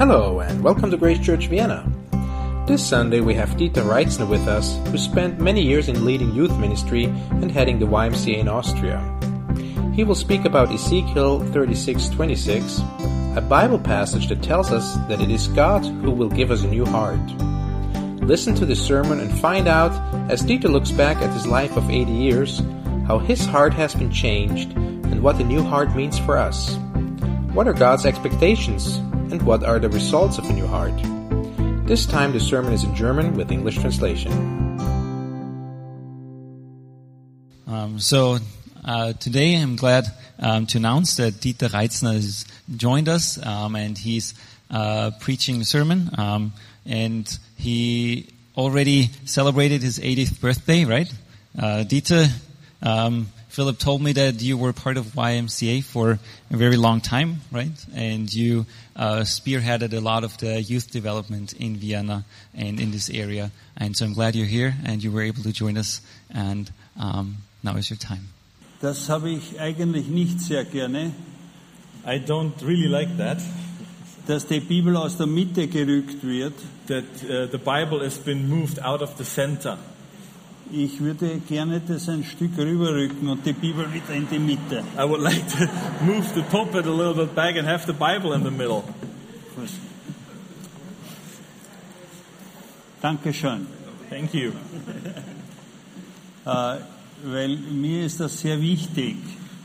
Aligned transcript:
Hello, 0.00 0.40
and 0.40 0.64
welcome 0.64 0.90
to 0.90 0.96
Grace 0.96 1.18
Church 1.18 1.48
Vienna. 1.48 1.86
This 2.66 2.82
Sunday 2.82 3.20
we 3.20 3.34
have 3.34 3.50
Dieter 3.50 3.84
Reitzner 3.84 4.26
with 4.26 4.48
us, 4.48 4.78
who 4.88 4.96
spent 4.96 5.38
many 5.38 5.60
years 5.60 5.90
in 5.90 6.06
leading 6.06 6.34
youth 6.34 6.56
ministry 6.56 7.04
and 7.04 7.52
heading 7.52 7.78
the 7.78 7.84
YMCA 7.84 8.38
in 8.38 8.48
Austria. 8.48 8.98
He 9.94 10.04
will 10.04 10.14
speak 10.14 10.46
about 10.46 10.72
Ezekiel 10.72 11.40
36:26, 11.52 12.80
a 13.36 13.42
Bible 13.42 13.78
passage 13.78 14.28
that 14.28 14.42
tells 14.42 14.72
us 14.72 14.96
that 15.10 15.20
it 15.20 15.30
is 15.30 15.48
God 15.48 15.84
who 15.84 16.12
will 16.12 16.30
give 16.30 16.50
us 16.50 16.64
a 16.64 16.66
new 16.66 16.86
heart. 16.86 17.20
Listen 18.22 18.54
to 18.54 18.64
the 18.64 18.74
sermon 18.74 19.20
and 19.20 19.38
find 19.38 19.68
out, 19.68 19.92
as 20.30 20.40
Dieter 20.40 20.72
looks 20.72 20.90
back 20.90 21.18
at 21.18 21.34
his 21.34 21.46
life 21.46 21.76
of 21.76 21.90
80 21.90 22.10
years, 22.10 22.62
how 23.06 23.18
his 23.18 23.44
heart 23.44 23.74
has 23.74 23.94
been 23.94 24.10
changed 24.10 24.72
and 24.72 25.22
what 25.22 25.38
a 25.38 25.44
new 25.44 25.62
heart 25.62 25.94
means 25.94 26.18
for 26.18 26.38
us. 26.38 26.74
What 27.52 27.68
are 27.68 27.74
God's 27.74 28.06
expectations 28.06 28.98
and 29.30 29.42
what 29.42 29.62
are 29.62 29.78
the 29.78 29.88
results 29.88 30.38
of 30.38 30.48
a 30.50 30.52
new 30.52 30.66
heart? 30.66 30.96
This 31.86 32.04
time 32.04 32.32
the 32.32 32.40
sermon 32.40 32.72
is 32.72 32.84
in 32.84 32.94
German 32.94 33.34
with 33.34 33.50
English 33.52 33.78
translation. 33.78 34.32
Um, 37.66 38.00
so 38.00 38.38
uh, 38.84 39.12
today 39.14 39.54
I'm 39.54 39.76
glad 39.76 40.06
um, 40.38 40.66
to 40.66 40.78
announce 40.78 41.16
that 41.16 41.34
Dieter 41.34 41.68
Reitzner 41.68 42.14
has 42.14 42.44
joined 42.76 43.08
us 43.08 43.44
um, 43.44 43.76
and 43.76 43.96
he's 43.96 44.34
uh, 44.70 45.12
preaching 45.20 45.60
a 45.60 45.64
sermon 45.64 46.10
um, 46.18 46.52
and 46.84 47.38
he 47.56 48.28
already 48.56 49.10
celebrated 49.24 49.82
his 49.82 49.98
80th 50.00 50.40
birthday, 50.40 50.84
right? 50.84 51.12
Uh, 51.56 51.84
Dieter, 51.86 52.28
um, 52.82 53.28
Philip 53.50 53.78
told 53.78 54.00
me 54.00 54.12
that 54.12 54.40
you 54.40 54.56
were 54.56 54.72
part 54.72 54.96
of 54.96 55.06
YMCA 55.06 55.82
for 55.82 56.20
a 56.50 56.56
very 56.56 56.76
long 56.76 57.00
time, 57.00 57.40
right? 57.50 57.72
And 57.94 58.32
you 58.32 58.64
uh, 58.94 59.24
spearheaded 59.24 59.92
a 59.92 60.00
lot 60.00 60.22
of 60.22 60.38
the 60.38 60.62
youth 60.62 60.90
development 60.92 61.52
in 61.54 61.76
Vienna 61.76 62.24
and 62.54 62.78
in 62.78 62.92
this 62.92 63.10
area. 63.10 63.50
And 63.76 63.96
so 63.96 64.04
I'm 64.06 64.14
glad 64.14 64.36
you're 64.36 64.46
here 64.46 64.74
and 64.84 65.02
you 65.02 65.10
were 65.10 65.22
able 65.22 65.42
to 65.42 65.52
join 65.52 65.76
us. 65.76 66.00
And 66.32 66.70
um, 66.96 67.38
now 67.64 67.74
is 67.76 67.90
your 67.90 67.98
time. 67.98 68.28
Das 68.80 69.08
habe 69.08 69.30
ich 69.30 69.60
eigentlich 69.60 70.06
nicht 70.06 70.40
sehr 70.40 70.64
gerne, 70.64 71.12
I 72.06 72.18
don't 72.18 72.54
really 72.62 72.88
like 72.88 73.18
that, 73.18 73.38
dass 74.26 74.46
die 74.46 74.60
Bibel 74.60 74.96
aus 74.96 75.18
der 75.18 75.26
Mitte 75.26 75.66
gerückt 75.66 76.24
wird. 76.24 76.54
that 76.90 77.04
uh, 77.24 77.46
the 77.46 77.58
Bible 77.58 78.00
has 78.00 78.18
been 78.18 78.48
moved 78.48 78.78
out 78.80 79.00
of 79.00 79.16
the 79.16 79.24
center. 79.24 79.78
Ich 80.72 81.00
würde 81.00 81.40
gerne 81.48 81.80
das 81.80 82.08
ein 82.08 82.22
Stück 82.22 82.56
rüberrücken 82.56 83.28
und 83.28 83.44
die 83.44 83.52
Bibel 83.52 83.92
wieder 83.92 84.14
in 84.14 84.28
die 84.28 84.38
Mitte. 84.38 84.84
I 84.96 85.02
would 85.02 85.20
like 85.20 85.48
to 85.48 85.66
move 86.04 86.24
the 86.34 86.42
pulpit 86.42 86.86
a 86.86 86.90
little 86.90 87.14
bit 87.14 87.34
back 87.34 87.56
and 87.56 87.66
have 87.66 87.86
the 87.86 87.92
Bible 87.92 88.32
in 88.34 88.44
the 88.44 88.50
middle. 88.50 88.84
Dankeschön. 93.02 93.66
Thank 94.08 94.32
you. 94.34 94.52
Äh, 96.44 96.76
weil 97.24 97.56
mir 97.56 98.06
ist 98.06 98.20
das 98.20 98.40
sehr 98.40 98.60
wichtig, 98.60 99.16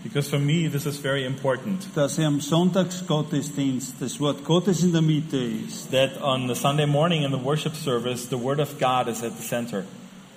Because 0.03 0.29
for 0.29 0.37
me, 0.37 0.67
this 0.67 0.85
is 0.85 0.97
very 0.97 1.25
important 1.25 1.87
dass 1.95 2.19
am 2.19 2.39
Sonntagsgottesdienst 2.39 3.95
das 3.99 4.19
Wort 4.19 4.43
Gottes 4.43 4.83
in 4.83 4.91
der 4.91 5.01
Mitte 5.01 5.37
ist 5.37 5.91
that 5.91 6.21
on 6.21 6.47
the 6.47 6.53
Sunday 6.53 6.85
morning 6.85 7.23
in 7.23 7.31
the 7.31 7.43
worship 7.43 7.75
service, 7.75 8.27
the 8.29 8.37
Word 8.37 8.59
of 8.59 8.77
God 8.79 9.07
is 9.07 9.23
at 9.23 9.35
the 9.35 9.43
center. 9.43 9.83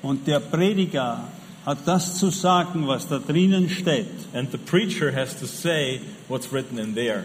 Und 0.03 0.27
der 0.27 0.41
Prediger 0.41 1.25
hat 1.67 1.79
das 1.87 2.19
zu 2.19 2.31
sagen, 2.31 2.87
was 2.87 3.09
da 3.09 3.19
drinnen 3.19 3.69
steht. 3.69 4.07
And 4.33 4.51
the 4.51 4.59
preacher 4.59 5.13
has 5.15 5.39
to 5.39 5.47
say 5.47 6.01
what's 6.29 6.53
written 6.53 6.79
in 6.79 6.95
there. 6.95 7.25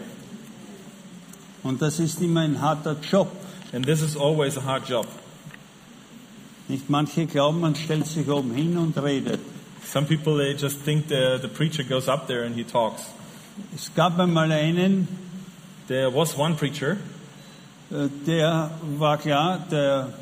Und 1.62 1.80
das 1.80 1.98
ist 1.98 2.20
immer 2.20 2.40
ein 2.40 2.60
harter 2.60 2.96
Job. 3.10 3.28
And 3.72 3.86
this 3.86 4.02
is 4.02 4.16
always 4.16 4.56
a 4.58 4.64
hard 4.64 4.88
job. 4.88 5.06
Nicht 6.68 6.88
manche 6.88 7.26
glauben, 7.26 7.60
man 7.60 7.74
stellt 7.74 8.06
sich 8.06 8.28
oben 8.28 8.54
hin 8.54 8.76
und 8.76 8.96
redet. 8.98 9.40
Some 9.84 10.06
people, 10.06 10.36
they 10.36 10.52
just 10.52 10.84
think 10.84 11.08
the, 11.08 11.38
the 11.40 11.48
preacher 11.48 11.84
goes 11.84 12.08
up 12.08 12.26
there 12.26 12.44
and 12.44 12.54
he 12.54 12.64
talks. 12.64 13.02
Es 13.74 13.90
gab 13.94 14.18
einmal 14.18 14.50
einen, 14.50 15.08
There 15.86 16.10
was 16.10 16.34
one 16.34 16.54
preacher, 16.54 16.96
äh, 17.90 18.08
der 18.26 18.70
war 18.98 19.18
klar, 19.18 19.58
der 19.70 20.14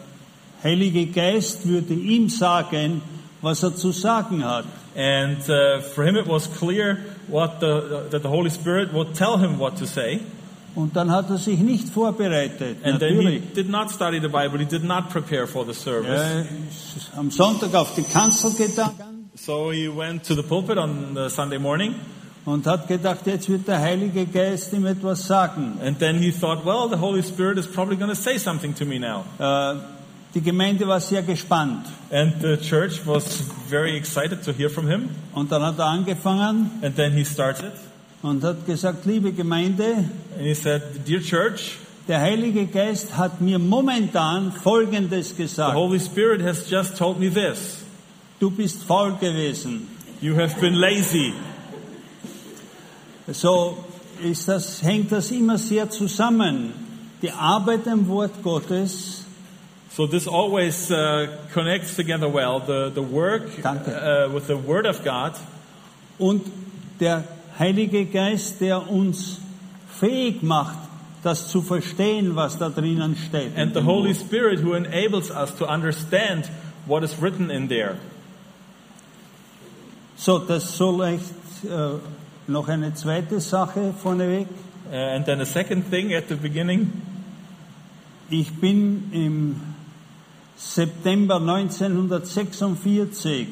Heilige 0.62 1.06
Geist 1.06 1.66
würde 1.66 1.94
ihm 1.94 2.28
sagen, 2.28 3.02
was 3.40 3.62
er 3.62 3.74
zu 3.74 3.92
sagen 3.92 4.44
hat. 4.44 4.64
and 4.94 5.38
uh, 5.48 5.80
for 5.94 6.04
him 6.04 6.16
it 6.16 6.26
was 6.26 6.46
clear 6.58 6.98
what 7.28 7.60
the, 7.60 8.06
that 8.10 8.22
the 8.22 8.28
Holy 8.28 8.50
Spirit 8.50 8.92
would 8.92 9.14
tell 9.14 9.38
him 9.38 9.58
what 9.58 9.76
to 9.78 9.86
say. 9.86 10.20
Und 10.74 10.94
dann 10.96 11.10
hat 11.10 11.28
er 11.30 11.36
sich 11.38 11.58
nicht 11.60 11.88
vorbereitet. 11.88 12.76
And 12.84 12.98
then 12.98 13.10
he 13.10 13.24
Natürlich. 13.24 13.52
did 13.54 13.68
not 13.68 13.90
study 13.90 14.20
the 14.20 14.28
Bible. 14.28 14.58
He 14.58 14.64
did 14.66 14.84
not 14.84 15.10
prepare 15.10 15.46
for 15.46 15.64
the 15.66 15.74
service. 15.74 16.20
Er 16.20 16.40
ist 16.40 17.10
am 17.16 17.30
Sonntag 17.30 17.74
auf 17.74 17.94
die 17.94 18.02
Kanzel 18.04 18.52
gegangen 18.52 19.30
So 19.34 19.70
he 19.70 19.88
went 19.88 20.24
to 20.26 20.34
the 20.34 20.42
pulpit 20.42 20.76
on 20.78 21.14
the 21.14 21.28
Sunday 21.30 21.58
morning, 21.58 21.94
und 22.44 22.66
hat 22.66 22.86
gedacht, 22.88 23.26
jetzt 23.26 23.48
wird 23.48 23.66
der 23.68 23.80
Heilige 23.80 24.26
Geist 24.26 24.72
ihm 24.72 24.84
etwas 24.86 25.26
sagen. 25.26 25.78
and 25.82 25.98
then 25.98 26.18
he 26.18 26.30
thought, 26.30 26.64
well, 26.66 26.88
the 26.90 26.98
Holy 27.00 27.22
Spirit 27.22 27.56
is 27.58 27.66
probably 27.66 27.96
going 27.96 28.10
to 28.10 28.16
say 28.16 28.36
something 28.38 28.74
to 28.74 28.84
me 28.84 28.98
now. 28.98 29.24
Äh, 29.38 29.76
Die 30.34 30.40
Gemeinde 30.40 30.88
war 30.88 31.00
sehr 31.00 31.22
gespannt. 31.22 31.86
And 32.10 32.40
the 32.40 32.56
church 32.56 33.06
was 33.06 33.42
very 33.68 33.96
excited 33.96 34.42
to 34.44 34.52
hear 34.52 34.70
from 34.70 34.88
him. 34.88 35.10
Und 35.34 35.52
dann 35.52 35.62
hat 35.62 35.78
er 35.78 35.86
angefangen 35.86 36.70
And 36.80 36.96
then 36.96 37.12
he 37.12 37.24
started, 37.24 37.72
und 38.22 38.42
hat 38.42 38.64
gesagt, 38.64 39.04
liebe 39.04 39.32
Gemeinde, 39.32 40.04
and 40.36 40.46
he 40.46 40.54
said, 40.54 40.82
Dear 41.06 41.20
church, 41.20 41.76
der 42.08 42.20
Heilige 42.20 42.66
Geist 42.66 43.16
hat 43.16 43.40
mir 43.40 43.58
momentan 43.58 44.52
Folgendes 44.52 45.30
the 45.30 45.42
gesagt. 45.42 45.74
Holy 45.74 46.00
Spirit 46.00 46.42
has 46.42 46.68
just 46.68 46.96
told 46.96 47.18
me 47.18 47.28
this. 47.28 47.84
Du 48.40 48.50
bist 48.50 48.84
faul 48.84 49.12
gewesen. 49.12 49.86
You 50.20 50.34
have 50.36 50.58
been 50.60 50.74
lazy. 50.74 51.34
So 53.30 53.76
ist 54.22 54.48
das, 54.48 54.82
hängt 54.82 55.12
das 55.12 55.30
immer 55.30 55.58
sehr 55.58 55.90
zusammen. 55.90 56.72
Die 57.20 57.30
Arbeit 57.30 57.86
am 57.86 58.08
Wort 58.08 58.42
Gottes 58.42 59.21
So 59.94 60.06
this 60.06 60.26
always 60.26 60.90
uh, 60.90 61.26
connects 61.52 61.96
together 61.96 62.26
well. 62.26 62.60
The, 62.60 62.88
the 62.88 63.02
work 63.02 63.42
uh, 63.62 64.30
with 64.32 64.46
the 64.46 64.56
Word 64.56 64.86
of 64.86 65.04
God 65.04 65.36
und 66.18 66.50
der 66.98 67.24
Heilige 67.58 68.06
Geist, 68.06 68.60
der 68.60 68.90
uns 68.90 69.38
fähig 70.00 70.42
macht, 70.42 70.78
das 71.22 71.48
zu 71.48 71.60
verstehen, 71.60 72.34
was 72.36 72.56
da 72.56 72.70
drinnen 72.70 73.16
steht. 73.16 73.54
and 73.54 73.74
the 73.74 73.82
Holy 73.82 74.14
Spirit 74.14 74.60
who 74.60 74.72
enables 74.72 75.30
us 75.30 75.50
to 75.58 75.66
understand 75.66 76.50
what 76.86 77.04
is 77.04 77.20
written 77.20 77.50
in 77.50 77.68
there. 77.68 77.96
So, 80.16 80.38
das 80.38 80.74
soll 80.74 81.02
echt 81.02 81.34
äh, 81.64 81.98
noch 82.46 82.68
eine 82.68 82.94
zweite 82.94 83.40
Sache 83.40 83.92
vorneweg. 84.02 84.46
Uh, 84.90 84.94
and 84.94 85.26
then 85.26 85.40
a 85.42 85.46
second 85.46 85.90
thing 85.90 86.14
at 86.14 86.28
the 86.28 86.34
beginning, 86.34 86.90
Ich 88.32 88.50
bin 88.54 89.10
im 89.12 89.60
September 90.56 91.36
1946 91.40 93.48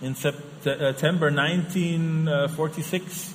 in 0.00 0.14
Sep- 0.14 0.34
September 0.62 1.30
1946, 1.30 3.34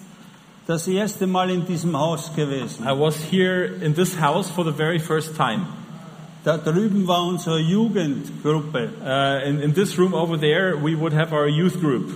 das 0.68 0.88
erste 0.88 1.28
Mal 1.28 1.50
in 1.50 1.66
diesem 1.66 1.98
Haus 1.98 2.34
gewesen. 2.36 2.86
I 2.88 2.92
was 2.98 3.16
here 3.32 3.66
in 3.66 3.94
this 3.96 4.16
house 4.20 4.50
for 4.50 4.64
the 4.66 4.72
very 4.72 5.00
first 5.00 5.36
time. 5.36 5.66
Da 6.44 6.58
drüben 6.58 7.08
war 7.08 7.26
unsere 7.26 7.60
Jugendgruppe 7.60 8.90
Uh, 9.02 9.40
in, 9.48 9.60
in 9.62 9.74
this 9.74 9.98
room 9.98 10.14
over 10.14 10.38
there, 10.38 10.76
we 10.78 10.94
would 10.96 11.14
have 11.14 11.32
our 11.34 11.48
youth 11.48 11.80
group. 11.80 12.12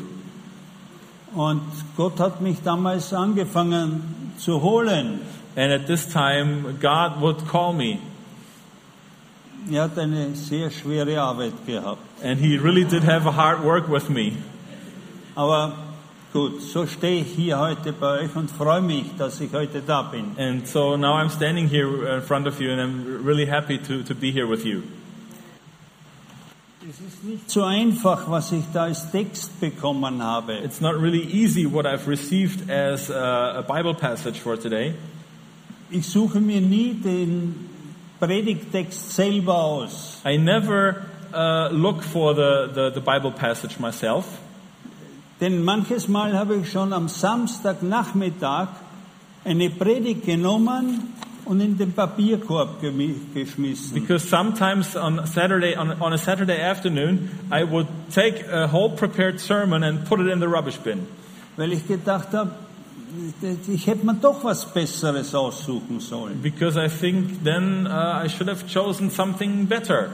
und 1.35 1.61
Gott 1.95 2.19
hat 2.19 2.41
mich 2.41 2.61
damals 2.63 3.13
angefangen 3.13 4.33
zu 4.37 4.61
holen. 4.61 5.21
And 5.55 5.71
at 5.71 5.87
this 5.87 6.07
time, 6.11 6.77
God 6.81 7.21
would 7.21 7.47
call 7.47 7.73
me. 7.73 7.99
Er 9.69 9.83
hat 9.83 9.99
eine 9.99 10.33
sehr 10.33 10.71
schwere 10.71 11.19
Arbeit 11.19 11.65
gehabt. 11.65 11.99
And 12.23 12.39
He 12.39 12.57
really 12.57 12.85
did 12.85 13.03
have 13.03 13.27
a 13.27 13.35
hard 13.35 13.63
work 13.63 13.89
with 13.89 14.09
me. 14.09 14.33
Aber 15.35 15.73
gut, 16.31 16.61
so 16.61 16.85
stehe 16.87 17.21
ich 17.21 17.33
hier 17.35 17.59
heute 17.59 17.91
bei 17.91 18.21
euch 18.21 18.35
und 18.35 18.49
freue 18.49 18.81
mich, 18.81 19.05
dass 19.17 19.41
ich 19.41 19.51
heute 19.51 19.81
da 19.85 20.03
bin. 20.03 20.37
And 20.37 20.65
so 20.65 20.95
now 20.95 21.15
I'm 21.15 21.29
standing 21.29 21.67
here 21.67 22.15
in 22.15 22.21
front 22.21 22.47
of 22.47 22.61
you, 22.61 22.71
and 22.71 22.79
I'm 22.79 23.25
really 23.25 23.45
happy 23.45 23.77
to, 23.77 24.03
to 24.03 24.15
be 24.15 24.31
here 24.31 24.47
with 24.47 24.63
you. 24.63 24.83
Es 26.89 27.01
ist 27.01 27.23
nicht 27.25 27.51
so 27.51 27.63
einfach, 27.63 28.29
was 28.29 28.53
ich 28.53 28.63
da 28.71 28.83
als 28.83 29.11
Text 29.11 29.59
bekommen 29.59 30.23
habe. 30.23 30.53
It's 30.63 30.79
not 30.79 30.95
really 30.95 31.23
easy 31.23 31.65
what 31.65 31.85
I've 31.85 32.07
received 32.07 32.69
as 32.69 33.11
a, 33.11 33.57
a 33.57 33.61
Bible 33.61 33.93
passage 33.93 34.39
for 34.39 34.57
today. 34.57 34.93
Ich 35.89 36.07
suche 36.07 36.39
mir 36.39 36.61
nie 36.61 36.93
den 36.93 37.76
Predigtext 38.19 39.11
selber 39.11 39.55
aus. 39.55 40.21
I 40.25 40.37
never 40.37 41.03
uh, 41.33 41.69
look 41.71 42.03
for 42.03 42.33
the, 42.33 42.69
the, 42.73 42.89
the 42.89 43.01
Bible 43.01 43.31
passage 43.31 43.79
myself. 43.79 44.25
Denn 45.39 45.63
manches 45.63 46.07
Mal 46.07 46.33
habe 46.33 46.55
ich 46.55 46.71
schon 46.71 46.93
am 46.93 47.07
Samstagnachmittag 47.07 48.69
eine 49.45 49.69
Predigt 49.69 50.25
genommen 50.25 51.13
und 51.45 51.61
in 51.61 51.77
den 51.77 51.93
Papierkorb 51.93 52.81
geschmissen. 53.33 53.93
Because 53.93 54.27
sometimes 54.27 54.95
on 54.95 55.25
Saturday, 55.25 55.75
on, 55.77 56.01
on 56.01 56.13
a 56.13 56.17
Saturday 56.17 56.59
afternoon, 56.59 57.29
I 57.51 57.63
would 57.63 57.87
take 58.11 58.45
a 58.51 58.67
whole 58.67 58.89
prepared 58.89 59.39
sermon 59.39 59.83
and 59.83 60.05
put 60.05 60.19
it 60.19 60.27
in 60.27 60.39
the 60.39 60.47
rubbish 60.47 60.77
bin. 60.77 61.07
Weil 61.55 61.71
ich 61.71 61.87
gedacht 61.87 62.33
habe, 62.33 62.51
ich 63.67 63.87
hätte 63.87 64.05
mir 64.05 64.15
doch 64.15 64.43
was 64.43 64.65
Besseres 64.73 65.33
aussuchen 65.33 65.99
sollen. 65.99 66.41
Because 66.41 66.77
I 66.77 66.89
think 66.89 67.43
then 67.43 67.87
uh, 67.87 68.23
I 68.23 68.27
should 68.27 68.49
have 68.49 68.67
chosen 68.67 69.09
something 69.09 69.65
better. 69.65 70.09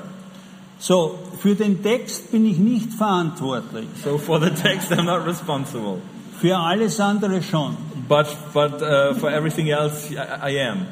So, 0.80 1.18
für 1.40 1.56
den 1.56 1.82
Text 1.82 2.32
bin 2.32 2.46
ich 2.46 2.58
nicht 2.58 2.94
verantwortlich. 2.94 3.88
So 4.04 4.18
for 4.18 4.40
the 4.40 4.50
text, 4.50 4.92
I'm 4.92 5.06
not 5.06 5.26
responsible. 5.26 6.00
Für 6.40 6.58
alles 6.58 7.00
andere 7.00 7.42
schon. 7.42 7.78
But, 8.08 8.28
but 8.54 8.82
uh, 8.82 9.14
for 9.16 9.30
everything 9.30 9.70
else, 9.70 10.12
I, 10.12 10.52
I 10.52 10.60
am. 10.70 10.86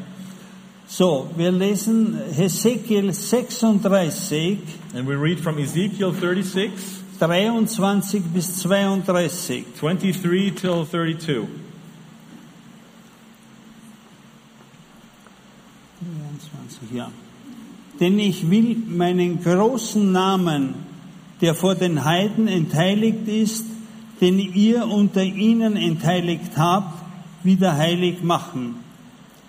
So, 0.88 1.30
wir 1.36 1.52
lesen 1.52 2.20
Hesekiel 2.34 3.14
36, 3.14 4.60
And 4.94 5.08
we 5.08 5.16
read 5.16 5.40
from 5.40 5.58
Ezekiel 5.58 6.14
36, 6.14 6.72
23 7.20 8.24
bis 8.34 8.62
32. 8.62 9.66
23 9.80 10.52
till 10.52 10.86
32. 10.86 11.61
23, 16.82 16.92
ja. 16.92 17.12
Denn 18.00 18.20
ich 18.20 18.50
will 18.50 18.76
meinen 18.88 19.44
großen 19.44 20.12
Namen, 20.12 20.74
der 21.40 21.56
vor 21.56 21.76
den 21.76 22.04
Heiden 22.04 22.48
entheiligt 22.48 23.28
ist, 23.28 23.66
den 24.20 24.40
ihr 24.40 24.88
unter 24.88 25.24
ihnen 25.24 25.76
entheiligt 25.76 26.58
habt, 26.58 27.00
wieder 27.44 27.76
heilig 27.76 28.24
machen. 28.24 28.76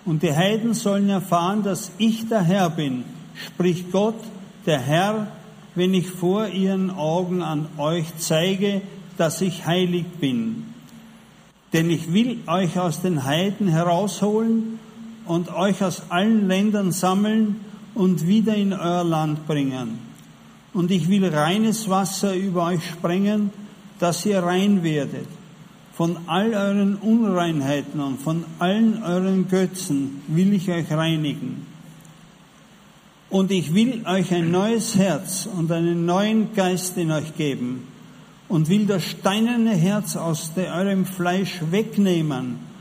Und 0.05 0.23
die 0.23 0.35
Heiden 0.35 0.73
sollen 0.73 1.09
erfahren, 1.09 1.63
dass 1.63 1.91
ich 1.97 2.27
der 2.27 2.41
Herr 2.41 2.69
bin, 2.69 3.05
spricht 3.35 3.91
Gott, 3.91 4.19
der 4.65 4.79
Herr, 4.79 5.27
wenn 5.75 5.93
ich 5.93 6.07
vor 6.07 6.47
ihren 6.47 6.91
Augen 6.91 7.41
an 7.41 7.67
euch 7.77 8.05
zeige, 8.17 8.81
dass 9.17 9.41
ich 9.41 9.65
heilig 9.65 10.05
bin. 10.19 10.65
Denn 11.71 11.89
ich 11.89 12.13
will 12.13 12.39
euch 12.47 12.77
aus 12.79 13.01
den 13.01 13.23
Heiden 13.23 13.67
herausholen 13.67 14.79
und 15.25 15.53
euch 15.53 15.83
aus 15.83 16.03
allen 16.09 16.47
Ländern 16.47 16.91
sammeln 16.91 17.61
und 17.95 18.27
wieder 18.27 18.55
in 18.55 18.73
euer 18.73 19.03
Land 19.03 19.47
bringen. 19.47 19.99
Und 20.73 20.91
ich 20.91 21.07
will 21.07 21.25
reines 21.25 21.89
Wasser 21.89 22.35
über 22.35 22.65
euch 22.65 22.85
sprengen, 22.85 23.51
dass 23.99 24.25
ihr 24.25 24.39
rein 24.39 24.83
werdet. 24.83 25.27
Von 25.93 26.17
all 26.25 26.53
euren 26.53 26.95
Unreinheiten 26.95 27.99
und 27.99 28.19
von 28.19 28.45
allen 28.57 29.03
euren 29.03 29.47
Götzen 29.47 30.21
will 30.27 30.53
ich 30.53 30.69
euch 30.71 30.91
reinigen. 30.91 31.67
Und 33.29 33.51
ich 33.51 33.73
will 33.75 34.03
euch 34.05 34.33
ein 34.33 34.49
neues 34.51 34.95
Herz 34.95 35.47
und 35.47 35.71
einen 35.71 36.05
neuen 36.05 36.53
Geist 36.53 36.97
in 36.97 37.11
euch 37.11 37.35
geben 37.35 37.87
und 38.47 38.69
will 38.69 38.85
das 38.85 39.03
steinerne 39.03 39.75
Herz 39.75 40.15
aus 40.15 40.51
eurem 40.57 41.05
Fleisch 41.05 41.61
wegnehmen 41.69 42.72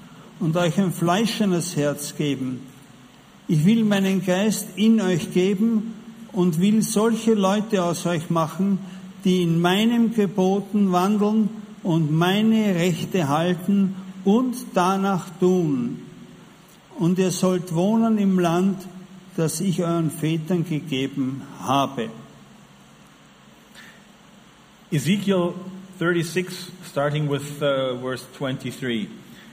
und 0.43 0.57
euch 0.57 0.77
ein 0.81 0.93
fleischendes 0.93 1.77
Herz 1.77 2.17
geben. 2.17 2.67
Ich 3.47 3.65
will 3.65 3.85
meinen 3.85 4.27
Geist 4.27 4.71
in 4.75 5.01
euch 5.01 5.33
geben 5.33 5.95
und 6.33 6.61
will 6.61 6.83
solche 6.83 7.35
Leute 7.35 7.85
aus 7.85 8.07
euch 8.07 8.29
machen, 8.29 8.81
die 9.25 9.43
in 9.43 9.61
meinem 9.61 10.13
Geboten 10.13 10.91
wandeln 10.91 11.49
und 11.85 12.11
meine 12.11 12.75
Rechte 12.75 13.29
halten 13.29 13.95
und 14.25 14.57
danach 14.75 15.29
tun. 15.39 16.01
Und 16.99 17.21
ihr 17.21 17.31
sollt 17.31 17.73
wohnen 17.73 18.19
im 18.19 18.41
Land, 18.41 18.79
das 19.37 19.61
ich 19.61 19.85
euren 19.85 20.11
Vätern 20.11 20.65
gegeben 20.69 21.43
habe. 21.61 22.09
Ezekiel 24.91 25.53
36, 26.01 26.53
starting 26.91 27.31
with 27.31 27.43
uh, 27.63 27.97
verse 28.01 28.25
23. 28.37 29.22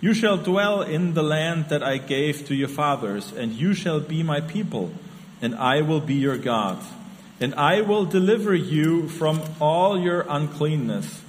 You 0.00 0.12
shall 0.12 0.36
dwell 0.36 0.82
in 0.82 1.14
the 1.14 1.22
land 1.22 1.70
that 1.70 1.82
I 1.82 1.96
gave 1.96 2.46
to 2.48 2.54
your 2.54 2.68
fathers, 2.68 3.32
and 3.32 3.52
you 3.52 3.72
shall 3.72 4.00
be 4.00 4.22
my 4.22 4.40
people, 4.40 4.92
and 5.40 5.54
I 5.54 5.80
will 5.80 6.00
be 6.00 6.14
your 6.14 6.36
God. 6.36 6.78
And 7.40 7.54
I 7.54 7.80
will 7.80 8.04
deliver 8.04 8.54
you 8.54 9.08
from 9.08 9.42
all 9.60 9.98
your 9.98 10.26
uncleanness, 10.28 11.22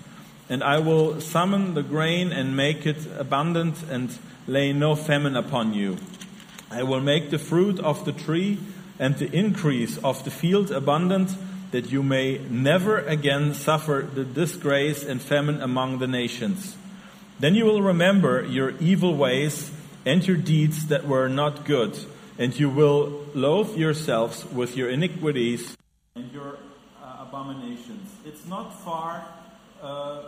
and 0.50 0.64
I 0.64 0.80
will 0.80 1.22
summon 1.22 1.74
the 1.74 1.84
grain 1.84 2.32
and 2.32 2.58
make 2.58 2.86
it 2.86 3.08
abundant, 3.18 3.84
and 3.90 4.18
lay 4.48 4.74
no 4.74 4.96
famine 4.96 5.36
upon 5.36 5.74
you. 5.74 5.98
I 6.70 6.84
will 6.84 7.02
make 7.02 7.30
the 7.30 7.40
fruit 7.40 7.80
of 7.80 8.04
the 8.04 8.12
tree 8.12 8.60
and 9.00 9.16
the 9.18 9.32
increase 9.32 9.98
of 10.00 10.24
the 10.26 10.32
field 10.32 10.72
abundant, 10.72 11.32
that 11.72 11.92
you 11.92 12.04
may 12.04 12.40
never 12.50 13.00
again 13.00 13.54
suffer 13.54 14.08
the 14.14 14.26
disgrace 14.26 15.04
and 15.06 15.22
famine 15.22 15.62
among 15.62 16.00
the 16.00 16.08
nations. 16.08 16.76
Then 17.40 17.54
you 17.54 17.66
will 17.66 17.82
remember 17.82 18.44
your 18.44 18.72
evil 18.80 19.16
ways 19.16 19.72
and 20.06 20.26
your 20.28 20.38
deeds 20.38 20.88
that 20.88 21.06
were 21.06 21.28
not 21.28 21.66
good, 21.66 21.98
and 22.40 22.58
you 22.58 22.70
will 22.70 23.26
loathe 23.36 23.78
yourselves 23.78 24.46
with 24.46 24.76
your 24.76 24.90
iniquities 24.90 25.78
and 26.16 26.32
your 26.32 26.58
uh, 27.04 27.26
abominations. 27.28 28.10
It's 28.26 28.46
not 28.48 28.84
far 28.84 29.24
uh, 29.82 30.24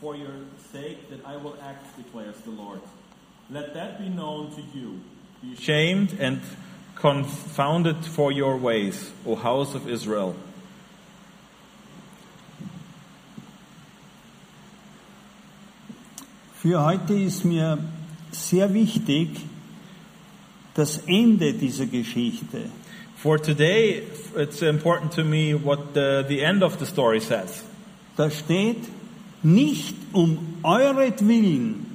for 0.00 0.16
your 0.16 0.34
sake 0.72 1.08
that 1.08 1.24
I 1.24 1.36
will 1.36 1.56
act, 1.62 1.96
declares 1.96 2.36
the 2.44 2.50
Lord. 2.50 2.80
Let 3.50 3.72
that 3.74 3.98
be 3.98 4.08
known 4.08 4.54
to 4.54 4.62
you. 4.78 5.00
Be 5.42 5.56
shamed 5.56 6.16
and 6.20 6.40
confounded 6.94 8.04
for 8.04 8.30
your 8.30 8.58
ways, 8.58 9.10
O 9.24 9.34
house 9.34 9.74
of 9.74 9.88
Israel. 9.88 10.36
Für 16.60 16.84
heute 16.84 17.14
ist 17.14 17.44
mir 17.44 17.78
sehr 18.30 18.72
wichtig 18.74 19.28
das 20.74 20.98
Ende 21.06 21.52
dieser 21.54 21.86
Geschichte. 21.86 22.62
For 23.16 23.38
today, 23.40 24.02
it's 24.36 24.62
important 24.62 25.12
to 25.14 25.24
me 25.24 25.54
what 25.54 25.94
the, 25.94 26.24
the 26.26 26.40
end 26.40 26.62
of 26.62 26.78
the 26.78 26.86
story 26.86 27.20
says. 27.20 27.62
Da 28.16 28.30
steht, 28.30 28.78
nicht 29.42 29.94
um 30.12 30.58
euretwillen 30.62 31.86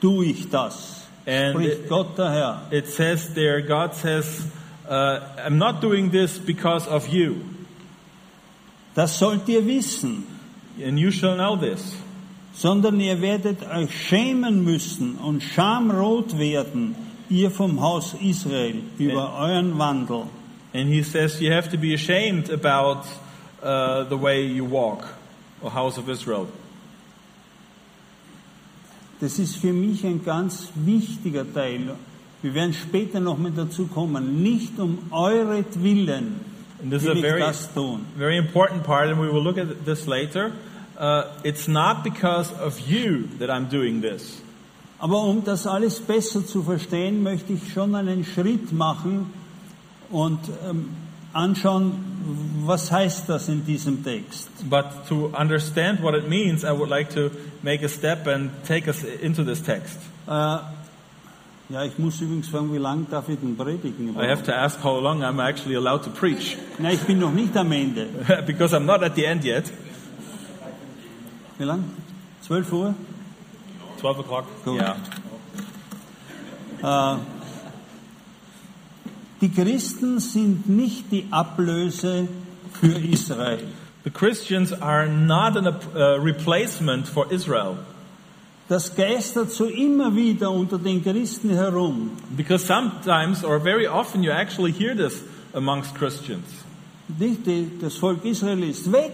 tue 0.00 0.26
ich 0.26 0.48
das, 0.50 1.06
And 1.26 1.54
spricht 1.54 1.80
it- 1.84 1.88
Gott 1.88 2.16
der 2.18 2.30
Herr. 2.30 2.62
It 2.70 2.86
says 2.88 3.32
there, 3.34 3.62
God 3.62 3.94
says, 3.94 4.42
uh, 4.88 5.20
I'm 5.46 5.56
not 5.58 5.80
doing 5.82 6.10
this 6.10 6.38
because 6.38 6.86
of 6.88 7.08
you, 7.08 7.36
Das 8.94 9.18
sollt 9.18 9.48
ihr 9.48 9.64
wissen, 9.66 10.24
and 10.84 10.98
you 10.98 11.10
shall 11.10 11.36
know 11.36 11.56
this. 11.56 11.94
Sondern 12.54 13.00
ihr 13.00 13.20
werdet 13.20 13.58
euch 13.68 14.08
schämen 14.08 14.64
müssen 14.64 15.16
und 15.16 15.42
schamrot 15.42 16.38
werden, 16.38 16.94
ihr 17.28 17.50
vom 17.50 17.80
Haus 17.80 18.14
Israel, 18.20 18.82
über 18.98 19.34
euren 19.38 19.78
Wandel. 19.78 20.24
And 20.72 20.88
he 20.88 21.02
says 21.02 21.40
you 21.40 21.52
have 21.52 21.70
to 21.70 21.78
be 21.78 21.94
ashamed 21.94 22.50
about 22.50 23.04
uh, 23.62 24.04
the 24.08 24.16
way 24.16 24.46
you 24.46 24.64
walk, 24.64 25.04
O 25.62 25.68
house 25.68 25.98
of 25.98 26.08
Israel. 26.08 26.46
Das 29.20 29.38
ist 29.38 29.56
für 29.56 29.72
mich 29.72 30.04
ein 30.06 30.24
ganz 30.24 30.70
wichtiger 30.74 31.44
Teil. 31.52 31.94
Wir 32.40 32.54
werden 32.54 32.72
später 32.72 33.20
noch 33.20 33.36
mal 33.36 33.52
dazu 33.54 33.86
kommen. 33.86 34.42
Nicht 34.42 34.78
um 34.78 34.98
this 36.90 37.02
is 37.02 37.08
will 37.08 37.12
a 37.12 37.14
ich 37.16 37.20
very, 37.20 37.40
das 37.40 37.74
tun. 37.74 38.06
very 38.16 38.38
important 38.38 38.82
part, 38.82 39.08
and 39.10 39.20
we 39.20 39.30
will 39.30 39.42
look 39.42 39.58
at 39.58 39.84
this 39.84 40.06
later. 40.06 40.52
Uh, 41.00 41.24
it's 41.44 41.66
not 41.66 42.04
because 42.04 42.52
of 42.60 42.78
you 42.80 43.26
that 43.38 43.48
I'm 43.48 43.70
doing 43.70 44.02
this. 44.02 44.42
Aber 44.98 45.22
um 45.22 45.42
das 45.42 45.66
alles 45.66 45.98
besser 45.98 46.46
zu 46.46 46.62
verstehen, 46.62 47.22
möchte 47.22 47.54
ich 47.54 47.72
schon 47.72 47.94
einen 47.94 48.22
Schritt 48.22 48.70
machen 48.70 49.32
und 50.10 50.40
ähm, 50.68 50.90
anschauen, 51.32 51.94
was 52.66 52.92
heißt 52.92 53.30
das 53.30 53.48
in 53.48 53.64
diesem 53.64 54.04
Text. 54.04 54.50
But 54.68 55.06
to 55.08 55.32
understand 55.34 56.02
what 56.02 56.14
it 56.14 56.28
means, 56.28 56.64
I 56.64 56.72
would 56.72 56.90
like 56.90 57.08
to 57.14 57.30
make 57.62 57.82
a 57.82 57.88
step 57.88 58.26
and 58.26 58.50
take 58.66 58.86
us 58.86 59.02
into 59.02 59.42
this 59.42 59.62
text. 59.62 59.98
Äh, 60.26 60.30
ja, 60.30 61.84
ich 61.84 61.98
muss 61.98 62.20
übrigens 62.20 62.48
fragen, 62.48 62.74
wie 62.74 62.78
lange 62.78 63.06
darf 63.10 63.26
ich 63.30 63.38
denn 63.38 63.56
predigen? 63.56 64.16
I 64.20 64.28
have 64.28 64.42
to 64.42 64.52
ask 64.52 64.82
how 64.84 65.00
long 65.00 65.22
I'm 65.22 65.40
actually 65.40 65.76
allowed 65.76 66.02
to 66.02 66.10
preach, 66.10 66.58
Nein, 66.78 66.96
ich 66.96 67.06
bin 67.06 67.20
noch 67.20 67.32
nicht 67.32 67.56
am 67.56 67.72
Ende. 67.72 68.06
because 68.46 68.74
I'm 68.76 68.84
not 68.84 69.02
at 69.02 69.14
the 69.14 69.24
end 69.24 69.44
yet. 69.44 69.72
Wie 71.60 71.66
lang? 71.66 71.84
12 72.40 72.72
Uhr? 72.72 72.94
12 73.98 74.18
o'clock? 74.20 74.46
Gut. 74.64 74.80
Yeah. 74.80 74.96
Äh, 76.82 77.18
die 79.42 79.50
Christen 79.50 80.20
sind 80.20 80.70
nicht 80.70 81.12
die 81.12 81.26
Ablöse 81.30 82.28
für 82.72 82.98
Israel. 82.98 83.66
The 84.04 84.10
Christians 84.10 84.72
are 84.72 85.06
not 85.06 85.58
a 85.58 85.78
uh, 85.94 86.18
replacement 86.22 87.06
for 87.06 87.30
Israel. 87.30 87.76
Das 88.70 88.94
geistert 88.96 89.50
so 89.50 89.66
immer 89.66 90.16
wieder 90.16 90.50
unter 90.50 90.78
den 90.78 91.02
Christen 91.04 91.50
herum. 91.50 92.12
Because 92.34 92.64
sometimes, 92.64 93.44
or 93.44 93.60
very 93.60 93.86
often, 93.86 94.22
you 94.22 94.32
actually 94.32 94.72
hear 94.72 94.94
this 94.96 95.22
amongst 95.52 95.94
Christians. 95.94 96.46
Nicht? 97.18 97.40
Das 97.82 97.96
Volk 97.96 98.24
Israel 98.24 98.62
ist 98.62 98.90
weg 98.90 99.12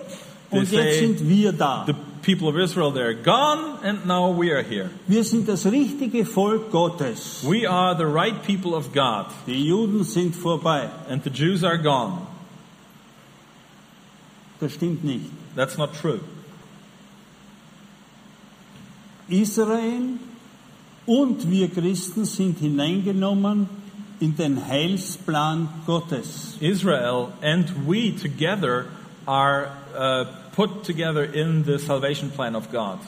und 0.51 0.71
They 0.71 0.79
jetzt 0.79 0.99
say 0.99 1.07
sind 1.07 1.29
wir 1.29 1.53
da. 1.53 1.87
People 2.27 2.49
of 2.49 2.59
Israel, 2.59 2.91
they're 2.91 3.15
gone, 3.15 3.79
and 3.85 4.05
now 4.05 4.31
we 4.31 4.51
are 4.51 4.63
here. 4.63 4.91
Wir 5.07 5.23
sind 5.23 5.47
das 5.47 5.65
richtige 5.65 6.27
Volk 6.27 6.73
Gottes. 6.73 7.45
We 7.45 7.67
are 7.67 7.95
the 7.95 8.05
right 8.09 8.43
people 8.43 8.75
of 8.75 8.93
God, 8.93 9.27
Die 9.47 9.53
Juden 9.69 10.03
sind 10.03 10.35
vorbei. 10.35 10.91
and 11.09 11.23
the 11.23 11.31
Jews 11.31 11.63
are 11.63 11.79
gone. 11.79 12.27
Das 14.59 14.73
stimmt 14.73 15.05
nicht. 15.05 15.31
That's 15.55 15.79
not 15.79 15.95
true. 15.95 16.19
Israel 19.29 20.19
und 21.07 21.49
wir 21.49 21.69
Christen 21.69 22.25
sind 22.25 22.59
hineingenommen 22.59 23.69
in 24.19 24.35
den 24.37 24.67
Heilsplan 24.67 25.69
Gottes. 25.87 26.57
Israel 26.59 27.29
and 27.41 27.87
we 27.87 28.11
together 28.11 28.87
are 29.29 29.69
uh, 29.97 30.25
put 30.57 30.83
together 30.85 31.23
in 31.23 31.65
the 31.65 31.79
salvation 31.79 32.31
plan 32.31 32.57
of 32.57 32.73
God. 32.73 32.99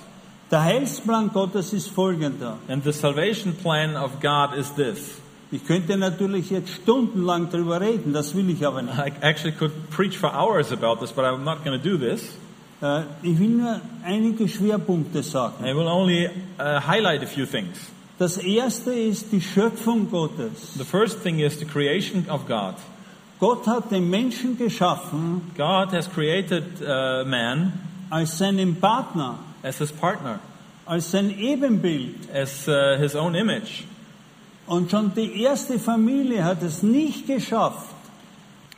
Der 0.50 0.62
Heilsplan 0.62 1.30
Gottes 1.32 1.72
ist 1.72 1.88
folgender. 1.90 2.58
And 2.68 2.84
the 2.84 2.92
salvation 2.92 3.54
plan 3.54 3.96
of 3.96 4.20
God 4.20 4.56
is 4.56 4.72
this. 4.74 5.18
Ich 5.50 5.66
könnte 5.66 5.96
natürlich 5.96 6.50
jetzt 6.50 6.70
stundenlang 6.82 7.48
darüber 7.50 7.80
reden, 7.80 8.12
das 8.12 8.34
will 8.34 8.50
ich 8.50 8.66
aber 8.66 8.82
nicht. 8.82 8.98
I 8.98 9.12
actually 9.22 9.52
could 9.52 9.72
preach 9.90 10.16
for 10.18 10.30
hours 10.32 10.70
about 10.72 11.00
this, 11.00 11.10
but 11.10 11.24
I'm 11.24 11.42
not 11.42 11.64
going 11.64 11.80
to 11.80 11.82
do 11.82 11.96
this. 11.96 12.22
Äh, 12.82 13.02
Ich 13.22 13.38
will 13.38 13.48
nur 13.48 13.80
einige 14.04 14.46
Schwerpunkte 14.46 15.22
sagen. 15.22 15.64
I 15.64 15.74
will 15.74 15.88
only 15.88 16.28
uh, 16.58 16.80
highlight 16.86 17.22
a 17.22 17.26
few 17.26 17.46
things. 17.46 17.78
Das 18.18 18.36
erste 18.36 18.92
ist 18.92 19.32
die 19.32 19.40
Schöpfung 19.40 20.10
Gottes. 20.10 20.74
The 20.76 20.84
first 20.84 21.22
thing 21.22 21.38
is 21.38 21.58
the 21.58 21.64
creation 21.64 22.26
of 22.28 22.46
God. 22.46 22.74
Gott 23.40 23.66
hat 23.66 23.90
den 23.90 24.10
Menschen 24.10 24.56
geschaffen 24.58 25.42
God 25.56 25.92
has 25.92 26.08
created 26.10 26.64
uh, 26.82 27.24
man 27.24 27.72
als 28.10 28.38
seinen 28.38 28.76
Partner, 28.76 29.38
as 29.62 29.78
his 29.78 29.92
partner, 29.92 30.40
als 30.86 31.10
sein 31.10 31.30
Ebenbild. 31.38 32.28
as 32.34 32.66
uh, 32.68 32.96
his 32.98 33.14
own 33.14 33.34
image. 33.34 33.84
Und 34.66 34.90
schon 34.90 35.12
die 35.14 35.42
erste 35.42 35.78
Familie 35.78 36.44
hat 36.44 36.62
es 36.62 36.82
nicht 36.82 37.26
geschafft, 37.26 37.94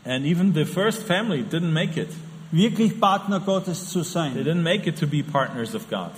And 0.05 0.25
even 0.25 0.55
the 0.55 0.65
first 0.65 1.03
family 1.03 1.43
didn't 1.43 1.73
make 1.73 1.97
it. 2.01 2.09
wirklich 2.53 2.99
Partner 3.01 3.39
Gottes 3.41 3.91
zu 3.91 4.01
They 4.01 4.09
sein. 4.11 4.35
didn't 4.35 4.63
make 4.63 4.87
it 4.89 4.99
to 4.99 5.07
be 5.07 5.23
partners 5.23 5.75
of 5.75 5.89
God. 5.91 6.11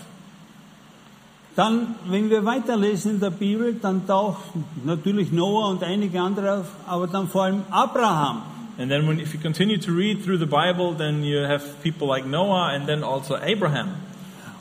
Dann, 1.54 1.96
wenn 2.08 2.30
wir 2.30 2.44
weiterlesen 2.44 3.12
in 3.12 3.20
der 3.20 3.30
Bibel, 3.30 3.74
dann 3.74 4.06
taucht 4.06 4.42
natürlich 4.84 5.32
Noah 5.32 5.68
und 5.68 5.82
einige 5.82 6.20
andere 6.20 6.60
auf, 6.60 6.66
aber 6.86 7.06
dann 7.06 7.28
vor 7.28 7.44
allem 7.44 7.62
Abraham. 7.70 8.42
And 8.78 8.90
then 8.90 9.06
when, 9.06 9.20
if 9.20 9.34
you 9.34 9.40
continue 9.40 9.78
to 9.78 9.92
read 9.92 10.24
through 10.24 10.38
the 10.38 10.46
Bible, 10.46 10.94
then 10.96 11.22
you 11.22 11.44
have 11.44 11.62
people 11.82 12.08
like 12.08 12.24
Noah 12.24 12.72
and 12.74 12.86
then 12.86 13.04
also 13.04 13.36
Abraham. 13.36 13.88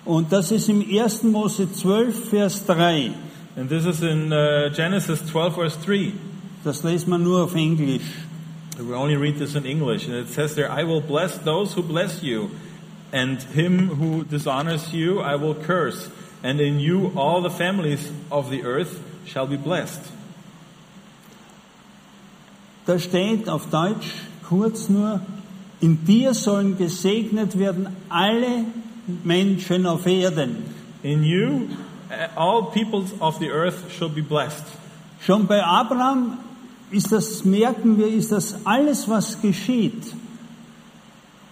Und 0.03 0.33
das 0.33 0.51
ist 0.51 0.67
im 0.67 0.81
1. 0.81 1.23
Mose 1.23 1.71
12, 1.71 2.29
Vers 2.29 2.65
3. 2.65 3.13
And 3.55 3.69
this 3.69 3.85
is 3.85 4.01
in 4.01 4.33
uh, 4.33 4.69
Genesis 4.73 5.25
12 5.27 5.55
verse 5.55 5.77
3. 5.85 6.13
Das 6.63 6.83
lesen 6.83 7.09
wir 7.09 7.17
nur 7.17 7.43
auf 7.43 7.55
Englisch. 7.55 8.01
We 8.79 8.95
only 8.95 9.15
read 9.15 9.37
this 9.37 9.55
in 9.55 9.65
English. 9.65 10.07
And 10.07 10.15
it 10.15 10.29
says 10.29 10.55
there, 10.55 10.71
I 10.71 10.83
will 10.83 11.01
bless 11.01 11.37
those 11.39 11.73
who 11.73 11.83
bless 11.83 12.23
you, 12.23 12.49
and 13.11 13.41
him 13.53 13.89
who 13.89 14.23
dishonors 14.23 14.93
you 14.93 15.21
I 15.21 15.35
will 15.35 15.55
curse. 15.55 16.09
And 16.43 16.59
in 16.59 16.79
you 16.79 17.11
all 17.15 17.41
the 17.41 17.49
families 17.49 18.11
of 18.31 18.49
the 18.49 18.63
earth 18.63 18.99
shall 19.25 19.47
be 19.47 19.57
blessed. 19.57 20.01
Da 22.85 22.97
steht 22.97 23.47
auf 23.47 23.69
Deutsch 23.69 24.11
kurz 24.47 24.89
nur, 24.89 25.21
in 25.79 26.03
dir 26.05 26.33
sollen 26.33 26.77
gesegnet 26.77 27.57
werden 27.57 27.95
alle 28.09 28.65
Menschen 29.23 29.85
auf 29.85 30.05
Erden. 30.05 30.63
In 31.03 31.23
you 31.23 31.69
all 32.35 32.71
peoples 32.71 33.11
of 33.19 33.37
the 33.39 33.49
earth 33.51 33.91
shall 33.91 34.09
be 34.09 34.21
blessed. 34.21 34.65
Schon 35.21 35.45
bei 35.45 35.63
Abraham 35.63 36.39
ist 36.89 37.11
das, 37.11 37.45
merken 37.45 37.97
wir, 37.97 38.07
ist 38.07 38.31
das 38.31 38.65
alles, 38.65 39.07
was 39.07 39.39
geschieht, 39.41 40.13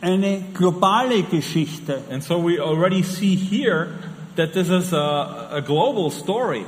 eine 0.01 0.43
globale 0.53 1.23
Geschichte. 1.23 2.01
And 2.09 2.23
so 2.23 2.43
we 2.43 2.59
already 2.59 3.03
see 3.03 3.35
here 3.35 3.89
that 4.35 4.53
this 4.53 4.69
is 4.69 4.93
a, 4.93 5.49
a 5.51 5.61
global 5.61 6.11
story. 6.11 6.65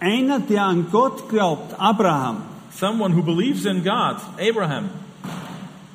Einer, 0.00 0.40
der 0.40 0.64
an 0.64 0.86
Gott 0.90 1.28
glaubt, 1.28 1.74
Abraham, 1.78 2.50
Someone 2.72 3.12
who 3.12 3.22
believes 3.22 3.66
in 3.66 3.82
God, 3.82 4.20
Abraham, 4.38 4.90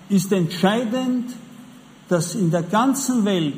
ist 0.10 0.32
entscheidend, 0.32 1.34
dass 2.10 2.36
in 2.36 2.52
der 2.52 2.64
ganzen 2.64 3.26
Welt 3.26 3.56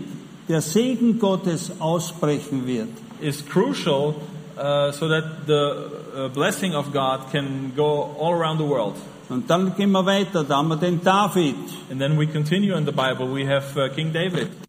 der 0.47 0.61
Segen 0.61 1.19
Gottes 1.19 1.71
ausbrechen 1.79 2.65
wird. 2.65 2.89
is 3.19 3.41
crucial 3.41 4.15
uh, 4.57 4.91
so 4.91 5.07
that 5.09 5.47
the 5.47 5.89
uh, 6.15 6.27
blessing 6.29 6.75
of 6.75 6.93
God 6.93 7.31
can 7.31 7.73
go 7.75 8.15
all 8.17 8.33
around 8.33 8.59
the 8.59 8.65
world. 8.65 8.95
Und 9.29 9.49
dann 9.49 9.75
gehen 9.75 9.91
wir 9.91 10.05
weiter, 10.05 10.45
da 10.45 10.57
haben 10.57 10.69
wir 10.69 10.77
den 10.77 11.03
David. 11.03 11.55
And 11.91 11.99
then 11.99 12.17
we 12.17 12.27
continue 12.27 12.75
in 12.77 12.85
the 12.85 12.93
Bible. 12.93 13.27
We 13.27 13.45
have 13.45 13.75
uh, 13.75 13.89
King 13.93 14.13
David. 14.13 14.66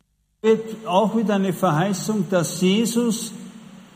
Auch 0.86 1.16
wieder 1.16 1.34
eine 1.34 1.52
Verheißung, 1.52 2.26
dass 2.30 2.60
Jesus 2.60 3.32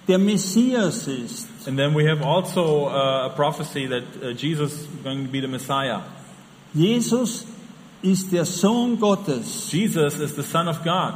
der 0.09 0.19
Messias 0.19 1.07
ist. 1.07 1.49
And 1.67 1.79
then 1.79 1.95
we 1.95 2.09
have 2.09 2.23
also 2.23 2.89
uh, 2.89 3.27
a 3.27 3.29
prophecy 3.31 3.87
that 3.87 4.03
uh, 4.23 4.33
Jesus 4.33 4.73
is 4.73 4.87
going 5.05 5.27
to 5.27 5.31
be 5.31 5.41
the 5.41 5.49
Messiah. 5.49 6.01
Jesus 6.75 7.47
ist 8.03 8.33
der 8.33 8.45
Sohn 8.45 8.99
Gottes. 8.99 9.71
Jesus 9.71 10.19
is 10.19 10.35
the 10.35 10.43
Son 10.43 10.69
of 10.69 10.83
God. 10.83 11.15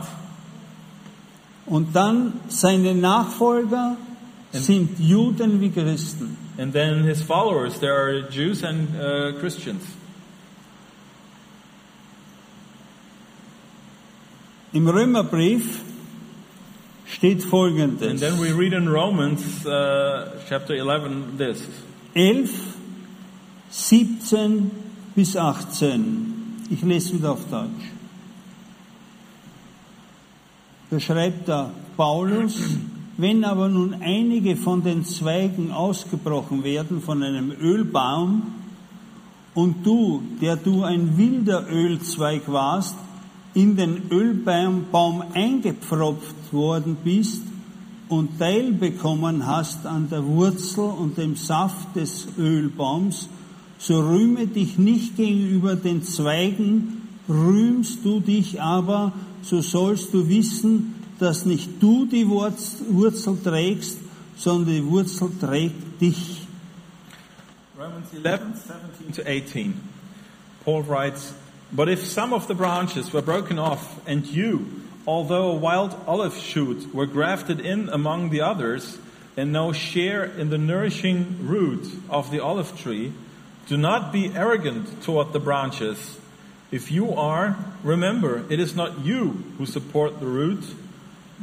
Und 1.66 1.94
dann 1.96 2.34
seine 2.48 2.94
Nachfolger 2.94 3.96
sind 4.52 5.00
Juden 5.00 5.60
wie 5.60 5.70
Christen. 5.70 6.36
And 6.58 6.72
then 6.72 7.02
his 7.02 7.20
followers, 7.22 7.80
there 7.80 7.94
are 7.94 8.22
Jews 8.30 8.62
and 8.62 8.88
uh, 8.96 9.32
Christians. 9.40 9.82
Im 14.76 14.88
Römerbrief 14.88 15.80
steht 17.06 17.40
And 17.40 17.50
folgendes. 17.50 18.20
then 18.20 18.38
we 18.38 18.52
read 18.52 18.74
in 18.74 18.86
Romans 18.86 19.64
uh, 19.64 20.38
chapter 20.50 20.74
11 20.74 21.38
this 21.38 21.66
11, 22.14 22.50
17 23.70 24.70
bis 25.14 25.34
18. 25.34 26.66
Ich 26.68 26.82
lese 26.82 27.14
wieder 27.14 27.32
auf 27.32 27.48
Deutsch. 27.50 27.90
Da 30.90 31.00
schreibt 31.00 31.48
da 31.48 31.70
Paulus, 31.96 32.76
wenn 33.16 33.44
aber 33.44 33.68
nun 33.68 33.94
einige 34.02 34.56
von 34.56 34.82
den 34.82 35.06
Zweigen 35.06 35.72
ausgebrochen 35.72 36.64
werden 36.64 37.00
von 37.00 37.22
einem 37.22 37.50
Ölbaum 37.50 38.42
und 39.54 39.86
du, 39.86 40.22
der 40.42 40.56
du 40.56 40.82
ein 40.82 41.16
wilder 41.16 41.66
Ölzweig 41.70 42.42
warst, 42.48 42.96
in 43.56 43.74
den 43.74 44.10
Ölbaum 44.10 44.84
Baum 44.92 45.24
eingepfropft 45.32 46.52
worden 46.52 46.98
bist 47.02 47.40
und 48.10 48.38
Teil 48.38 48.72
bekommen 48.72 49.46
hast 49.46 49.86
an 49.86 50.10
der 50.10 50.24
Wurzel 50.26 50.84
und 50.84 51.16
dem 51.16 51.36
Saft 51.36 51.96
des 51.96 52.28
Ölbaums, 52.38 53.30
so 53.78 53.98
rühme 54.00 54.46
dich 54.46 54.76
nicht 54.76 55.16
gegenüber 55.16 55.74
den 55.74 56.02
Zweigen, 56.02 57.08
rühmst 57.30 58.04
du 58.04 58.20
dich 58.20 58.60
aber, 58.60 59.12
so 59.40 59.62
sollst 59.62 60.12
du 60.12 60.28
wissen, 60.28 60.94
dass 61.18 61.46
nicht 61.46 61.82
du 61.82 62.04
die 62.04 62.28
Wurz- 62.28 62.82
Wurzel 62.90 63.38
trägst, 63.42 63.96
sondern 64.36 64.74
die 64.74 64.84
Wurzel 64.84 65.30
trägt 65.40 65.98
dich. 65.98 66.42
Romans 67.78 68.08
11, 68.22 68.40
17 69.02 69.12
to 69.14 69.22
18. 69.22 69.74
Paul 70.62 70.86
writes, 70.86 71.32
But 71.76 71.90
if 71.90 72.06
some 72.06 72.32
of 72.32 72.48
the 72.48 72.54
branches 72.54 73.12
were 73.12 73.20
broken 73.20 73.58
off, 73.58 74.00
and 74.08 74.24
you, 74.24 74.82
although 75.06 75.50
a 75.50 75.56
wild 75.56 75.94
olive 76.06 76.34
shoot, 76.34 76.94
were 76.94 77.04
grafted 77.04 77.60
in 77.60 77.90
among 77.90 78.30
the 78.30 78.40
others, 78.40 78.96
and 79.36 79.52
no 79.52 79.72
share 79.72 80.24
in 80.24 80.48
the 80.48 80.56
nourishing 80.56 81.46
root 81.46 81.86
of 82.08 82.30
the 82.30 82.40
olive 82.40 82.78
tree, 82.80 83.12
do 83.68 83.76
not 83.76 84.10
be 84.10 84.34
arrogant 84.34 85.02
toward 85.02 85.34
the 85.34 85.38
branches. 85.38 86.18
If 86.70 86.90
you 86.90 87.12
are, 87.12 87.58
remember, 87.82 88.46
it 88.48 88.58
is 88.58 88.74
not 88.74 89.00
you 89.00 89.44
who 89.58 89.66
support 89.66 90.18
the 90.18 90.26
root, 90.26 90.64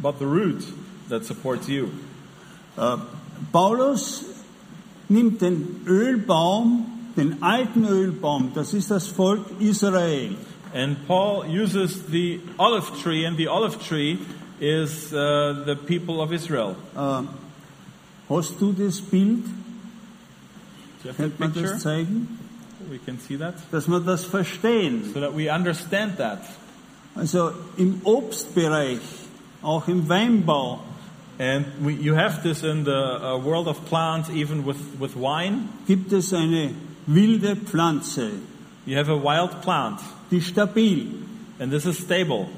but 0.01 0.17
the 0.17 0.25
root 0.25 0.65
that 1.09 1.25
supports 1.25 1.69
you. 1.69 1.91
Äh, 2.75 2.99
Paulus 3.51 4.25
nimmt 5.09 5.41
den 5.41 5.83
Ölbaum, 5.85 6.92
den 7.15 7.41
alten 7.43 7.85
Ölbaum, 7.85 8.51
das 8.53 8.73
ist 8.73 8.91
das 8.91 9.07
Volk 9.07 9.45
Israel. 9.59 10.35
And 10.73 11.07
Paul 11.07 11.45
uses 11.45 12.07
the 12.09 12.39
olive 12.57 12.91
tree, 13.01 13.25
and 13.25 13.37
the 13.37 13.47
olive 13.47 13.77
tree 13.87 14.17
is 14.59 15.13
uh, 15.13 15.63
the 15.65 15.75
people 15.75 16.19
of 16.21 16.31
Israel. 16.31 16.75
Äh, 16.95 17.23
hast 18.29 18.59
du 18.59 18.73
das 18.73 18.99
Bild? 18.99 19.45
The 21.03 21.31
man 21.37 21.53
das 21.53 21.79
zeigen? 21.81 22.39
We 22.89 22.97
can 22.97 23.19
see 23.19 23.37
that. 23.37 23.55
Dass 23.71 23.87
wir 23.87 23.99
das 23.99 24.25
verstehen. 24.25 25.13
So 25.13 25.19
that 25.19 25.37
we 25.37 25.53
understand 25.53 26.17
that. 26.17 26.41
Also 27.15 27.51
im 27.77 28.01
Obstbereich, 28.03 28.99
auch 29.61 29.87
im 29.87 30.09
Weinbau, 30.09 30.79
And 31.39 31.65
we, 31.83 31.93
you 31.93 32.13
have 32.13 32.43
this 32.43 32.63
in 32.63 32.83
the 32.83 32.95
uh, 32.95 33.37
world 33.39 33.67
of 33.67 33.83
plants, 33.85 34.29
even 34.29 34.65
with, 34.65 34.77
with 34.99 35.15
wine. 35.15 35.67
gibt 35.87 36.13
es 36.13 36.31
eine 36.31 36.73
wilde 37.07 37.55
Pflanze, 37.55 38.31
You 38.85 38.97
have 38.97 39.09
a 39.09 39.15
wild 39.15 39.61
plant, 39.61 40.01
die 40.29 40.41
stabil. 40.41 41.07
and 41.59 41.71
this 41.71 41.85
is 41.85 41.97
stable. 41.97 42.49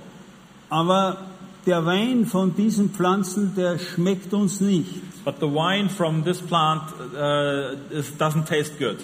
Aber 0.69 1.17
der 1.65 1.85
Wein 1.85 2.25
von 2.25 2.55
diesen 2.55 2.89
Pflanzen, 2.89 3.53
der 3.55 3.77
schmeckt 3.77 4.33
uns 4.33 4.61
nicht. 4.61 5.01
But 5.23 5.39
the 5.39 5.47
wine 5.47 5.89
from 5.89 6.23
this 6.23 6.39
plant 6.41 6.83
uh, 7.15 7.75
is, 7.91 8.11
doesn't 8.17 8.45
taste 8.47 8.77
good. 8.79 8.97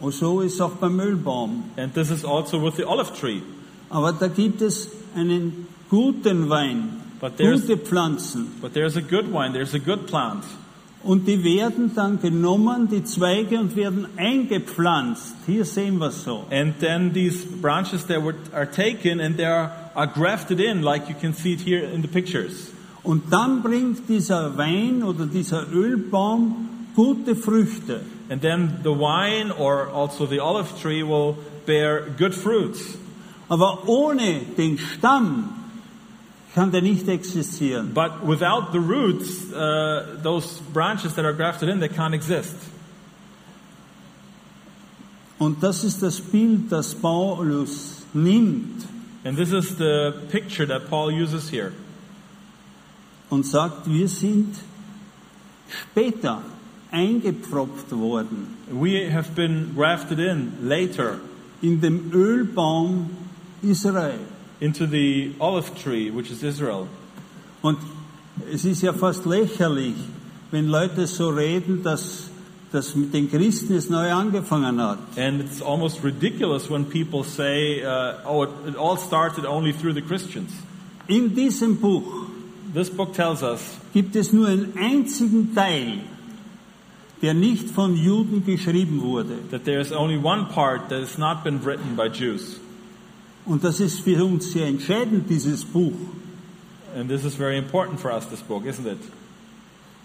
Und 0.00 0.14
so 0.14 0.40
ist 0.40 0.60
auch 0.60 0.72
beim 0.72 0.98
Ölbaum. 0.98 1.64
And 1.76 1.92
this 1.94 2.10
is 2.10 2.24
also 2.24 2.62
with 2.64 2.76
the 2.76 2.84
olive 2.84 3.12
tree. 3.12 3.42
Aber 3.90 4.12
da 4.12 4.28
gibt 4.28 4.62
es 4.62 4.88
einen 5.14 5.66
guten 5.90 6.48
Wein, 6.48 7.00
gute 7.20 7.76
Pflanzen. 7.76 8.46
But 8.60 8.72
there's 8.72 8.96
a 8.96 9.02
good 9.02 9.32
wine, 9.32 9.52
there's 9.52 9.74
a 9.74 9.78
good 9.78 10.06
plant. 10.06 10.44
Und 11.02 11.26
die 11.26 11.42
werden 11.42 11.92
dann 11.94 12.20
genommen, 12.20 12.88
die 12.90 13.02
Zweige, 13.04 13.58
und 13.58 13.74
werden 13.74 14.06
eingepflanzt. 14.16 15.34
Hier 15.46 15.64
sehen 15.64 15.98
wir 15.98 16.08
es 16.08 16.24
so. 16.24 16.44
And 16.50 16.78
then 16.78 17.14
these 17.14 17.46
branches 17.46 18.06
that 18.06 18.22
were, 18.22 18.34
are 18.52 18.70
taken 18.70 19.20
and 19.20 19.36
they 19.36 19.46
are, 19.46 19.70
are 19.94 20.06
grafted 20.06 20.60
in, 20.60 20.82
like 20.82 21.08
you 21.08 21.14
can 21.18 21.32
see 21.32 21.54
it 21.54 21.60
here 21.60 21.82
in 21.82 22.02
the 22.02 22.08
pictures. 22.08 22.70
Und 23.02 23.32
dann 23.32 23.62
bringt 23.62 24.08
dieser 24.10 24.58
Wein 24.58 25.02
oder 25.02 25.24
dieser 25.24 25.72
Ölbaum 25.72 26.68
gute 26.94 27.34
Früchte. 27.34 28.02
And 28.28 28.42
then 28.42 28.80
the 28.84 28.90
wine 28.90 29.50
or 29.58 29.88
also 29.88 30.26
the 30.26 30.40
olive 30.40 30.68
tree 30.80 31.02
will 31.02 31.34
bear 31.64 32.02
good 32.18 32.34
fruits. 32.34 32.98
Aber 33.48 33.88
ohne 33.88 34.40
den 34.56 34.78
Stamm 34.78 35.48
kann 36.54 36.72
der 36.72 36.82
nicht 36.82 37.08
existieren. 37.08 37.92
But 37.94 38.26
without 38.26 38.72
the 38.72 38.80
roots, 38.80 39.52
uh, 39.52 40.20
those 40.22 40.60
branches 40.72 41.14
that 41.14 41.24
are 41.24 41.34
grafted 41.34 41.68
in, 41.68 41.80
they 41.80 41.88
can't 41.88 42.14
exist. 42.14 42.56
Und 45.38 45.62
das 45.62 45.84
ist 45.84 46.02
das 46.02 46.20
Bild, 46.20 46.70
das 46.70 46.94
Paulus 46.94 48.04
nimmt 48.12 48.86
And 49.22 49.36
this 49.36 49.52
is 49.52 49.76
the 49.76 50.14
picture 50.30 50.64
that 50.66 50.88
Paul 50.88 51.10
uses 51.10 51.50
here. 51.50 51.72
und 53.28 53.46
sagt, 53.46 53.88
wir 53.88 54.08
sind 54.08 54.56
später 55.68 56.42
eingepfropft 56.90 57.92
worden 57.92 58.56
We 58.72 59.08
have 59.12 59.34
been 59.36 59.72
grafted 59.76 60.18
in 60.18 60.52
later 60.62 61.20
in 61.62 61.80
dem 61.80 62.10
Ölbaum 62.12 63.10
Israel. 63.62 64.18
Into 64.60 64.86
the 64.86 65.34
olive 65.40 65.74
tree, 65.82 66.10
which 66.10 66.30
is 66.30 66.42
Israel. 66.42 66.88
Und 67.62 67.78
es 68.52 68.64
ist 68.64 68.82
ja 68.82 68.92
fast 68.92 69.26
lächerlich, 69.26 69.94
wenn 70.50 70.68
Leute 70.68 71.06
so 71.06 71.28
reden, 71.30 71.82
dass 71.82 72.30
das 72.72 72.94
mit 72.94 73.12
den 73.12 73.30
Christen 73.30 73.74
es 73.74 73.90
neu 73.90 74.12
angefangen 74.12 74.80
hat. 74.80 74.98
And 75.16 75.40
it's 75.40 75.60
almost 75.60 76.02
ridiculous 76.04 76.70
when 76.70 76.84
people 76.84 77.24
say, 77.24 77.82
uh, 77.82 78.20
oh, 78.24 78.44
it, 78.44 78.50
it 78.68 78.76
all 78.76 78.96
started 78.96 79.44
only 79.44 79.72
through 79.72 79.94
the 79.94 80.02
Christians. 80.02 80.52
In 81.08 81.34
diesem 81.34 81.76
Buch 81.80 82.30
This 82.72 82.88
book 82.88 83.14
tells 83.14 83.42
us 83.42 83.60
gibt 83.92 84.14
es 84.14 84.32
nur 84.32 84.46
einen 84.46 84.74
einzigen 84.78 85.54
Teil, 85.54 85.98
der 87.20 87.34
nicht 87.34 87.68
von 87.70 87.96
Juden 87.96 88.44
geschrieben 88.44 89.02
wurde. 89.02 89.38
that 89.50 89.64
there's 89.64 89.90
only 89.92 90.16
one 90.16 90.46
part 90.46 90.88
that 90.88 91.00
has 91.00 91.18
not 91.18 91.42
been 91.42 91.60
written 91.64 91.96
by 91.96 92.08
Jews. 92.08 92.60
Und 93.46 93.64
das 93.64 93.80
ist 93.80 94.00
für 94.00 94.24
uns 94.24 94.52
sehr 94.52 94.66
entscheidend, 94.66 95.28
dieses 95.28 95.64
Buch. 95.64 95.94
And 96.96 97.08
this 97.08 97.24
is 97.24 97.34
very 97.34 97.56
important 97.56 98.00
for 98.00 98.12
us, 98.12 98.26
this 98.28 98.40
book, 98.42 98.64
isn't 98.66 98.86
it? 98.86 98.98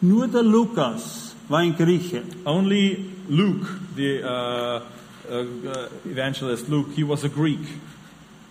Nur 0.02 0.28
der 0.28 0.44
Lukas 0.44 1.36
war 1.50 1.60
ein 1.60 1.76
Grieche. 1.76 2.22
Only 2.46 3.06
Luke, 3.28 3.68
the 3.96 4.22
uh, 4.24 4.82
uh, 5.30 5.88
evangelist 6.06 6.70
Luke, 6.70 6.92
he 6.96 7.04
was 7.04 7.24
a 7.24 7.30
Greek. 7.30 7.60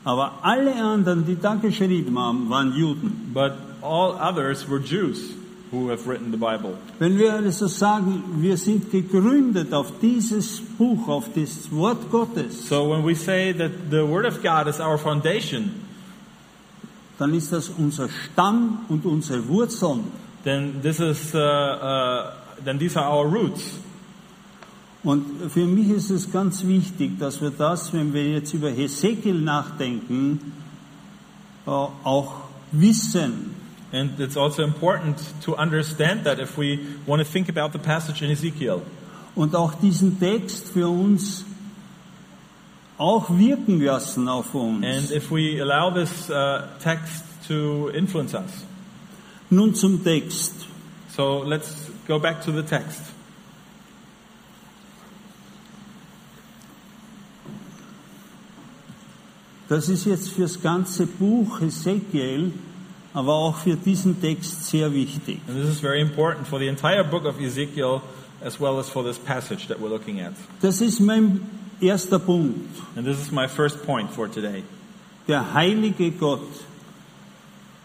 Aber 0.05 0.33
alle 0.43 0.75
anderen, 0.75 1.25
die 1.25 1.37
da 1.37 1.55
geschrieben 1.55 2.19
haben, 2.19 2.51
waren 2.51 2.75
Juden. 2.75 3.31
But 3.33 3.53
all 3.81 4.19
others 4.21 4.69
were 4.69 4.81
Jews 4.81 5.35
who 5.71 5.91
have 5.91 6.07
written 6.07 6.31
the 6.31 6.37
Bible. 6.37 6.77
Wenn 6.99 7.19
wir 7.19 7.35
also 7.35 7.67
sagen, 7.67 8.23
wir 8.39 8.57
sind 8.57 8.91
gegründet 8.91 9.73
auf 9.73 9.93
dieses 10.01 10.61
Buch, 10.61 11.09
auf 11.09 11.29
das 11.35 11.71
Wort 11.71 12.11
Gottes, 12.11 12.69
So 12.69 12.91
when 12.91 13.05
we 13.05 13.15
say 13.15 13.53
that 13.53 13.73
the 13.91 14.07
Word 14.07 14.27
of 14.27 14.43
God 14.43 14.69
is 14.69 14.81
our 14.81 14.99
foundation, 14.99 15.71
dann 17.19 17.35
ist 17.35 17.53
das 17.53 17.69
unser 17.69 18.09
Stamm 18.09 18.81
und 18.89 19.05
unsere 19.05 19.47
Wurzeln. 19.49 20.05
then 20.45 20.81
this 20.83 21.01
is 21.01 21.35
uh, 21.35 21.39
uh, 21.39 22.35
then 22.63 22.79
these 22.79 22.97
are 22.97 23.11
our 23.11 23.27
roots. 23.27 23.79
Und 25.03 25.51
für 25.51 25.67
mich 25.67 25.91
ist 25.91 26.11
es 26.11 26.31
ganz 26.33 26.65
wichtig, 26.65 27.19
dass 27.19 27.43
wir 27.43 27.51
das, 27.51 27.93
wenn 27.93 28.15
wir 28.15 28.27
jetzt 28.27 28.55
über 28.55 28.71
Hesekiel 28.71 29.35
nachdenken, 29.35 30.53
äh, 31.67 31.71
auch 31.71 32.37
wissen. 32.73 33.54
And 33.95 34.19
it's 34.19 34.37
also 34.37 34.65
important 34.65 35.23
to 35.43 35.55
understand 35.55 36.25
that 36.25 36.41
if 36.41 36.59
we 36.59 36.85
want 37.07 37.21
to 37.21 37.25
think 37.25 37.49
about 37.49 37.73
the 37.73 37.79
passage 37.79 38.23
in 38.23 38.31
Ezekiel. 38.31 38.83
Und 39.37 39.55
auch 39.55 39.75
diesen 39.75 40.19
Text 40.19 40.69
für 40.73 40.89
uns 40.89 41.45
auch 42.99 43.31
wirken 43.31 43.81
lassen 43.81 44.29
auf 44.29 44.53
uns. 44.55 44.85
And 44.85 45.11
if 45.13 45.31
we 45.31 45.61
allow 45.61 45.91
this 45.91 46.29
uh, 46.29 46.67
text 46.83 47.25
to 47.47 47.89
influence 47.91 48.35
us. 48.35 48.65
Nun 49.51 49.75
zum 49.75 50.03
Text. 50.03 50.67
So 51.15 51.45
let's 51.45 51.89
go 52.09 52.19
back 52.19 52.43
to 52.45 52.51
the 52.51 52.63
text. 52.63 53.01
Das 59.69 59.89
ist 59.89 60.05
jetzt 60.05 60.31
fürs 60.31 60.61
ganze 60.61 61.07
Buch 61.07 61.61
Hesekiel, 61.61 62.53
aber 63.15 63.33
auch 63.33 63.57
für 63.57 63.77
diesen 63.77 64.21
Text 64.21 64.67
sehr 64.67 64.93
wichtig. 64.93 65.41
And 65.49 65.57
this 65.57 65.71
is 65.71 65.81
very 65.81 66.01
important 66.01 66.47
for 66.47 66.59
the 66.59 66.69
entire 66.69 67.05
book 67.05 67.25
of 67.25 67.41
Ezekiel 67.41 68.03
as 68.45 68.61
well 68.61 68.79
as 68.79 68.91
for 68.91 69.03
this 69.03 69.19
passage 69.19 69.69
that 69.69 69.81
we're 69.81 69.89
looking 69.89 70.21
at. 70.21 70.35
Das 70.61 70.81
ist 70.81 71.01
mein 71.01 71.41
erster 71.81 72.19
Punkt. 72.19 72.69
And 72.97 73.07
this 73.07 73.19
is 73.19 73.31
my 73.31 73.47
first 73.47 73.85
point 73.87 74.11
for 74.11 74.29
today. 74.29 74.65
Der 75.29 75.55
heilige 75.55 76.11
Gott. 76.11 76.41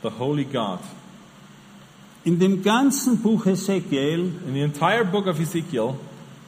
The 0.01 0.09
Holy 0.09 0.45
God. 0.45 0.79
In 2.25 2.39
dem 2.39 2.63
ganzen 2.63 3.21
Buch 3.21 3.45
Hesekiel 3.45 4.31
In 4.47 4.53
the 4.53 4.61
entire 4.61 5.05
book 5.05 5.27
of 5.27 5.39
Ezekiel, 5.39 5.95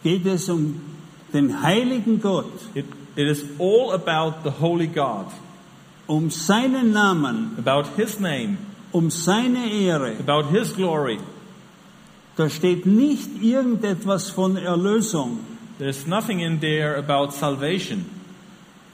geht 0.03 0.25
es 0.25 0.49
um 0.49 0.81
den 1.33 1.61
heiligen 1.61 2.21
Gott, 2.21 2.51
it, 2.73 2.85
it 3.15 3.27
is 3.27 3.43
all 3.59 3.93
about 3.93 4.43
the 4.43 4.51
Holy 4.59 4.87
God, 4.87 5.27
um 6.07 6.29
seinen 6.29 6.91
Namen, 6.91 7.55
about 7.57 7.87
His 7.95 8.19
name, 8.19 8.57
um 8.91 9.09
seine 9.09 9.69
Ehre. 9.69 10.15
about 10.19 10.49
His 10.49 10.73
glory. 10.73 11.19
Da 12.35 12.49
steht 12.49 12.85
nicht 12.85 13.41
irgendetwas 13.41 14.29
von 14.29 14.57
Erlösung. 14.57 15.39
There's 15.77 16.07
nothing 16.07 16.39
in 16.39 16.59
there 16.59 16.97
about 16.97 17.31
salvation. 17.33 18.05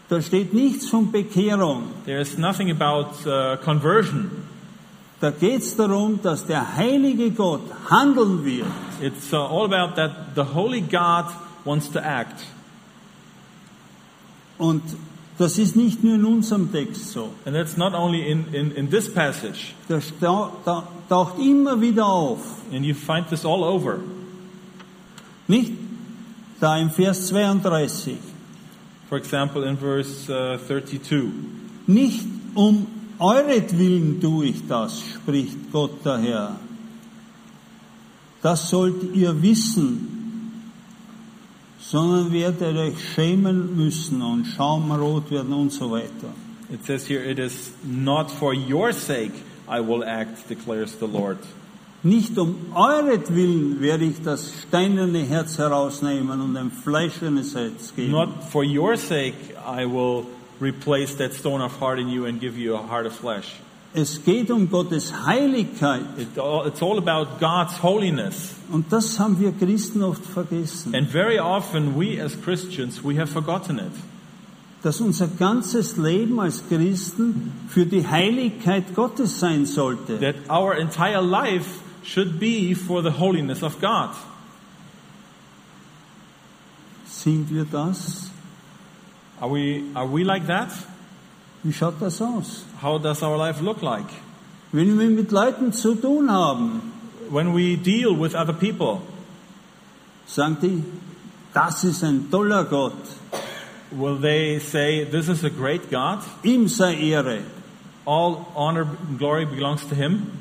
Da 0.09 0.21
steht 0.21 0.53
nichts 0.53 0.89
von 0.89 1.11
Bekehrung. 1.11 1.91
There's 2.05 2.37
nothing 2.37 2.71
about 2.71 3.25
uh, 3.25 3.57
conversion. 3.57 4.31
Da 5.19 5.31
geht 5.31 5.61
es 5.61 5.75
darum, 5.75 6.19
dass 6.21 6.45
der 6.45 6.77
heilige 6.77 7.31
Gott 7.31 7.63
handeln 7.89 8.45
wird. 8.45 8.67
It's 9.01 9.33
uh, 9.33 9.37
all 9.37 9.65
about 9.65 9.95
that 9.95 10.35
the 10.35 10.43
holy 10.43 10.81
God 10.81 11.25
wants 11.65 11.89
to 11.91 11.99
act. 11.99 12.45
Und 14.57 14.83
das 15.37 15.57
ist 15.59 15.75
nicht 15.75 16.03
nur 16.03 16.15
in 16.15 16.25
unserem 16.25 16.71
Text 16.71 17.11
so. 17.11 17.29
And 17.45 17.55
that's 17.55 17.77
not 17.77 17.93
only 17.93 18.27
in, 18.29 18.53
in, 18.53 18.71
in 18.71 18.89
this 18.89 19.11
passage. 19.11 19.73
Das 19.87 20.11
taucht 20.19 21.39
immer 21.39 21.79
wieder 21.79 22.05
auf. 22.05 22.39
And 22.71 22.83
you 22.83 22.95
find 22.95 23.29
this 23.29 23.45
all 23.45 23.63
over. 23.63 23.99
Nicht? 25.47 25.73
Da 26.59 26.77
im 26.77 26.89
Vers 26.89 27.27
32. 27.27 28.17
For 29.09 29.17
example, 29.17 29.63
in 29.63 29.77
verse 29.77 30.29
uh, 30.29 30.57
32. 30.57 31.29
Nicht 31.85 32.25
um 32.55 32.87
euretwillen 33.19 34.19
tue 34.19 34.47
ich 34.47 34.67
das, 34.67 35.01
spricht 35.01 35.71
Gott 35.71 36.03
der 36.03 36.17
Herr. 36.17 36.59
Das 38.41 38.69
sollt 38.69 39.15
ihr 39.15 39.41
wissen, 39.41 40.16
sondern 41.89 42.33
werdet 42.33 42.75
euch 42.75 43.13
schämen 43.13 43.77
müssen 43.77 44.21
und 44.21 44.45
schaumrot 44.45 45.31
werden 45.31 45.53
und 45.53 45.71
so 45.71 45.91
weiter. 45.91 46.33
It 46.69 46.85
says 46.85 47.07
here, 47.07 47.23
It 47.23 47.39
is 47.39 47.71
not 47.83 48.29
for 48.29 48.53
your 48.53 48.91
sake 48.91 49.31
I 49.69 49.79
will 49.79 50.03
act, 50.03 50.49
declares 50.49 50.97
the 50.99 51.07
Lord. 51.07 51.37
Nicht 52.03 52.37
um 52.37 52.73
euretwillen 52.75 53.81
werde 53.81 54.05
ich 54.05 54.21
das 54.21 54.53
steinerne 54.61 55.19
Herz 55.19 55.57
herausnehmen 55.57 56.41
und 56.41 56.57
ein 56.57 56.71
fleischernes 56.71 57.55
Herz 57.55 57.93
geben. 57.95 58.11
Not 58.11 58.43
for 58.51 58.63
your 58.63 58.97
sake 58.97 59.55
I 59.65 59.85
will 59.85 60.25
replace 60.59 61.15
that 61.17 61.33
stone 61.33 61.63
of 61.63 61.79
heart 61.79 61.99
in 61.99 62.09
you 62.09 62.25
and 62.25 62.39
give 62.39 62.57
you 62.57 62.75
a 62.75 62.87
heart 62.87 63.05
of 63.05 63.13
flesh. 63.13 63.55
Es 63.93 64.23
geht 64.23 64.51
um 64.51 64.69
Gottes 64.69 65.11
Heiligkeit 65.25 66.01
it's 66.17 66.81
all 66.81 66.97
about 66.97 67.39
God's 67.39 67.81
holiness. 67.81 68.55
und 68.69 68.91
das 68.91 69.17
haben 69.19 69.39
wir 69.39 69.51
Christen 69.53 70.03
oft 70.03 70.25
vergessen. 70.25 70.93
And 70.93 71.09
very 71.09 71.39
often 71.39 71.95
we 71.97 72.21
as 72.21 72.39
Christians, 72.39 73.03
we 73.03 73.17
have 73.17 73.27
forgotten 73.31 73.79
it. 73.79 73.91
dass 74.83 75.01
unser 75.01 75.27
ganzes 75.27 75.97
Leben 75.97 76.39
als 76.39 76.63
Christen 76.69 77.51
für 77.67 77.85
die 77.85 78.07
Heiligkeit 78.07 78.93
Gottes 78.93 79.39
sein 79.39 79.65
sollte. 79.65 80.19
That 80.19 80.35
our 80.49 80.75
entire 80.75 81.21
life 81.21 81.79
should 82.03 82.39
be 82.39 82.75
for 82.75 83.01
the 83.01 83.19
holiness 83.19 83.63
of 83.63 83.79
God. 83.81 84.09
Sind 87.05 87.49
wir 87.49 87.65
das? 87.65 88.29
Are 89.39 89.49
we, 89.51 89.83
are 89.93 90.07
we 90.07 90.23
like 90.23 90.45
that? 90.47 90.69
Wie 91.67 91.73
schaut 91.73 91.95
das 91.99 92.21
aus? 92.21 92.63
How 92.81 92.97
does 92.97 93.21
our 93.21 93.37
life 93.37 93.61
look 93.61 93.81
like? 93.81 94.07
Wenn 94.71 94.97
wir 94.97 95.09
mit 95.09 95.31
Leuten 95.31 95.73
zu 95.73 95.95
tun 95.95 96.31
haben, 96.31 96.93
When 97.29 97.53
we 97.53 97.75
deal 97.75 98.15
with 98.17 98.35
other 98.35 98.53
people, 98.53 99.01
sagen 100.25 100.57
die, 100.61 100.81
das 101.53 101.83
ist 101.83 102.05
ein 102.05 102.31
toller 102.31 102.63
Gott, 102.63 102.93
will 103.91 104.15
they 104.15 104.59
say, 104.59 105.03
This 105.03 105.27
is 105.27 105.43
a 105.43 105.49
great 105.49 105.91
God? 105.91 106.19
ihm 106.41 106.69
sei 106.69 106.93
Ehre. 106.93 107.43
All 108.05 108.45
honor 108.55 108.87
and 109.09 109.19
glory 109.19 109.45
belongs 109.45 109.85
to 109.89 109.95
Him? 109.95 110.31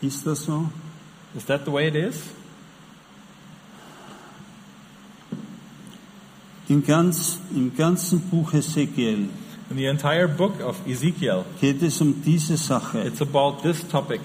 Ist 0.00 0.26
das 0.26 0.44
so? 0.44 0.72
Is 1.36 1.44
that 1.44 1.64
the 1.64 1.70
way 1.70 1.86
it 1.86 1.94
is? 1.94 2.20
Im, 6.68 6.84
ganz, 6.84 7.38
Im 7.54 7.76
ganzen 7.76 8.18
Buch 8.28 8.52
Ezekiel 8.54 9.28
In 9.72 9.78
the 9.78 9.86
entire 9.86 10.28
book 10.28 10.60
of 10.60 10.86
Ezekiel, 10.86 11.46
geht 11.58 11.82
es 11.82 11.98
um 12.02 12.22
diese 12.22 12.58
Sache, 12.58 13.06
it's 13.06 13.22
about 13.22 13.62
this 13.62 13.82
topic 13.88 14.20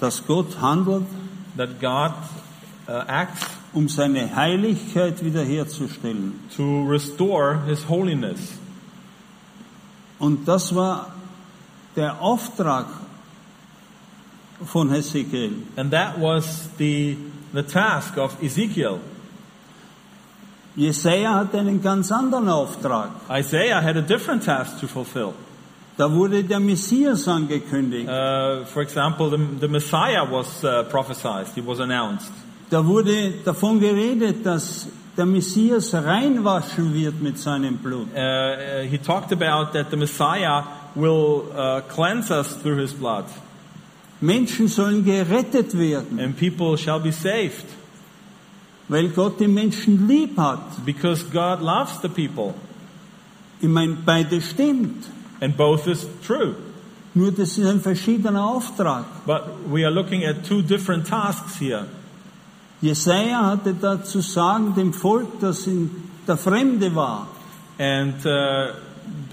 dass 0.00 0.26
Gott 0.26 0.62
handelt, 0.62 1.04
that 1.58 1.78
God 1.78 2.14
uh, 2.88 3.04
acts 3.06 3.44
um 3.74 3.90
seine 3.90 4.34
Heiligkeit 4.34 5.22
wiederherzustellen. 5.22 6.40
to 6.56 6.88
restore 6.88 7.66
His 7.66 7.86
holiness. 7.86 8.54
Und 10.18 10.48
das 10.48 10.74
war 10.74 11.12
der 11.94 12.18
Auftrag 12.22 12.86
von 14.64 14.90
Ezekiel. 14.90 15.66
And 15.76 15.92
that 15.92 16.18
was 16.18 16.70
the, 16.78 17.18
the 17.52 17.62
task 17.62 18.16
of 18.16 18.42
Ezekiel. 18.42 19.00
Jesaja 20.74 21.34
hatte 21.34 21.58
einen 21.58 21.82
ganz 21.82 22.10
anderen 22.10 22.48
Auftrag. 22.48 23.10
Isaiah 23.30 23.82
had 23.82 23.96
a 23.96 24.00
different 24.00 24.44
task 24.44 24.80
to 24.80 24.86
fulfill. 24.86 25.34
Da 25.98 26.10
wurde 26.10 26.42
der 26.42 26.60
Messias 26.60 27.28
angekündigt. 27.28 28.08
Uh, 28.08 28.64
for 28.64 28.82
example, 28.82 29.28
the, 29.28 29.38
the 29.60 29.68
Messiah 29.68 30.24
was 30.24 30.64
uh, 30.64 30.84
prophesied, 30.84 31.46
he 31.54 31.60
was 31.60 31.80
announced. 31.80 32.32
Da 32.70 32.84
wurde 32.86 33.34
davon 33.44 33.78
geredet, 33.78 34.46
dass 34.46 34.88
der 35.14 35.26
Messias 35.26 35.92
reinwaschen 35.92 36.94
wird 36.94 37.20
mit 37.20 37.38
seinem 37.38 37.76
Blut. 37.76 38.08
Uh, 38.14 38.18
uh, 38.18 38.82
he 38.88 38.96
talked 38.96 39.32
about 39.32 39.74
that 39.74 39.90
the 39.90 39.96
Messiah 39.98 40.62
will 40.94 41.52
uh, 41.54 41.82
cleanse 41.82 42.30
us 42.30 42.56
through 42.62 42.78
his 42.78 42.94
blood, 42.94 43.26
Menschen 44.22 44.68
sollen 44.68 45.04
gerettet 45.04 45.78
werden, 45.78 46.18
and 46.18 46.34
people 46.34 46.78
shall 46.78 47.00
be 47.00 47.12
saved 47.12 47.66
weil 48.92 49.08
Gott 49.08 49.40
die 49.40 49.48
Menschen 49.48 50.06
lieb 50.06 50.36
hat. 50.38 50.84
because 50.84 51.24
God 51.24 51.60
loves 51.60 52.00
the 52.02 52.08
people. 52.08 52.54
Ich 53.60 53.68
meine, 53.68 53.96
beides 54.04 54.50
stimmt. 54.50 55.04
And 55.40 55.56
both 55.56 55.86
is 55.86 56.06
true. 56.26 56.54
Nur 57.14 57.32
das 57.32 57.58
ist 57.58 57.66
ein 57.66 57.80
verschiedener 57.80 58.44
Auftrag. 58.44 59.04
But 59.26 59.42
we 59.70 59.84
are 59.84 59.90
looking 59.92 60.24
at 60.24 60.44
two 60.44 60.62
different 60.62 61.06
tasks 61.06 61.56
here. 61.58 61.86
Jesaja 62.80 63.44
hatte 63.46 63.74
da 63.74 64.02
zu 64.02 64.20
sagen 64.20 64.74
dem 64.74 64.92
Volk, 64.92 65.40
das 65.40 65.66
in 65.66 65.90
der 66.26 66.36
Fremde 66.36 66.94
war, 66.94 67.28
And 67.78 68.24
uh, 68.26 68.72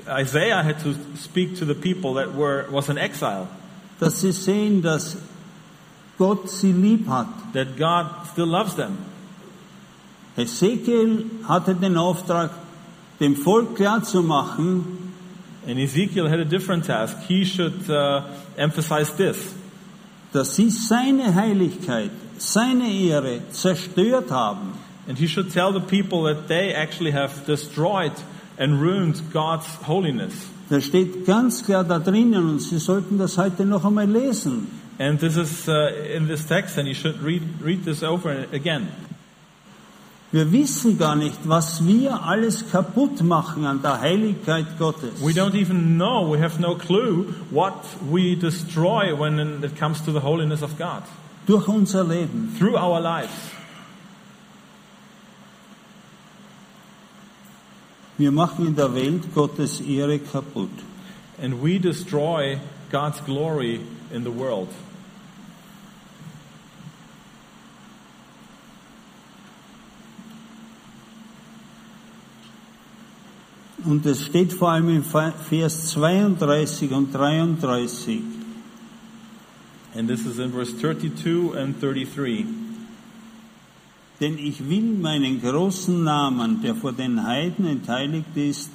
Isaiah 0.08 0.64
had 0.64 0.80
to 0.84 0.94
speak 1.18 1.56
to 1.58 1.66
the 1.66 1.74
people 1.76 2.14
that 2.16 2.36
were 2.36 2.66
was 2.72 2.90
in 2.90 2.98
exile, 2.98 3.48
dass 4.00 4.22
sie 4.22 4.32
sehen, 4.32 4.82
dass 4.82 5.18
Gott 6.18 6.50
sie 6.50 6.72
lieb 6.72 7.08
hat. 7.08 7.28
that 7.54 7.78
God 7.78 8.08
still 8.32 8.48
loves 8.48 8.76
them. 8.76 8.98
Ezekiel 10.40 11.26
hatte 11.48 11.76
den 11.76 11.98
Auftrag, 11.98 12.52
dem 13.20 13.36
Volk 13.36 13.76
klarzumachen, 13.76 14.98
And 15.68 15.78
Ezekiel 15.78 16.30
had 16.30 16.40
a 16.40 16.46
different 16.46 16.86
task. 16.86 17.18
He 17.28 17.44
should 17.46 17.90
uh, 17.90 18.22
emphasize 18.58 19.12
this 19.18 19.54
dass 20.32 20.56
sie 20.56 20.70
seine 20.70 21.34
Heiligkeit, 21.34 22.12
seine 22.38 22.92
Ehre 22.92 23.42
zerstört 23.50 24.32
haben. 24.32 24.74
And 25.08 25.18
he 25.18 25.28
should 25.28 25.52
tell 25.52 25.74
the 25.74 25.80
people 25.80 26.24
that 26.24 26.48
they 26.48 26.72
actually 26.72 27.12
have 27.12 27.46
destroyed 27.48 28.12
and 28.58 28.80
ruined 28.80 29.22
God's 29.34 29.66
holiness. 29.88 30.34
Das 30.70 30.86
steht 30.86 31.26
ganz 31.26 31.66
klar 31.66 31.84
da 31.84 31.98
drinnen 31.98 32.48
und 32.48 32.60
Sie 32.62 32.78
sollten 32.78 33.18
das 33.18 33.40
heute 33.40 33.66
noch 33.66 33.86
einmal 33.86 34.06
lesen. 34.06 34.68
And 35.00 35.20
this 35.20 35.36
is 35.36 35.68
uh, 35.68 35.88
in 36.16 36.28
this 36.28 36.46
text, 36.46 36.78
and 36.78 36.88
you 36.88 36.94
should 36.94 37.24
read, 37.24 37.42
read 37.64 37.86
this 37.86 38.04
over 38.04 38.46
again. 38.54 38.90
Wir 40.32 40.52
wissen 40.52 40.98
gar 41.00 41.16
nicht, 41.16 41.40
was 41.46 41.88
wir 41.88 42.24
alles 42.24 42.70
kaputt 42.70 43.24
machen 43.24 43.66
an 43.66 43.82
der 43.82 44.00
Heiligkeit 44.00 44.78
Gottes. 44.78 45.22
We 45.22 45.32
don't 45.32 45.56
even 45.56 45.98
know, 45.98 46.32
we 46.32 46.40
have 46.40 46.60
no 46.60 46.76
clue 46.76 47.34
what 47.50 47.74
we 48.12 48.36
destroy 48.36 49.16
when 49.16 49.40
it 49.64 49.76
comes 49.76 50.04
to 50.06 50.12
the 50.12 50.22
holiness 50.22 50.62
of 50.62 50.78
God 50.78 51.02
Durch 51.48 51.68
unser 51.68 52.04
Leben. 52.04 52.56
through 52.60 52.78
our 52.78 53.00
lives. 53.02 53.34
Wir 58.20 58.32
machen 58.32 58.68
in 58.68 58.76
der 58.76 58.94
Welt 58.94 59.34
Gottes 59.34 59.80
Ehre 59.82 60.20
kaputt. 60.20 60.70
And 61.42 61.64
we 61.64 61.80
destroy 61.80 62.60
God's 62.92 63.24
glory 63.26 63.80
in 64.14 64.24
the 64.24 64.32
world. 64.32 64.68
Und 73.86 74.06
es 74.06 74.24
steht 74.26 74.54
vor 74.54 74.72
allem 74.72 74.90
in 74.90 75.04
Vers 75.04 75.92
32 75.92 76.92
und 76.92 77.14
33. 77.14 78.22
And 79.96 80.08
this 80.08 80.26
is 80.26 80.38
in 80.38 80.52
verse 80.52 80.78
32 80.78 81.56
and 81.56 81.82
33. 81.82 82.46
Denn 84.20 84.38
ich 84.38 84.70
will 84.70 84.98
meinen 85.02 85.42
großen 85.42 86.04
Namen, 86.04 86.62
der 86.62 86.76
vor 86.76 86.92
den 86.92 87.26
Heiden 87.26 87.66
entheiligt 87.66 88.36
ist, 88.36 88.70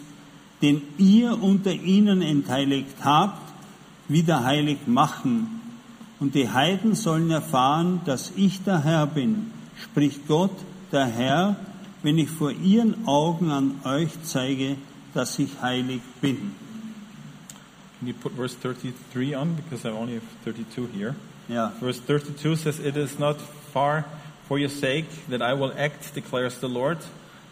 den 0.62 0.80
ihr 0.96 1.42
unter 1.42 1.72
ihnen 1.72 2.22
entheiligt 2.22 2.96
habt, 3.04 3.52
wieder 4.08 4.44
heilig 4.44 4.78
machen. 4.86 5.60
Und 6.18 6.34
die 6.34 6.48
Heiden 6.48 6.94
sollen 6.94 7.30
erfahren, 7.30 8.00
dass 8.06 8.32
ich 8.36 8.62
der 8.62 8.82
Herr 8.82 9.06
bin, 9.06 9.50
spricht 9.82 10.26
Gott, 10.26 10.56
der 10.90 11.06
Herr, 11.06 11.56
wenn 12.02 12.16
ich 12.16 12.30
vor 12.30 12.50
ihren 12.50 13.06
Augen 13.06 13.50
an 13.50 13.74
euch 13.84 14.10
zeige, 14.22 14.76
dass 15.14 15.38
ich 15.38 15.50
heilig 15.62 16.02
bin. 16.20 16.54
Can 17.98 18.08
you 18.08 18.14
put 18.14 18.32
verse 18.32 18.54
33 18.54 19.34
on? 19.34 19.54
Because 19.54 19.86
I 19.86 19.90
only 19.90 20.14
have 20.14 20.24
32 20.44 20.88
here. 20.92 21.14
Ja, 21.48 21.72
Verse 21.80 22.00
32 22.00 22.56
says, 22.56 22.78
It 22.78 22.96
is 22.96 23.18
not 23.18 23.40
far 23.72 24.04
for 24.48 24.58
your 24.58 24.68
sake 24.68 25.06
that 25.28 25.40
I 25.40 25.54
will 25.54 25.72
act, 25.76 26.14
declares 26.14 26.58
the 26.58 26.68
Lord. 26.68 26.98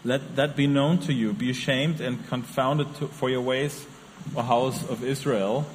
Let 0.03 0.35
that 0.35 0.55
be 0.55 0.67
known 0.67 0.99
to 0.99 1.13
you. 1.13 1.33
Be 1.33 1.49
ashamed 1.49 2.01
and 2.01 2.27
confounded 2.27 2.93
to, 2.95 3.07
for 3.07 3.29
your 3.29 3.41
ways, 3.41 3.85
O 4.35 4.41
house 4.41 4.87
of 4.89 5.03
Israel. 5.03 5.65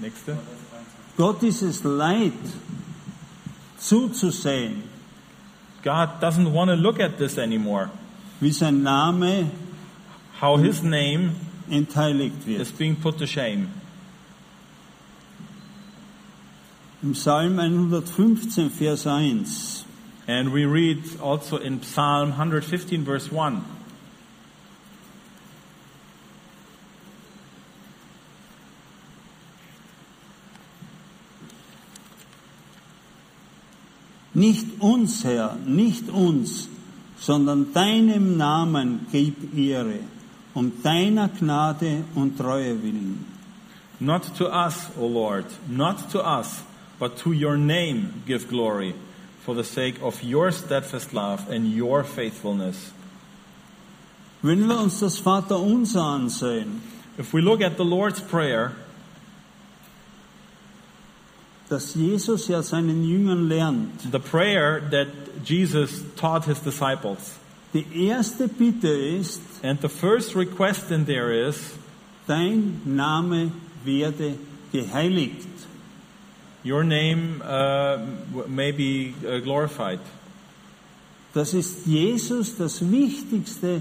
Nächste. 0.00 0.36
Gott 1.16 1.42
ist 1.42 1.62
es 1.62 1.84
leid, 1.84 2.32
zuzusehen, 3.76 4.84
God 5.82 6.20
doesn't 6.20 6.52
want 6.52 6.70
to 6.70 6.76
look 6.76 7.00
at 7.00 7.18
this 7.18 7.38
anymore. 7.38 7.90
wie 8.40 8.52
sein 8.52 8.82
Name 8.82 9.50
How 10.40 10.56
his 10.56 10.84
name 10.84 11.32
entheiligt 11.68 12.46
is 12.46 12.70
being 12.70 12.94
put 12.94 13.18
to 13.18 13.26
shame. 13.26 13.72
Im 17.02 17.14
Psalm 17.14 17.56
115, 17.56 18.70
Vers 18.70 19.04
1. 19.04 19.84
And 20.28 20.52
we 20.52 20.64
read 20.64 21.02
also 21.20 21.56
in 21.56 21.80
Psalm 21.80 22.30
115, 22.30 23.04
verse 23.04 23.32
1. 23.32 23.64
Nicht 34.34 34.80
uns, 34.80 35.24
Herr, 35.24 35.56
nicht 35.64 36.08
uns, 36.10 36.68
sondern 37.18 37.72
deinem 37.72 38.36
Namen 38.36 39.06
gib 39.10 39.56
Ehre, 39.56 39.98
um 40.58 40.82
deiner 40.82 41.28
Gnade 41.28 42.02
und 42.16 42.36
Treue 42.36 42.82
willen. 42.82 43.24
Not 44.00 44.36
to 44.36 44.48
us, 44.48 44.90
O 44.98 45.06
Lord, 45.06 45.46
not 45.68 46.10
to 46.10 46.20
us, 46.20 46.64
but 46.98 47.16
to 47.18 47.32
your 47.32 47.56
name 47.56 48.22
give 48.26 48.48
glory, 48.48 48.94
for 49.44 49.54
the 49.54 49.62
sake 49.62 50.02
of 50.02 50.22
your 50.22 50.50
steadfast 50.50 51.14
love 51.14 51.48
and 51.48 51.66
your 51.66 52.02
faithfulness. 52.02 52.92
Wenn 54.42 54.68
wir 54.68 54.78
uns 54.78 55.00
das 55.00 55.18
Vaterunser 55.18 56.02
ansehen, 56.02 56.80
If 57.16 57.32
we 57.32 57.40
look 57.40 57.60
at 57.60 57.76
the 57.76 57.84
Lord's 57.84 58.20
Prayer, 58.20 58.72
das 61.68 61.94
Jesus 61.94 62.48
ja 62.48 62.62
seinen 62.62 63.04
Jüngern 63.04 63.48
lernt, 63.48 64.12
the 64.12 64.20
prayer 64.20 64.80
that 64.90 65.08
Jesus 65.44 66.02
taught 66.16 66.44
his 66.44 66.60
disciples, 66.60 67.38
die 67.78 68.08
erste 68.08 68.48
Bitte 68.48 68.88
ist, 68.88 69.40
and 69.62 69.80
the 69.80 69.88
first 69.88 70.34
request 70.34 70.90
in 70.90 71.06
there 71.06 71.32
is, 71.32 71.56
dein 72.26 72.80
Name 72.84 73.52
werde 73.84 74.34
geheiligt. 74.72 75.46
Your 76.64 76.82
name 76.82 77.40
uh, 77.42 77.98
may 78.48 78.72
be 78.72 79.14
uh, 79.24 79.40
glorified. 79.40 80.00
Das 81.32 81.54
ist 81.54 81.86
Jesus 81.86 82.56
das 82.56 82.80
Wichtigste 82.90 83.80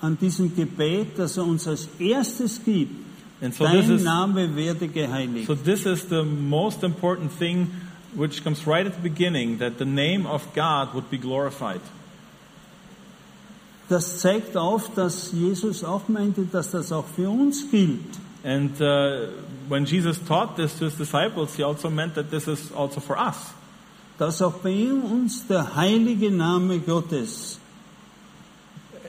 an 0.00 0.16
diesem 0.18 0.54
Gebet, 0.54 1.18
das 1.18 1.36
er 1.36 1.44
uns 1.44 1.68
als 1.68 1.88
erstes 1.98 2.62
gibt. 2.64 3.04
And 3.42 3.54
so 3.54 3.64
Dein 3.64 3.90
is 3.90 4.02
Name 4.02 4.56
werde 4.56 4.88
geheiligt. 4.88 5.46
so 5.46 5.54
this 5.54 5.84
is 5.84 6.08
the 6.08 6.22
most 6.22 6.82
important 6.82 7.30
thing 7.30 7.70
which 8.14 8.42
comes 8.42 8.66
right 8.66 8.86
at 8.86 8.94
the 8.94 9.02
beginning 9.02 9.58
that 9.58 9.76
the 9.78 9.84
name 9.84 10.24
of 10.24 10.54
God 10.54 10.94
would 10.94 11.10
be 11.10 11.18
glorified. 11.18 11.80
Das 13.88 14.18
zeigt 14.18 14.56
auf, 14.56 14.90
dass 14.94 15.32
Jesus 15.32 15.84
auch 15.84 16.08
meinte, 16.08 16.44
dass 16.46 16.70
das 16.70 16.90
auch 16.90 17.04
für 17.14 17.28
uns 17.28 17.70
gilt. 17.70 18.00
And 18.42 18.78
uh, 18.80 19.28
when 19.68 19.84
Jesus 19.84 20.18
taught 20.26 20.56
this 20.56 20.78
to 20.78 20.84
his 20.86 20.96
disciples, 20.96 21.54
he 21.56 21.62
also 21.64 21.88
meant 21.90 22.14
that 22.14 22.30
this 22.30 22.46
is 22.48 22.70
also 22.72 23.00
for 23.00 23.16
us. 23.18 23.36
Dass 24.18 24.40
auch 24.42 24.54
bei 24.62 24.90
uns 24.92 25.46
der 25.46 25.74
heilige 25.76 26.30
Name 26.30 26.78
Gottes 26.80 27.58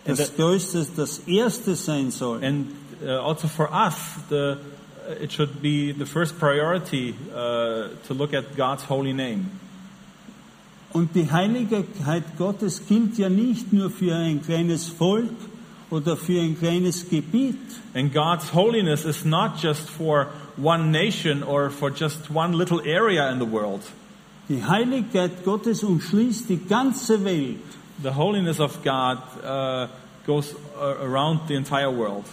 das 0.05 0.17
that- 0.19 0.35
Größte, 0.37 0.85
das 0.95 1.19
Erste 1.27 1.75
sein 1.75 2.11
soll. 2.11 2.43
and 2.43 2.67
uh, 3.03 3.09
also 3.25 3.47
for 3.47 3.69
us, 3.71 3.95
the, 4.29 4.57
it 5.21 5.31
should 5.31 5.61
be 5.61 5.91
the 5.93 6.05
first 6.05 6.37
priority 6.39 7.13
uh, 7.33 7.89
to 8.07 8.13
look 8.13 8.33
at 8.33 8.55
God's 8.55 8.83
holy 8.83 9.13
name. 9.13 9.51
Und 10.95 11.13
die 11.13 11.29
Heiligkeit 11.29 12.37
Gottes 12.37 12.87
gilt 12.87 13.17
ja 13.17 13.27
nicht 13.27 13.73
nur 13.73 13.89
für 13.89 14.15
ein 14.15 14.41
kleines 14.41 14.87
Volk 14.87 15.35
oder 15.89 16.15
für 16.15 16.39
ein 16.39 16.57
kleines 16.57 17.09
Gebiet. 17.09 17.57
And 17.93 18.13
God's 18.13 18.53
holiness 18.53 19.03
is 19.03 19.25
not 19.25 19.61
just 19.61 19.89
for 19.89 20.27
one 20.55 20.91
nation 20.91 21.43
or 21.43 21.69
for 21.69 21.91
just 21.91 22.33
one 22.33 22.53
little 22.53 22.79
area 22.85 23.29
in 23.29 23.39
the 23.39 23.45
world. 23.45 23.81
Die 24.47 24.63
Heiligkeit 24.63 25.43
Gottes 25.43 25.83
umschließt 25.83 26.47
die 26.47 26.65
ganze 26.65 27.25
Welt. 27.25 27.59
The 28.01 28.15
holiness 28.15 28.61
of 28.61 28.81
God 28.81 29.17
uh, 29.43 29.87
goes 30.25 30.55
uh, 30.79 31.03
around 31.03 31.41
the 31.49 31.55
entire 31.55 31.91
world. 31.91 32.23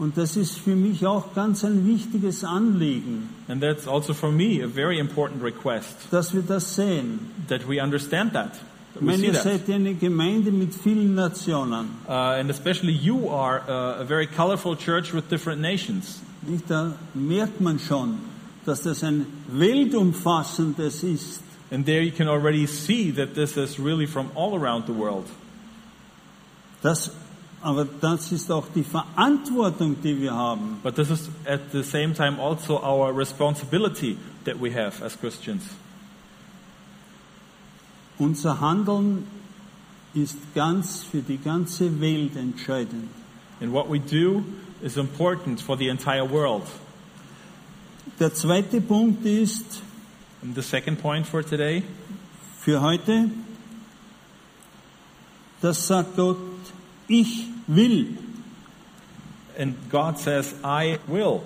Und 0.00 0.16
das 0.16 0.34
ist 0.34 0.58
für 0.58 0.74
mich 0.74 1.06
auch 1.06 1.34
ganz 1.34 1.62
ein 1.62 1.86
wichtiges 1.86 2.42
Anliegen, 2.42 3.28
And 3.48 3.60
that's 3.60 3.86
also 3.86 4.14
for 4.14 4.32
me 4.32 4.64
a 4.64 4.66
very 4.66 4.98
important 4.98 5.42
request 5.42 6.08
dass 6.10 6.32
wir 6.32 6.40
das 6.40 6.74
sehen. 6.74 7.20
that 7.48 7.68
we 7.68 7.82
understand 7.82 8.32
that. 8.32 8.54
that 8.94 9.02
we 9.02 9.14
ihr 9.14 9.34
seid 9.34 9.68
eine 9.68 9.92
Gemeinde 9.94 10.52
mit 10.52 10.72
vielen 10.74 11.14
Nationen. 11.14 11.90
Uh, 12.08 12.12
and 12.40 12.48
especially 12.50 12.94
you 12.94 13.28
are 13.28 13.60
uh, 13.68 14.00
a 14.00 14.04
very 14.04 14.26
colorful 14.26 14.74
church 14.74 15.12
with 15.12 15.28
different 15.28 15.60
nations. 15.60 16.22
Nicht? 16.48 16.64
Da 16.70 16.94
merkt 17.12 17.60
man 17.60 17.78
schon, 17.78 18.20
dass 18.64 18.82
das 18.84 19.04
ein 19.04 19.26
weltumfassendes 19.48 21.02
ist. 21.02 21.42
And 21.70 21.84
there 21.84 22.00
you 22.02 22.10
can 22.10 22.26
already 22.26 22.66
see 22.66 23.12
that 23.12 23.34
this 23.34 23.58
is 23.58 23.78
really 23.78 24.06
from 24.06 24.30
all 24.34 24.54
around 24.56 24.86
the 24.86 24.94
world. 24.94 25.26
Das, 26.82 27.10
aber 27.62 27.84
das 27.84 28.32
ist 28.32 28.50
auch 28.50 28.66
die 28.74 28.84
Verantwortung, 28.84 29.96
die 30.02 30.20
wir 30.20 30.32
haben. 30.32 30.78
But 30.82 30.94
this 30.94 31.10
is 31.10 31.28
at 31.46 31.60
the 31.72 31.82
same 31.82 32.14
time 32.14 32.40
also 32.40 32.82
our 32.82 33.16
responsibility 33.16 34.16
that 34.44 34.60
we 34.60 34.72
have 34.72 35.02
as 35.04 35.18
Christians. 35.18 35.62
Unser 38.18 38.60
Handeln 38.60 39.26
ist 40.14 40.36
ganz 40.54 41.04
für 41.04 41.22
die 41.22 41.38
ganze 41.38 42.00
Welt 42.00 42.36
entscheidend. 42.36 43.08
And 43.60 43.72
what 43.72 43.90
we 43.90 43.98
do 43.98 44.42
is 44.82 44.96
important 44.96 45.60
for 45.60 45.76
the 45.76 45.88
entire 45.88 46.28
world. 46.28 46.66
Der 48.18 48.32
zweite 48.34 48.80
Punkt 48.80 49.24
ist 49.24 49.82
And 50.42 50.54
the 50.54 50.62
second 50.62 51.02
point 51.02 51.26
for 51.26 51.42
today 51.42 51.82
für 52.60 52.80
heute, 52.80 53.30
das 55.60 55.86
sagt 55.86 56.16
Gott, 56.16 56.38
ich 57.08 57.46
will. 57.74 58.06
And 59.58 59.74
God 59.90 60.18
says, 60.18 60.54
I 60.64 60.98
will. 61.06 61.42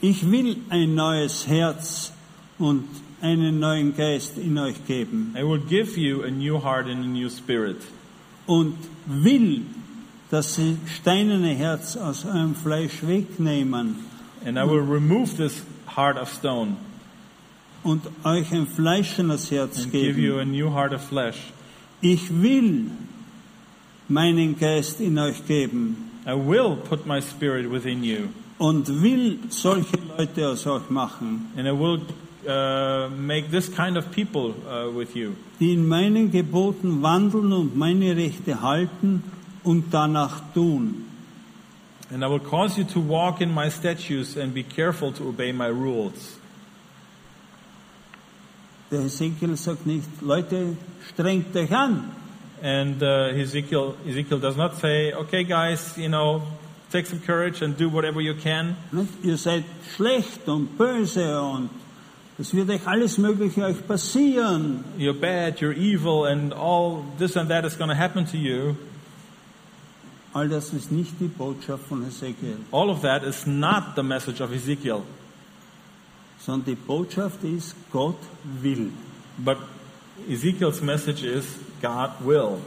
Ich 0.00 0.22
will 0.30 0.56
ein 0.70 0.94
neues 0.94 1.46
Herz 1.46 2.12
und 2.58 2.88
einen 3.20 3.58
neuen 3.58 3.96
Geist 3.96 4.38
in 4.38 4.56
euch 4.58 4.84
geben 4.86 5.34
I 5.36 5.42
will 5.42 5.58
give 5.58 5.98
you 5.98 6.22
a 6.22 6.30
new 6.30 6.58
heart 6.62 6.86
and 6.86 7.04
a 7.04 7.08
new 7.08 7.28
spirit. 7.28 7.82
und 8.46 8.76
will, 9.06 9.62
dass 10.30 10.54
sie 10.54 10.76
steinerne 11.00 11.52
Herz 11.54 11.96
aus 11.96 12.24
eurem 12.24 12.54
Fleisch 12.54 13.02
wegnehmen 13.02 13.96
And 14.46 14.56
I 14.56 14.62
will 14.62 14.80
remove 14.82 15.36
this 15.36 15.62
heart 15.96 16.16
of 16.16 16.32
stone 16.32 16.76
und 17.82 18.02
euch 18.24 18.52
ein 18.52 18.68
fleischendes 18.68 19.50
Herz 19.50 19.82
and 19.82 19.90
give 19.92 20.16
you 20.16 20.34
geben. 20.36 20.40
a 20.40 20.44
new 20.44 20.70
heart 20.72 20.92
of 20.92 21.02
flesh. 21.02 21.52
Ich 22.00 22.30
will 22.40 22.92
meinen 24.08 24.58
Geist 24.58 25.00
in 25.00 25.18
euch 25.18 25.46
geben 25.46 26.04
I 26.26 26.32
will 26.34 26.76
put 26.76 27.06
my 27.06 27.20
spirit 27.22 27.70
within 27.70 28.02
you. 28.04 28.28
und 28.58 28.88
will 29.02 29.38
solche 29.50 29.96
Leute 30.16 30.48
aus 30.48 30.66
euch 30.66 30.90
machen, 30.90 31.46
And 31.56 31.66
I 31.66 31.72
will 31.72 32.00
uh, 32.46 33.08
make 33.10 33.50
this 33.50 33.68
kind 33.72 33.96
of 33.96 34.10
people 34.10 34.54
uh, 34.66 34.90
with 34.94 35.14
you, 35.14 35.32
die 35.60 35.72
in 35.72 35.86
meinen 35.86 36.30
Geboten 36.30 37.02
wandeln 37.02 37.52
und 37.52 37.76
meine 37.76 38.14
Rechte 38.16 38.60
halten 38.60 39.22
und 39.62 39.84
danach 39.92 40.40
tun. 40.54 41.04
and 42.10 42.24
I 42.24 42.26
will 42.26 42.40
cause 42.40 42.78
you 42.78 42.84
to 42.84 43.00
walk 43.00 43.40
in 43.42 43.52
my 43.54 43.68
statutes 43.70 44.36
and 44.36 44.52
be 44.54 44.62
careful 44.62 45.12
to 45.12 45.28
obey 45.28 45.52
my 45.52 45.68
rules. 45.68 46.36
Der 48.90 49.00
Ezekiel 49.04 49.54
sagt 49.56 49.84
nicht, 49.86 50.08
Leute, 50.22 50.76
strengt 51.12 51.54
euch 51.54 51.70
an. 51.74 52.10
And 52.62 53.02
uh, 53.02 53.32
Ezekiel, 53.34 53.96
Ezekiel 54.06 54.38
does 54.38 54.56
not 54.56 54.76
say, 54.76 55.12
okay, 55.12 55.44
guys, 55.44 55.96
you 55.96 56.08
know, 56.08 56.42
take 56.90 57.06
some 57.06 57.20
courage 57.20 57.62
and 57.62 57.76
do 57.76 57.88
whatever 57.88 58.20
you 58.20 58.34
can. 58.34 58.76
Nicht? 58.92 59.12
Ihr 59.24 59.36
seid 59.36 59.64
schlecht 59.96 60.48
und 60.48 60.76
böse 60.76 61.40
und 61.40 61.70
Es 62.40 62.54
wird 62.54 62.70
euch 62.70 62.86
alles 62.86 63.18
Mögliche 63.18 63.64
euch 63.64 63.84
passieren. 63.86 64.84
You're 64.96 65.12
bad, 65.12 65.58
you're 65.60 65.74
evil, 65.76 66.24
and 66.24 66.52
all 66.52 67.02
this 67.18 67.36
and 67.36 67.50
that 67.50 67.64
is 67.64 67.76
going 67.76 67.90
to 67.90 67.96
happen 67.96 68.26
to 68.26 68.36
you. 68.36 68.76
All 70.32 70.48
das 70.48 70.72
ist 70.72 70.92
nicht 70.92 71.18
die 71.18 71.26
Botschaft 71.26 71.86
von 71.88 72.06
Ezekiel, 72.06 72.58
All 72.70 72.90
of 72.90 73.02
that 73.02 73.24
is 73.24 73.44
not 73.46 73.96
the 73.96 74.02
message 74.04 74.40
of 74.40 74.52
Ezekiel. 74.52 75.02
sondern 76.38 76.66
die 76.66 76.76
Botschaft 76.76 77.42
ist, 77.42 77.74
Gott 77.90 78.18
will. 78.62 78.92
But 79.38 79.56
Ezekiel's 80.28 80.80
message 80.80 81.24
is 81.24 81.44
God 81.80 82.10
will. 82.24 82.60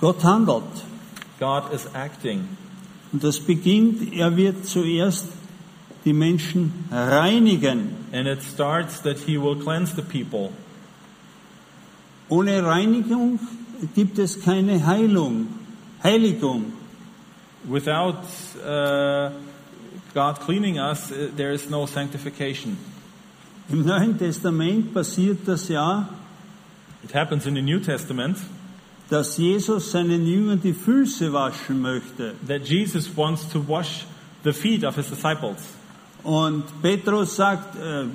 Gott 0.00 0.22
handelt. 0.22 0.64
God 1.38 1.72
is 1.72 1.86
acting. 1.94 2.48
Und 3.12 3.22
das 3.22 3.40
beginnt, 3.40 4.12
er 4.12 4.36
wird 4.36 4.66
zuerst 4.66 5.26
die 6.04 6.12
Menschen 6.12 6.72
reinigen. 6.90 7.94
And 8.12 8.26
it 8.26 8.42
starts 8.42 9.02
that 9.02 9.18
he 9.18 9.36
will 9.36 9.56
cleanse 9.56 9.94
the 9.94 10.02
people. 10.02 10.52
Ohne 12.28 12.64
Reinigung 12.64 13.38
gibt 13.94 14.18
es 14.18 14.40
keine 14.40 14.84
Heilung, 14.86 15.46
Heiligung. 16.02 16.72
Without 17.68 18.18
uh, 18.64 19.30
God 20.14 20.40
cleaning 20.40 20.78
us, 20.78 21.10
uh, 21.10 21.28
there 21.36 21.52
is 21.52 21.68
no 21.68 21.86
sanctification. 21.86 22.76
Im 23.68 23.84
Neuen 23.84 24.16
Testament 24.16 24.94
passiert 24.94 25.46
das 25.46 25.68
ja, 25.68 26.08
It 27.08 27.14
happens 27.14 27.46
in 27.46 27.54
the 27.54 27.62
New 27.62 27.78
Testament 27.78 28.36
dass 29.08 29.36
Jesus 29.36 29.92
seinen 29.92 30.26
Jüngern 30.26 30.60
die 30.60 30.74
Füße 30.74 31.32
waschen 31.32 31.80
möchte. 31.80 32.34
that 32.48 32.66
Jesus 32.66 33.08
wants 33.16 33.48
to 33.48 33.60
wash 33.60 34.04
the 34.42 34.52
feet 34.52 34.84
of 34.84 34.96
his 34.96 35.08
disciples. 35.08 35.58
Und 36.24 36.64
Petrus 36.82 37.36
sagt, 37.36 37.76
äh, 37.76 38.06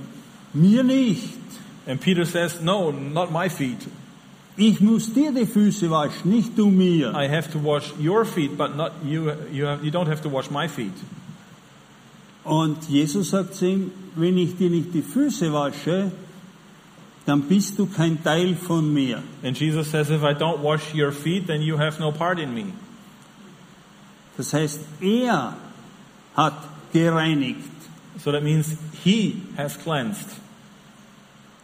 mir 0.54 0.84
nicht. 0.84 1.39
And 1.88 2.01
Peter 2.01 2.25
says, 2.25 2.60
No, 2.62 2.91
not 2.91 3.32
my 3.32 3.49
feet. 3.49 3.88
Ich 4.58 4.82
muss 4.82 5.13
dir 5.13 5.32
die 5.32 5.45
Füße 5.45 5.89
waschen, 5.89 6.30
nicht 6.30 6.58
du 6.58 6.69
mir. 6.69 7.13
I 7.15 7.30
have 7.30 7.49
to 7.54 7.60
wash 7.63 7.93
your 7.97 8.25
feet, 8.25 8.58
but 8.58 8.75
not 8.75 8.91
you. 9.06 9.32
You, 9.51 9.67
have, 9.67 9.84
you 9.84 9.91
don't 9.91 10.10
have 10.10 10.21
to 10.23 10.30
wash 10.30 10.51
my 10.51 10.67
feet. 10.67 10.93
Und 12.43 12.89
Jesus 12.89 13.30
sagt 13.30 13.54
zu 13.54 13.65
ihm, 13.65 13.91
wenn 14.15 14.38
ich 14.38 14.58
dir 14.58 14.69
nicht 14.69 14.93
die 14.93 15.04
Füße 15.04 15.54
wasche, 15.54 16.12
dann 17.25 17.43
bist 17.43 17.77
du 17.77 17.86
kein 17.86 18.23
Teil 18.23 18.55
von 18.55 18.91
mir. 18.93 19.21
And 19.43 19.57
Jesus 19.57 19.91
says, 19.91 20.10
If 20.10 20.23
I 20.23 20.34
don't 20.34 20.62
wash 20.62 20.93
your 20.93 21.12
feet, 21.12 21.47
then 21.47 21.62
you 21.62 21.77
have 21.77 21.99
no 21.99 22.12
part 22.12 22.39
in 22.39 22.53
me. 22.53 22.73
Das 24.38 24.53
heißt, 24.53 24.79
er 25.01 25.55
hat 26.36 26.53
gereinigt. 26.93 27.69
So 28.23 28.31
that 28.31 28.43
means 28.43 28.75
he 29.03 29.41
has 29.57 29.77
cleansed. 29.77 30.27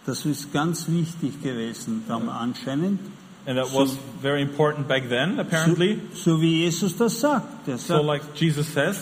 Das 0.06 0.26
ist 0.26 0.54
ganz 0.54 0.88
wichtig 0.88 1.42
gewesen, 1.44 2.04
dann 2.08 2.30
anscheinend. 2.30 3.00
And 3.46 3.58
that 3.58 3.74
was 3.74 3.98
very 4.22 4.42
important 4.42 4.88
back 4.88 5.10
then, 5.10 5.40
apparently. 5.40 6.00
So, 6.14 6.36
so 6.36 6.42
wie 6.42 6.64
Jesus 6.64 6.96
das 6.98 7.20
sagt. 7.20 7.68
Er 7.68 7.78
So, 7.78 7.96
sagt, 7.96 8.06
like 8.06 8.22
Jesus 8.36 8.74
says, 8.74 9.00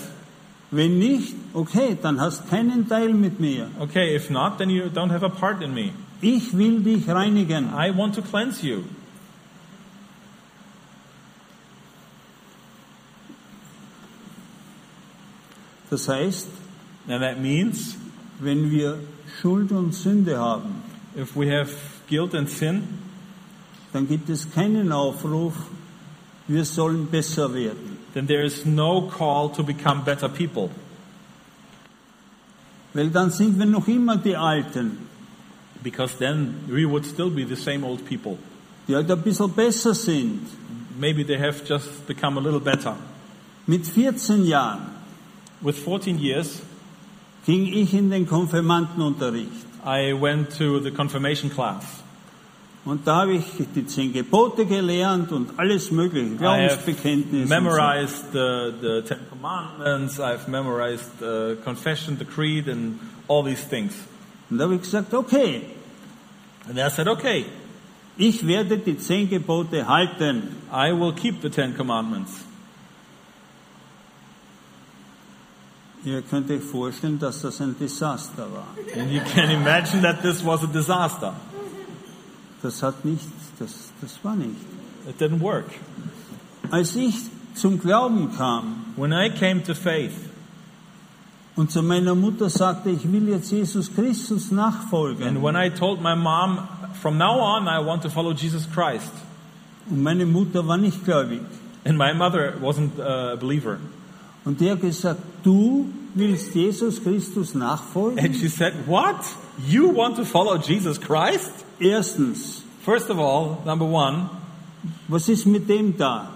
wenn 0.72 1.00
nicht, 1.00 1.34
okay, 1.54 1.98
dann 2.02 2.20
hast 2.20 2.48
keinen 2.50 2.88
Teil 2.88 3.13
mit 3.13 3.39
mir. 3.39 3.70
okay, 3.80 4.15
if 4.15 4.30
not, 4.30 4.58
then 4.58 4.70
you 4.70 4.89
don't 4.89 5.12
have 5.12 5.24
a 5.24 5.30
part 5.30 5.62
in 5.63 5.74
me. 5.74 5.91
Ich 6.21 6.58
will 6.58 6.82
dich 6.82 7.08
reinigen. 7.08 7.69
I 7.73 7.95
want 7.95 8.15
to 8.15 8.21
cleanse 8.21 8.65
you. 8.65 8.84
Das 15.89 16.08
heißt, 16.10 16.47
And 17.08 17.21
that 17.21 17.39
means 17.39 17.95
wenn 18.39 18.71
wir 18.71 18.97
Schuld 19.39 19.71
und 19.71 19.93
Sünde 19.93 20.38
haben, 20.38 20.84
if 21.15 21.36
we 21.36 21.47
have 21.51 21.71
guilt 22.10 22.34
and 22.34 22.49
sin, 22.49 22.84
dann 23.93 24.08
gibt 24.08 24.30
es 24.30 24.51
keinen 24.51 24.91
Aufruf, 24.91 25.54
wir 26.47 26.65
sollen 26.65 27.08
besser 27.08 27.54
werden. 27.54 27.95
then 28.13 28.28
there 28.28 28.43
is 28.43 28.65
no 28.65 29.10
call 29.10 29.49
to 29.49 29.62
become 29.62 30.04
better 30.04 30.30
people. 30.30 30.69
Weil 32.93 33.10
dann 33.10 33.30
sind 33.30 33.60
wir 33.60 33.65
noch 33.65 33.88
immer 33.88 34.15
die 34.15 34.38
Alten, 34.38 35.05
Because 35.86 36.17
then 36.17 36.65
we 36.67 36.84
would 36.86 37.06
still 37.06 37.30
be 37.30 37.45
the 37.45 37.56
same 37.56 37.86
old 37.86 38.04
people. 38.06 38.38
die 38.88 38.95
halt 38.95 39.10
ein 39.10 39.21
bisschen 39.21 39.52
besser 39.52 39.93
sind. 39.93 40.41
Maybe 41.00 41.24
they 41.24 41.38
have 41.38 41.63
just 41.67 42.08
become 42.08 42.39
a 42.39 42.41
little 42.41 42.60
better. 42.60 42.95
Mit 43.67 43.86
14 43.86 44.45
Jahren 44.45 44.95
With 45.62 45.80
14 45.80 46.19
years, 46.19 46.62
ging 47.45 47.65
ich 47.65 47.93
in 47.93 48.10
den 48.10 48.28
Konfirmandenunterricht. 48.28 49.65
I 49.86 50.13
went 50.13 50.56
to 50.58 50.80
the 50.80 50.91
confirmation 50.91 51.50
class. 51.50 51.84
Und 52.84 53.08
da 53.08 53.21
habe 53.21 53.34
ich 53.34 53.45
die 53.74 53.86
zehn 53.88 54.13
Gebote 54.13 54.65
gelernt 54.65 55.32
und 55.32 55.58
alles 55.58 55.89
mögliche, 55.91 56.26
I 56.26 56.30
have 56.30 56.38
Glaubensbekenntnis. 56.38 57.41
und 57.43 57.48
so. 57.48 57.54
memorized 57.54 58.32
the, 58.32 58.74
the 58.82 59.02
Ten 59.08 59.19
Commandments, 59.30 60.19
I've 60.19 60.48
memorized 60.48 61.19
the 61.19 61.58
confession, 61.63 62.17
the 62.19 62.26
creed, 62.26 62.67
and 62.67 63.00
all 63.28 63.43
these 63.43 63.63
things. 63.67 63.93
Und 64.50 64.60
da 64.60 64.65
habe 64.65 64.76
ich 64.76 64.82
gesagt, 64.82 65.13
okay, 65.15 65.62
And 66.67 66.80
I 66.80 66.89
said, 66.89 67.08
okay, 67.08 67.45
ich 68.17 68.45
werde 68.47 68.78
die 68.78 68.97
zehn 68.97 69.30
Gebote 69.30 69.88
halten. 69.88 70.56
I 70.71 70.91
will 70.91 71.13
keep 71.13 71.41
the 71.41 71.49
Ten 71.49 71.75
Commandments. 71.75 72.43
Ihr 76.04 76.21
könnt 76.21 76.51
euch 76.51 76.62
vorstellen, 76.62 77.17
dass 77.17 77.41
das 77.41 77.60
ein 77.62 77.75
Desaster 77.80 78.47
war. 78.51 78.67
And 78.95 79.12
you 79.12 79.21
can 79.21 79.49
imagine 79.49 80.01
that 80.04 80.21
this 80.21 80.45
was 80.45 80.63
a 80.63 80.67
disaster. 80.67 81.34
Das 82.62 82.82
hat 82.84 83.04
nicht, 83.04 83.25
das, 83.60 83.91
das 84.01 84.19
war 84.23 84.36
nicht. 84.36 84.56
It 85.10 85.19
didn't 85.19 85.41
work. 85.41 85.65
Als 86.71 86.95
ich 86.95 87.15
zum 87.56 87.80
Glauben 87.80 88.36
kam 88.36 88.93
When 88.95 89.12
I 89.12 89.30
came 89.30 89.63
to 89.63 89.73
faith 89.73 90.13
und 91.56 91.72
zu 91.72 91.82
meiner 91.82 92.15
Mutter 92.15 92.50
sagte, 92.50 92.89
ich 92.89 93.12
will 93.12 93.30
jetzt 93.30 93.52
Jesus 93.52 93.94
Christus 93.94 94.52
and 94.52 94.60
nachfolgen, 94.60 95.41
when 95.41 95.56
I 95.56 95.70
told 95.70 96.02
my 96.02 96.15
mom, 96.15 96.68
from 97.02 97.18
now 97.18 97.39
on 97.39 97.68
I 97.68 97.80
want 97.80 98.02
to 98.04 98.10
follow 98.10 98.34
Jesus 98.34 98.68
Christ, 98.70 99.12
und 99.89 100.04
meine 100.04 100.26
Mutter 100.26 100.68
war 100.68 100.78
nicht 100.78 101.04
gläubig, 101.06 101.41
and 101.86 101.98
my 101.98 102.13
mother 102.13 102.54
wasn't 102.62 103.00
a 103.00 103.36
believer, 103.36 103.78
und 104.44 104.60
die 104.60 104.70
hat 104.70 104.82
gesagt, 104.82 105.22
du 105.44 105.88
willst 106.13 106.54
Jesus 106.54 107.02
Christus 107.02 107.54
and 107.54 107.63
nachfolgen? 107.63 108.34
she 108.34 108.50
said, 108.50 108.74
What? 108.88 109.26
You 109.68 109.89
want 109.96 110.18
to 110.18 110.26
follow 110.26 110.58
Jesus 110.58 111.00
Christ? 111.00 111.52
Erstens, 111.80 112.63
First 112.86 113.10
of 113.10 113.18
all, 113.18 113.63
number 113.65 113.86
one, 113.86 114.30
was 115.08 115.28
ist 115.28 115.48
mit 115.48 115.68
dem 115.68 115.98
da? 115.98 116.28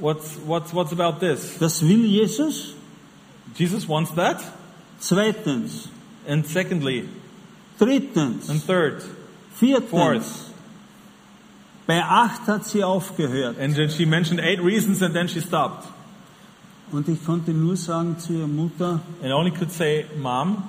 what's, 0.00 0.36
what's, 0.38 0.72
what's 0.72 0.92
about 0.92 1.20
this? 1.20 1.58
Das 1.58 1.82
will 1.82 2.04
Jesus? 2.04 2.74
Jesus 3.56 3.86
wants 3.88 4.10
that. 4.12 4.42
Zweitens, 5.00 5.88
And 6.28 6.44
secondly, 6.46 7.08
drittens, 7.78 8.48
and 8.50 8.60
third, 8.60 9.02
viertens. 9.54 9.90
Fourth. 9.90 10.52
Bei 11.86 12.02
acht 12.02 12.48
hat 12.48 12.64
sie 12.66 12.82
aufgehört. 12.82 13.58
and 13.60 13.74
then 13.76 13.88
she 13.90 14.04
mentioned 14.04 14.40
eight 14.40 14.60
reasons 14.60 15.02
and 15.02 15.14
then 15.14 15.28
she 15.28 15.40
stopped. 15.40 15.86
Und 16.92 17.08
ich 17.08 17.24
konnte 17.24 17.52
nur 17.52 17.76
sagen 17.76 18.18
zu 18.18 18.32
ihrer 18.32 18.48
Mutter, 18.48 19.00
And 19.22 19.30
I 19.30 19.32
only 19.32 19.50
could 19.52 19.70
say, 19.70 20.06
Mom, 20.18 20.64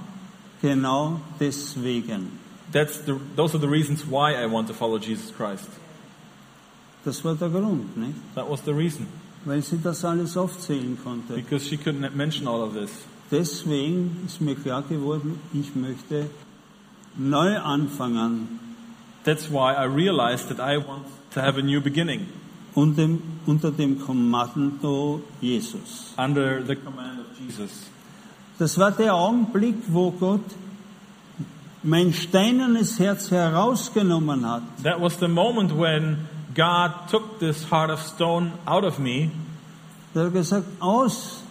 genau 0.61 1.19
deswegen. 1.39 2.37
that's 2.71 2.99
the, 3.05 3.19
those 3.35 3.55
are 3.55 3.59
the 3.59 3.67
reasons 3.67 4.05
why 4.05 4.33
I 4.35 4.45
want 4.45 4.67
to 4.67 4.73
follow 4.75 4.99
Jesus 4.99 5.31
Christ. 5.31 5.67
Das 7.03 7.23
war 7.23 7.35
der 7.35 7.49
Grund, 7.49 7.97
nicht? 7.97 8.15
That 8.35 8.47
was 8.49 8.61
the 8.61 8.73
reason. 8.73 9.07
Weil 9.45 9.61
sie 9.61 9.79
das 9.81 10.03
alles 10.03 10.35
aufzählen 10.35 10.97
konnte. 11.03 11.33
Because 11.35 11.67
she 11.67 11.77
couldn't 11.77 12.15
mention 12.15 12.47
all 12.47 12.61
of 12.61 12.73
this. 12.73 12.91
Deswegen 13.31 14.23
ist 14.25 14.41
mir 14.41 14.55
klar 14.55 14.83
geworden, 14.83 15.39
ich 15.53 15.75
möchte 15.75 16.29
neu 17.17 17.57
anfangen 17.57 18.59
That's 19.25 19.49
why 19.51 19.73
I 19.73 19.83
realized 19.83 20.47
that 20.47 20.59
I 20.61 20.77
want 20.77 21.05
to 21.31 21.41
have 21.41 21.57
a 21.57 21.61
new 21.61 21.81
beginning 21.81 22.27
unter 22.75 23.01
dem, 23.01 23.21
unter 23.45 23.71
dem 23.71 23.99
Kommando 23.99 25.21
Jesus. 25.41 26.13
under 26.17 26.63
the 26.63 26.77
command 26.77 27.19
of 27.19 27.25
Jesus. 27.37 27.87
Das 28.57 28.77
war 28.77 28.91
der 28.91 29.13
Augenblick, 29.13 29.75
wo 29.89 30.11
Gott 30.11 30.45
mein 31.83 32.13
steinernes 32.13 32.99
Herz 32.99 33.29
herausgenommen 33.29 34.49
hat 34.49 34.63
That 34.83 35.01
was 35.01 35.19
the 35.19 35.27
moment 35.27 35.77
when 35.77 36.29
God 36.57 37.07
took 37.09 37.39
this 37.39 37.63
heart 37.71 37.89
of 37.91 38.01
stone 38.01 38.51
out 38.65 38.83
of 38.83 38.97
me 38.99 39.29
Er 40.15 40.25
hat 40.25 40.33
gesagt, 40.33 40.65
aus, 40.79 41.43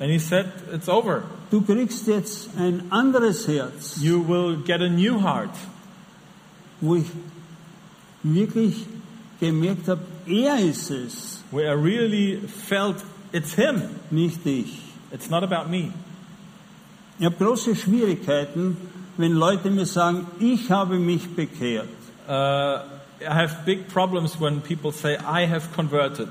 and 0.00 0.10
He 0.10 0.18
said, 0.18 0.46
It's 0.72 0.88
over. 0.88 1.22
du 1.50 1.60
kriegst 1.62 2.06
jetzt 2.08 2.50
ein 2.58 2.90
anderes 2.90 3.46
Herz, 3.46 3.98
You 4.02 4.20
will 4.26 4.56
get 4.64 4.80
a 4.82 4.88
new 4.88 5.20
heart. 5.22 5.50
wo 6.80 6.96
ich 6.96 7.06
wirklich 8.24 8.86
gemerkt 9.38 9.86
habe, 9.88 10.00
er 10.26 10.58
ist 10.58 10.90
es, 10.90 11.44
Where 11.52 11.68
I 11.68 11.80
really 11.80 12.40
felt 12.48 12.96
it's 13.32 13.54
Him. 13.54 13.82
nicht 14.10 14.44
ich. 14.46 14.80
It's 15.12 15.30
not 15.30 15.42
about 15.44 15.68
me. 15.70 15.92
Ich 17.18 17.26
habe 17.26 17.36
große 17.36 17.76
Schwierigkeiten, 17.76 18.76
wenn 19.16 19.32
Leute 19.32 19.70
mir 19.70 19.86
sagen, 19.86 20.26
ich 20.40 20.70
habe 20.70 20.98
mich 20.98 21.28
bekehrt. 21.36 21.88
Uh, 22.28 22.78
I 23.26 23.34
have 23.34 23.64
big 23.64 23.88
problems 23.88 24.38
when 24.40 24.60
people 24.60 24.92
say, 24.92 25.16
I 25.16 25.46
have 25.46 25.72
converted. 25.72 26.28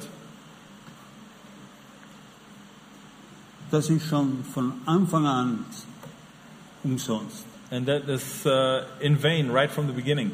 Das 3.72 3.90
ist 3.90 4.08
schon 4.08 4.44
von 4.44 4.82
Anfang 4.86 5.28
an 5.28 5.66
umsonst. 6.84 7.46
And 7.72 7.86
that 7.86 8.10
is 8.10 8.46
uh, 8.46 8.86
in 9.00 9.18
vain 9.18 9.52
right 9.52 9.70
from 9.70 9.88
the 9.88 9.94
beginning. 9.94 10.32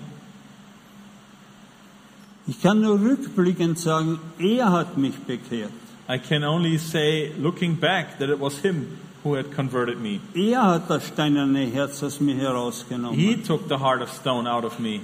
Ich 2.47 2.61
kann 2.61 2.81
nur 2.81 2.99
rückblickend 2.99 3.79
sagen, 3.79 4.19
er 4.39 4.71
hat 4.71 4.97
mich 4.97 5.15
bekehrt. 5.25 5.71
I 6.07 6.19
can 6.19 6.43
only 6.43 6.77
say, 6.77 7.33
looking 7.37 7.75
back, 7.75 8.19
that 8.19 8.29
it 8.29 8.39
was 8.39 8.59
him 8.59 8.99
who 9.23 9.33
had 9.33 9.51
converted 9.51 9.99
me. 9.99 10.21
Er 10.35 10.61
hat 10.61 10.89
das 10.89 11.07
steinerne 11.07 11.65
Herz 11.65 12.03
aus 12.03 12.21
mir 12.21 12.35
herausgenommen. 12.35 13.19
He 13.19 13.35
took 13.35 13.67
the 13.67 13.79
heart 13.79 14.01
of 14.01 14.09
stone 14.09 14.47
out 14.47 14.63
of 14.63 14.79
me. 14.79 15.01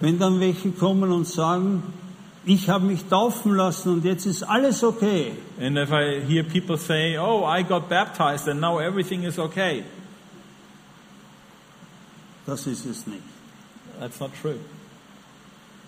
Wenn 0.00 0.18
dann 0.18 0.38
welche 0.40 0.70
kommen 0.70 1.10
und 1.10 1.26
sagen, 1.26 1.82
ich 2.44 2.68
habe 2.68 2.86
mich 2.86 3.04
taufen 3.04 3.54
lassen 3.54 3.94
und 3.94 4.04
jetzt 4.04 4.24
ist 4.26 4.42
alles 4.42 4.82
okay, 4.82 5.32
And 5.60 5.76
if 5.76 5.90
I 5.90 6.20
hear 6.26 6.44
people 6.44 6.78
say, 6.78 7.18
oh, 7.18 7.44
I 7.44 7.62
got 7.62 7.88
baptized 7.88 8.48
and 8.48 8.60
now 8.60 8.78
everything 8.78 9.24
is 9.24 9.38
okay, 9.38 9.84
das 12.46 12.66
ist 12.66 12.86
es 12.86 13.06
nicht. 13.06 13.22
that's 14.00 14.20
not 14.20 14.30
true. 14.40 14.58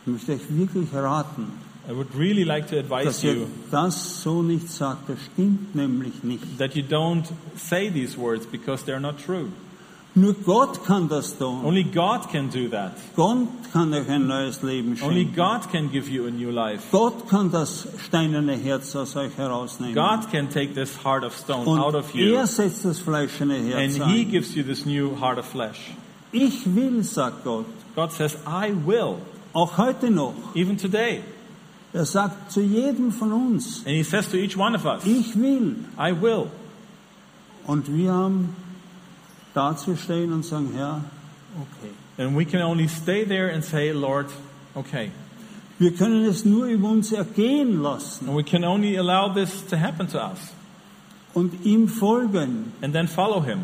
Ich 0.04 0.12
möchte 0.12 0.32
euch 0.32 0.40
wirklich 0.50 0.92
raten, 0.92 1.52
I 1.88 1.92
would 1.92 2.14
really 2.14 2.44
like 2.44 2.68
to 2.68 2.78
advise 2.78 3.04
dass 3.06 3.24
ihr 3.24 3.34
you 3.34 3.46
das 3.70 4.22
so 4.22 4.42
nicht 4.42 4.68
sagt. 4.68 5.08
Das 5.08 5.18
stimmt 5.32 5.74
nämlich 5.74 6.22
nicht. 6.22 6.58
that 6.58 6.74
you 6.74 6.82
don't 6.82 7.24
say 7.56 7.90
these 7.90 8.18
words 8.18 8.44
because 8.44 8.84
they're 8.84 9.00
not 9.00 9.16
true. 9.24 9.48
Nur 10.14 10.34
Gott 10.34 10.84
kann 10.84 11.08
das 11.08 11.38
tun. 11.38 11.64
Only 11.64 11.84
God 11.84 12.28
can 12.32 12.50
do 12.50 12.68
that. 12.70 12.92
Gott 13.14 13.46
kann 13.72 13.94
euch 13.94 14.08
ein 14.08 14.26
neues 14.26 14.60
Leben 14.62 14.98
Only 15.00 15.22
schenken. 15.24 15.36
God 15.36 15.70
can 15.70 15.90
give 15.92 16.10
you 16.10 16.26
a 16.26 16.30
new 16.30 16.50
life. 16.50 16.82
Gott 16.90 17.28
kann 17.28 17.52
das 17.52 17.86
steinerne 18.06 18.56
Herz 18.56 18.96
aus 18.96 19.14
euch 19.14 19.36
herausnehmen. 19.38 19.94
God 19.94 20.28
can 20.32 20.50
take 20.50 20.74
this 20.74 21.04
heart 21.04 21.22
of 21.24 21.32
stone 21.36 21.68
out 21.80 21.94
Und 21.94 22.00
of 22.00 22.12
you 22.14 22.34
er 22.34 22.46
setzt 22.48 22.84
das 22.84 22.98
fleischerne 22.98 23.54
and 23.56 23.72
Herz 23.72 23.94
He 23.94 24.02
ein. 24.24 24.30
gives 24.30 24.54
you 24.56 24.64
this 24.64 24.84
new 24.84 25.14
heart 25.20 25.38
of 25.38 25.46
flesh. 25.46 25.92
Ich 26.32 26.64
will, 26.74 27.02
sagt 27.04 27.44
Gott, 27.44 27.66
God 27.94 28.10
says, 28.12 28.36
I 28.46 28.72
will, 28.86 29.16
auch 29.52 29.78
heute 29.78 30.10
noch. 30.10 30.34
even 30.54 30.76
today. 30.76 31.22
Er 31.92 32.04
sagt 32.04 32.50
zu 32.52 32.60
jedem 32.60 33.12
von 33.12 33.32
uns, 33.32 33.82
And 33.86 33.94
He 33.94 34.02
says 34.02 34.28
to 34.30 34.36
each 34.36 34.56
one 34.56 34.74
of 34.76 34.84
us, 34.84 35.04
ich 35.04 35.36
will. 35.36 35.76
I 35.98 36.12
will. 36.20 36.46
Und 37.66 37.92
wir 37.96 38.12
haben 38.12 38.56
dazustehen 39.54 40.32
und 40.32 40.44
sagen, 40.44 40.70
Herr, 40.74 41.04
okay. 41.60 41.90
And 42.24 42.36
we 42.36 42.44
can 42.44 42.62
only 42.62 42.88
stay 42.88 43.24
there 43.24 43.52
and 43.52 43.64
say, 43.64 43.92
Lord, 43.92 44.26
okay. 44.74 45.10
Wir 45.78 45.94
können 45.94 46.26
es 46.26 46.44
nur 46.44 46.66
über 46.66 46.88
uns 46.90 47.10
ergehen 47.10 47.80
lassen 47.82 48.28
And 48.28 48.36
we 48.36 48.42
can 48.44 48.64
only 48.64 48.98
allow 48.98 49.32
this 49.32 49.64
to 49.70 49.76
happen 49.76 50.06
to 50.08 50.18
us 50.18 50.38
und 51.32 51.64
ihm 51.64 51.88
folgen, 51.88 52.72
and 52.82 52.92
then 52.92 53.06
follow 53.06 53.42
Him, 53.44 53.60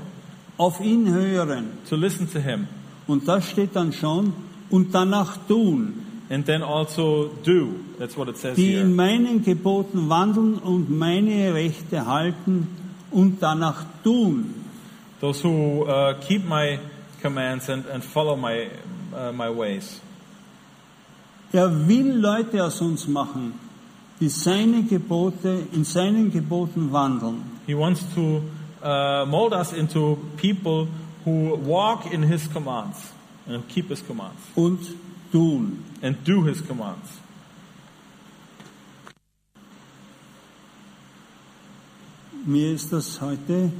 auf 0.56 0.80
ihn 0.80 1.08
hören. 1.12 1.64
to 1.88 1.96
listen 1.96 2.30
to 2.32 2.38
Him, 2.38 2.68
Und 3.06 3.26
das 3.28 3.50
steht 3.50 3.74
dann 3.74 3.92
schon, 3.92 4.32
und 4.70 4.94
danach 4.94 5.36
tun, 5.48 5.94
and 6.30 6.46
then 6.46 6.62
also 6.62 7.30
do. 7.44 7.68
That's 7.98 8.16
what 8.16 8.28
it 8.28 8.36
says 8.38 8.56
die 8.56 8.74
in 8.74 8.78
here. 8.78 8.86
meinen 8.86 9.42
Geboten 9.44 10.08
wandeln 10.08 10.54
und 10.58 10.90
meine 10.96 11.54
Rechte 11.54 12.06
halten 12.06 12.68
und 13.10 13.42
danach 13.42 13.84
tun. 14.02 14.54
Those 15.20 15.40
who 15.42 15.84
uh, 15.84 16.20
keep 16.20 16.44
my 16.44 16.78
commands 17.20 17.68
and, 17.68 17.86
and 17.86 18.04
follow 18.04 18.36
my, 18.36 18.70
uh, 19.14 19.32
my 19.32 19.50
ways. 19.50 20.00
Er 21.52 21.70
will 21.70 22.20
Leute 22.20 22.62
aus 22.62 22.80
uns 22.80 23.06
machen, 23.06 23.58
die 24.20 24.28
seine 24.28 24.82
Gebote, 24.82 25.66
in 25.72 25.84
seinen 25.84 26.30
Geboten 26.30 26.92
wandeln. 26.92 27.60
He 27.66 27.74
wants 27.74 28.04
to 28.14 28.42
uh, 28.82 29.24
mold 29.26 29.52
us 29.52 29.72
into 29.72 30.18
people 30.36 30.88
who 31.24 31.54
walk 31.56 32.12
in 32.12 32.22
His 32.22 32.46
commands 32.46 33.12
and 33.46 33.66
keep 33.68 33.88
His 33.88 34.02
commands 34.02 34.40
und 34.54 34.80
tun. 35.32 35.84
and 36.02 36.22
do 36.24 36.44
His 36.44 36.60
commands. 36.60 37.20
Mir 42.44 42.72
ist 42.72 42.92
das 42.92 43.20
heute 43.20 43.72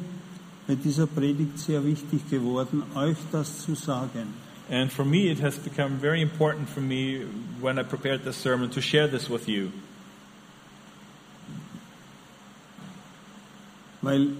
bei 0.67 0.75
dieser 0.75 1.07
Predigt 1.07 1.59
sehr 1.59 1.85
wichtig 1.85 2.29
geworden, 2.29 2.83
euch 2.95 3.19
das 3.31 3.63
zu 3.63 3.75
sagen. 3.75 4.35
And 4.69 4.93
for 4.93 5.05
me, 5.05 5.31
it 5.31 5.41
has 5.41 5.57
become 5.57 5.99
very 6.01 6.21
important 6.21 6.69
for 6.69 6.81
me 6.81 7.21
when 7.61 7.79
I 7.79 7.85
prepared 7.85 8.25
this 8.25 8.37
sermon 8.37 8.69
to 8.71 8.81
share 8.81 9.09
this 9.09 9.31
with 9.31 9.47
you. 9.47 9.71
Weil 14.03 14.31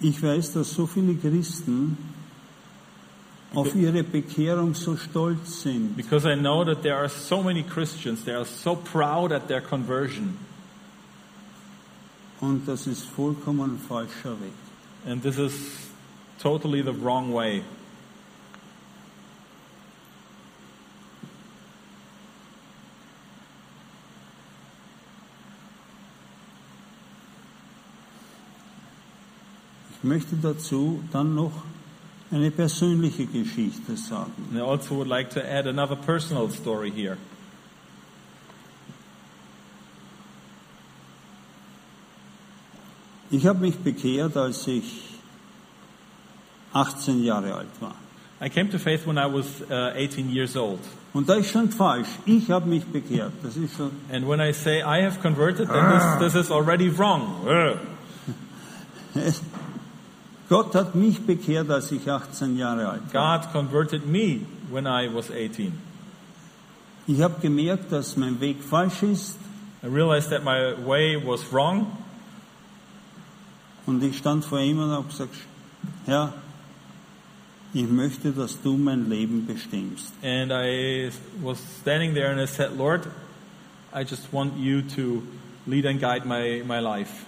ich 0.00 0.22
weiß, 0.22 0.52
dass 0.52 0.74
so 0.74 0.86
viele 0.86 1.14
Christen 1.14 1.96
auf 3.54 3.74
ihre 3.74 4.02
Bekehrung 4.02 4.74
so 4.74 4.96
stolz 4.96 5.62
sind. 5.62 5.96
Because 5.96 6.26
I 6.26 6.36
know 6.36 6.64
that 6.64 6.82
there 6.82 6.96
are 6.96 7.08
so 7.08 7.42
many 7.42 7.62
Christians, 7.62 8.24
they 8.24 8.34
are 8.34 8.44
so 8.44 8.76
proud 8.76 9.32
at 9.32 9.48
their 9.48 9.62
conversion. 9.62 10.36
Und 12.40 12.66
das 12.66 12.86
ist 12.86 13.04
vollkommen 13.04 13.78
falscher 13.78 14.32
Weg. 14.40 14.61
And 15.04 15.20
this 15.20 15.38
is 15.38 15.90
totally 16.38 16.82
the 16.82 16.92
wrong 16.92 17.32
way. 17.32 17.62
Ich 29.90 30.08
möchte 30.08 30.36
dazu 30.36 31.00
dann 31.12 31.34
noch 31.36 31.52
eine 32.32 32.50
persönliche 32.50 33.26
Geschichte 33.26 33.96
sagen. 33.96 34.32
And 34.50 34.58
I 34.58 34.62
also 34.62 34.96
would 34.96 35.06
like 35.06 35.30
to 35.30 35.40
add 35.40 35.68
another 35.68 35.96
personal 35.96 36.48
story 36.50 36.90
here. 36.90 37.18
Ich 43.32 43.46
habe 43.46 43.60
mich 43.60 43.78
bekehrt, 43.78 44.36
als 44.36 44.66
ich 44.66 44.84
18 46.74 47.24
Jahre 47.24 47.54
alt 47.54 47.80
war. 47.80 47.94
I 48.40 48.48
came 48.50 48.70
to 48.70 48.78
faith 48.78 49.06
when 49.06 49.16
I 49.16 49.26
was 49.26 49.46
uh, 49.70 49.92
18 49.96 50.30
years 50.30 50.56
old. 50.56 50.80
Und 51.14 51.28
da 51.28 51.34
ist 51.34 51.50
schon 51.50 51.70
falsch. 51.70 52.08
Ich 52.26 52.50
habe 52.50 52.68
mich 52.68 52.84
bekehrt. 52.84 53.32
Das 53.42 53.56
ist 53.56 53.76
schon. 53.76 53.90
And 54.12 54.28
when 54.28 54.40
I 54.40 54.52
say 54.52 54.82
I 54.82 55.02
have 55.02 55.20
converted, 55.20 55.68
then 55.68 55.90
this, 55.90 56.32
this 56.32 56.34
is 56.34 56.50
already 56.50 56.90
wrong. 56.90 57.46
Gott 60.48 60.74
hat 60.74 60.94
mich 60.94 61.20
bekehrt, 61.24 61.70
als 61.70 61.90
ich 61.90 62.10
18 62.10 62.58
Jahre 62.58 62.88
alt 62.88 63.14
war. 63.14 63.40
God 63.40 63.52
converted 63.52 64.06
me 64.06 64.40
when 64.70 64.86
I 64.86 65.08
was 65.12 65.30
18. 65.30 65.72
Ich 67.06 67.22
habe 67.22 67.40
gemerkt, 67.40 67.90
dass 67.90 68.16
mein 68.16 68.40
Weg 68.40 68.62
falsch 68.62 69.02
ist 69.02 69.38
I 69.84 69.88
realized 69.88 70.30
that 70.30 70.44
my 70.44 70.74
way 70.74 71.16
was 71.16 71.52
wrong, 71.52 72.01
und 73.86 74.02
ich 74.02 74.18
stand 74.18 74.44
vor 74.44 74.60
ihm 74.60 74.78
und 74.78 74.90
habe 74.90 75.08
gesagt, 75.08 75.34
Herr, 76.06 76.32
ich 77.74 77.88
möchte, 77.88 78.32
dass 78.32 78.60
du 78.60 78.76
mein 78.76 79.08
Leben 79.08 79.46
bestimmst. 79.46 80.12
and 80.22 80.52
I 80.52 81.10
was 81.42 81.58
standing 81.80 82.14
there 82.14 82.30
and 82.30 82.40
I 82.40 82.46
said, 82.46 82.76
Lord, 82.76 83.06
I 83.92 84.04
just 84.04 84.32
want 84.32 84.56
you 84.58 84.82
to 84.96 85.22
lead 85.66 85.86
and 85.86 86.00
guide 86.00 86.26
my, 86.26 86.62
my 86.66 86.80
life. 86.80 87.26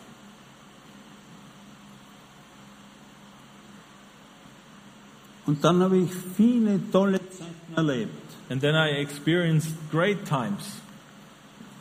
Und 5.47 5.63
dann 5.63 5.83
habe 5.83 5.99
ich 5.99 6.11
viele 6.37 6.81
tolle 6.91 7.21
Zeiten 7.31 7.75
erlebt. 7.77 8.11
And 8.49 8.61
then 8.61 8.75
I 8.75 9.01
experienced 9.01 9.75
great 9.91 10.25
times. 10.25 10.81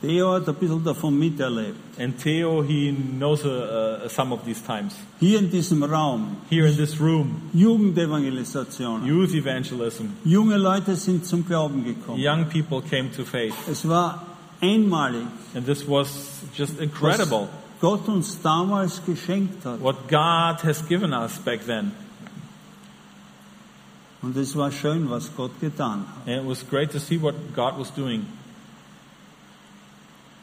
Theo 0.00 0.32
hat 0.34 0.46
ein 0.48 0.54
bisschen 0.56 0.84
davon 0.84 1.18
miterlebt. 1.18 1.76
And 1.98 2.18
Theo, 2.18 2.62
he 2.62 2.92
knows 2.92 3.44
uh, 3.44 4.02
uh, 4.04 4.08
some 4.08 4.32
of 4.34 4.44
these 4.44 4.60
times. 4.62 4.94
Hier 5.18 5.38
in 5.38 5.50
diesem 5.50 5.82
Raum, 5.82 6.36
Here 6.50 6.66
in 6.66 6.76
this 6.76 7.00
room, 7.00 7.50
Jugendevangelisation. 7.54 9.06
youth 9.06 9.34
evangelism, 9.34 10.14
Junge 10.24 10.56
Leute 10.58 10.94
sind 10.96 11.24
zum 11.24 11.46
Glauben 11.46 11.84
gekommen. 11.84 12.18
young 12.20 12.44
people 12.46 12.82
came 12.82 13.10
to 13.12 13.24
faith. 13.24 13.54
Es 13.68 13.88
war 13.88 14.26
einmalig, 14.60 15.26
And 15.54 15.64
this 15.64 15.88
was 15.88 16.42
just 16.54 16.78
incredible 16.80 17.48
was 17.48 17.80
Gott 17.80 18.08
uns 18.08 18.40
damals 18.42 19.00
geschenkt 19.06 19.64
hat. 19.64 19.80
what 19.80 20.06
God 20.08 20.62
has 20.64 20.86
given 20.86 21.12
us 21.14 21.38
back 21.38 21.64
then. 21.66 21.92
Und 24.22 24.36
es 24.36 24.56
war 24.56 24.70
schön, 24.70 25.08
was 25.10 25.30
Gott 25.36 25.50
getan 25.60 26.04
hat. 26.06 26.26
And 26.26 26.42
it 26.42 26.46
was 26.46 26.62
great 26.68 26.90
to 26.92 26.98
see 26.98 27.16
what 27.20 27.34
God 27.54 27.78
was 27.78 27.90
doing. 27.94 28.26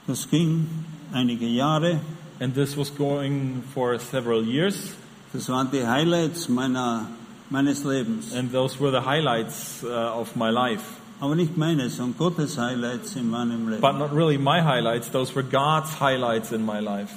Das 0.08 0.30
ging 0.30 0.68
einige 1.14 1.46
Jahre. 1.46 2.00
And 2.40 2.56
this 2.56 2.76
was 2.76 2.90
going 2.90 3.64
for 3.74 4.00
several 4.00 4.44
years. 4.44 4.96
Das 5.34 5.48
waren 5.50 5.70
die 5.72 5.86
Highlights 5.86 6.50
meiner 6.50 7.08
meines 7.50 7.84
Lebens. 7.84 8.34
And 8.34 8.52
those 8.52 8.80
were 8.80 8.92
the 8.92 9.06
highlights 9.06 9.84
uh, 9.84 10.20
of 10.20 10.36
my 10.36 10.50
life. 10.50 10.84
Aber 11.20 11.36
nicht 11.36 11.56
meine, 11.56 11.90
sondern 11.90 12.18
Gottes 12.18 12.58
Highlights 12.58 13.16
in 13.16 13.30
meinem 13.30 13.70
Leben. 13.70 13.82
But 13.82 13.98
not 13.98 14.12
really 14.12 14.38
my 14.38 14.62
highlights, 14.62 15.12
those 15.12 15.36
were 15.36 15.44
God's 15.44 16.00
highlights 16.00 16.52
in 16.52 16.66
my 16.66 16.80
life. 16.80 17.14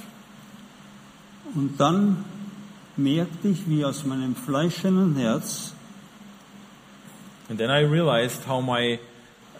Und 1.54 1.78
dann 1.78 2.24
merkte 2.96 3.48
ich, 3.48 3.68
wie 3.68 3.84
aus 3.84 4.04
meinem 4.04 4.34
fleischenden 4.34 5.16
Herz 5.16 5.74
And 7.48 7.58
then 7.58 7.70
I 7.70 7.80
realized 7.80 8.44
how 8.44 8.62
my 8.62 8.98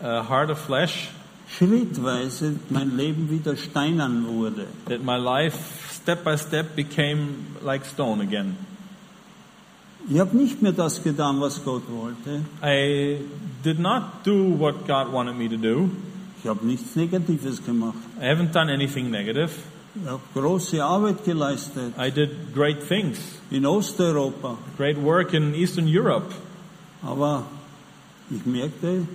uh, 0.00 0.22
heart 0.22 0.48
of 0.48 0.58
flesh, 0.58 1.10
schrittweise 1.48 2.56
mein 2.70 2.96
Leben 2.96 3.30
wieder 3.30 3.56
steinern 3.56 4.26
wurde. 4.26 4.66
that 4.88 5.02
my 5.04 5.16
life 5.16 5.56
step 5.92 6.24
by 6.24 6.36
step 6.36 6.74
became 6.76 7.46
like 7.62 7.84
stone 7.84 8.22
again. 8.22 8.56
Ich 10.10 10.18
habe 10.18 10.36
nicht 10.36 10.60
mehr 10.60 10.72
das 10.72 11.02
getan, 11.02 11.40
was 11.40 11.64
Gott 11.64 11.84
wollte. 11.88 12.42
I 12.62 13.20
did 13.62 13.78
not 13.78 14.02
do 14.24 14.58
what 14.58 14.86
God 14.86 15.10
wanted 15.12 15.36
me 15.38 15.48
to 15.48 15.56
do. 15.56 15.88
Ich 16.42 16.48
habe 16.48 16.66
nichts 16.66 16.94
Negatives 16.94 17.64
gemacht. 17.64 17.96
I 18.20 18.26
haven't 18.26 18.52
done 18.52 18.70
anything 18.70 19.10
negative. 19.10 19.50
Ich 19.94 20.06
habe 20.06 20.20
große 20.34 20.84
Arbeit 20.84 21.24
geleistet 21.24 21.94
I 21.98 22.10
did 22.10 22.52
great 22.54 22.86
things, 22.86 23.18
in 23.50 23.64
Osteuropa. 23.64 24.58
great 24.76 24.98
work 25.00 25.32
in 25.32 25.54
Eastern 25.54 25.86
Europe. 25.86 26.34
Aber 27.02 27.44
ich 28.30 28.44
merkte 28.44 29.06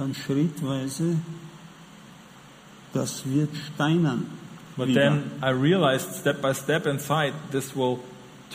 dann 0.00 0.14
schrittweise, 0.14 1.16
das 2.92 3.22
wird 3.26 3.50
steinern. 3.74 4.26
But 4.76 4.88
wieder. 4.88 5.00
then 5.02 5.30
I 5.42 5.50
realized 5.50 6.14
step 6.14 6.40
by 6.40 6.52
step 6.54 6.86
inside, 6.86 7.32
this 7.52 7.74
will 7.76 7.98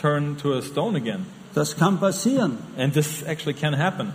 turn 0.00 0.36
to 0.38 0.54
a 0.54 0.62
stone 0.62 0.96
again. 0.96 1.24
Das 1.54 1.76
kann 1.76 1.98
passieren. 1.98 2.58
And 2.76 2.92
this 2.92 3.22
actually 3.22 3.54
can 3.54 3.74
happen. 3.78 4.12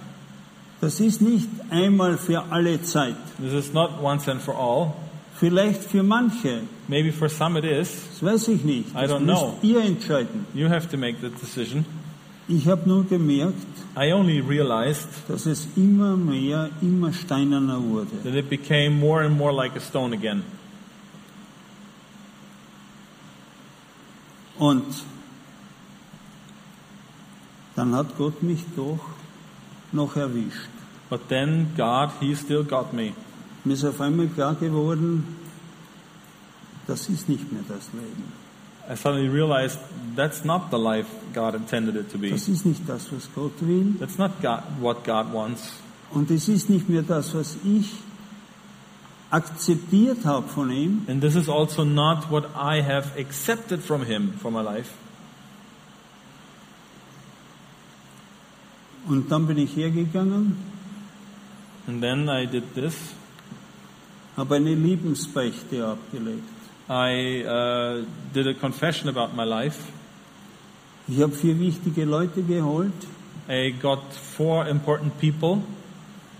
Das 0.81 0.99
ist 0.99 1.21
nicht 1.21 1.47
einmal 1.69 2.17
für 2.17 2.43
alle 2.51 2.81
Zeit. 2.81 3.15
This 3.39 3.53
is 3.53 3.73
not 3.73 4.01
once 4.01 4.27
and 4.27 4.41
for 4.41 4.55
all. 4.55 4.93
Vielleicht 5.39 5.83
für 5.83 6.03
manche. 6.03 6.61
Maybe 6.87 7.11
for 7.11 7.29
some 7.29 7.57
it 7.57 7.65
is. 7.65 7.89
Das 8.11 8.23
weiß 8.23 8.47
ich 8.49 8.63
nicht. 8.63 8.89
I 8.89 9.01
Das 9.07 9.11
don't 9.11 9.19
müsst 9.21 9.41
know. 9.41 9.57
ihr 9.63 9.81
entscheiden. 9.81 10.45
You 10.53 10.69
have 10.69 10.87
to 10.89 10.97
make 10.97 11.17
the 11.21 11.29
decision. 11.29 11.85
Ich 12.53 12.67
habe 12.67 12.87
nur 12.87 13.05
gemerkt, 13.05 13.55
I 13.95 14.11
only 14.11 14.41
realized 14.41 15.07
dass 15.29 15.45
es 15.45 15.69
immer 15.77 16.17
mehr, 16.17 16.69
immer 16.81 17.13
steinerner 17.13 17.81
wurde. 17.81 18.11
that 18.25 18.35
it 18.35 18.49
became 18.49 18.99
more 18.99 19.23
and 19.23 19.37
more 19.37 19.53
like 19.53 19.73
a 19.77 19.79
stone 19.79 20.13
again. 20.13 20.43
Und 24.59 24.83
dann 27.77 27.95
hat 27.95 28.17
Gott 28.17 28.43
mich 28.43 28.65
doch 28.75 28.99
noch 29.93 30.17
erwischt. 30.17 30.69
But 31.09 31.29
then 31.29 31.67
God, 31.77 32.09
He 32.19 32.35
still 32.35 32.65
got 32.65 32.91
me. 32.91 33.13
Mir 33.63 33.75
ist 33.75 33.85
auf 33.85 34.01
einmal 34.01 34.27
klar 34.27 34.55
geworden, 34.55 35.37
das 36.85 37.07
ist 37.07 37.29
nicht 37.29 37.49
mehr 37.49 37.63
das 37.69 37.93
Leben. 37.93 38.40
I 38.91 38.95
suddenly 38.95 39.29
realized 39.29 39.79
that's 40.17 40.43
not 40.43 40.69
the 40.69 40.77
life 40.77 41.07
God 41.31 41.55
intended 41.55 41.95
it 41.95 42.09
to 42.11 42.17
be. 42.17 42.29
Das 42.29 42.49
ist 42.49 42.65
nicht 42.65 42.81
das, 42.89 43.09
was 43.13 43.29
Gott 43.33 43.53
will. 43.61 43.93
That's 43.97 44.17
not 44.17 44.41
God, 44.41 44.63
what 44.81 45.05
God 45.05 45.31
wants. 45.31 45.71
Und 46.11 46.29
es 46.29 46.49
ist 46.49 46.69
nicht 46.69 46.89
mehr 46.89 47.01
das, 47.01 47.33
was 47.33 47.55
ich 47.63 47.89
akzeptiert 49.29 50.25
habe 50.25 50.45
von 50.49 50.69
ihm. 50.71 51.05
And 51.07 51.21
this 51.21 51.35
is 51.35 51.47
also 51.47 51.85
not 51.85 52.29
what 52.29 52.49
I 52.53 52.81
have 52.81 53.17
accepted 53.17 53.81
from 53.81 54.03
Him 54.03 54.33
for 54.41 54.51
my 54.51 54.61
life. 54.61 54.89
Und 59.07 59.31
dann 59.31 59.47
bin 59.47 59.57
ich 59.57 59.73
hergegangen, 59.73 60.57
And 61.87 62.01
then 62.01 62.27
I 62.27 62.45
did 62.45 62.75
this. 62.75 62.95
habe 64.35 64.55
eine 64.55 64.75
Liebensbeichte 64.75 65.87
abgelegt. 65.87 66.43
I 66.91 67.45
uh, 67.45 68.05
did 68.33 68.47
a 68.47 68.53
confession 68.53 69.07
about 69.07 69.33
my 69.33 69.45
life. 69.45 69.79
Ich 71.07 71.21
habe 71.21 71.31
vier 71.31 71.57
wichtige 71.57 72.03
Leute 72.03 72.43
geholt 72.43 72.91
I 73.47 73.71
got 73.71 74.13
four 74.13 74.67
important 74.67 75.19
people, 75.19 75.63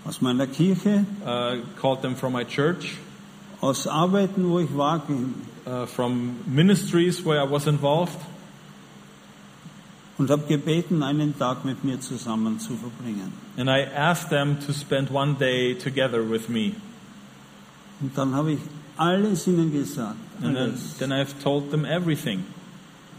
aus 0.04 0.20
meiner 0.20 0.46
Kirche, 0.46 1.04
uh, 1.24 1.56
called 1.80 2.00
them 2.02 2.14
from 2.16 2.32
my 2.32 2.44
church, 2.44 2.96
aus 3.60 3.86
Arbeiten, 3.86 4.48
wo 4.48 4.60
ich 4.60 4.74
war, 4.76 5.02
uh, 5.66 5.86
from 5.86 6.36
ministries 6.46 7.24
where 7.24 7.40
I 7.40 7.50
was 7.50 7.66
involved, 7.66 8.18
und 10.18 10.30
habe 10.30 10.46
gebeten, 10.46 11.02
einen 11.02 11.36
Tag 11.38 11.64
mit 11.64 11.82
mir 11.82 12.00
zusammen 12.00 12.60
zu 12.60 12.74
verbringen. 12.76 13.32
and 13.56 13.68
I 13.68 13.82
asked 13.82 14.30
them 14.30 14.58
to 14.66 14.72
spend 14.72 15.10
one 15.10 15.34
day 15.34 15.74
together 15.74 16.22
with 16.22 16.48
me. 16.48 16.74
Und 18.00 18.16
dann 18.16 18.34
habe 18.34 18.52
ich 18.52 18.60
alles 18.96 19.46
ihnen 19.46 19.72
gesagt, 19.72 20.16
And 20.42 20.56
then, 20.56 20.74
then 20.98 21.12
I've 21.12 21.40
told 21.42 21.70
them 21.70 21.84
everything. 21.84 22.44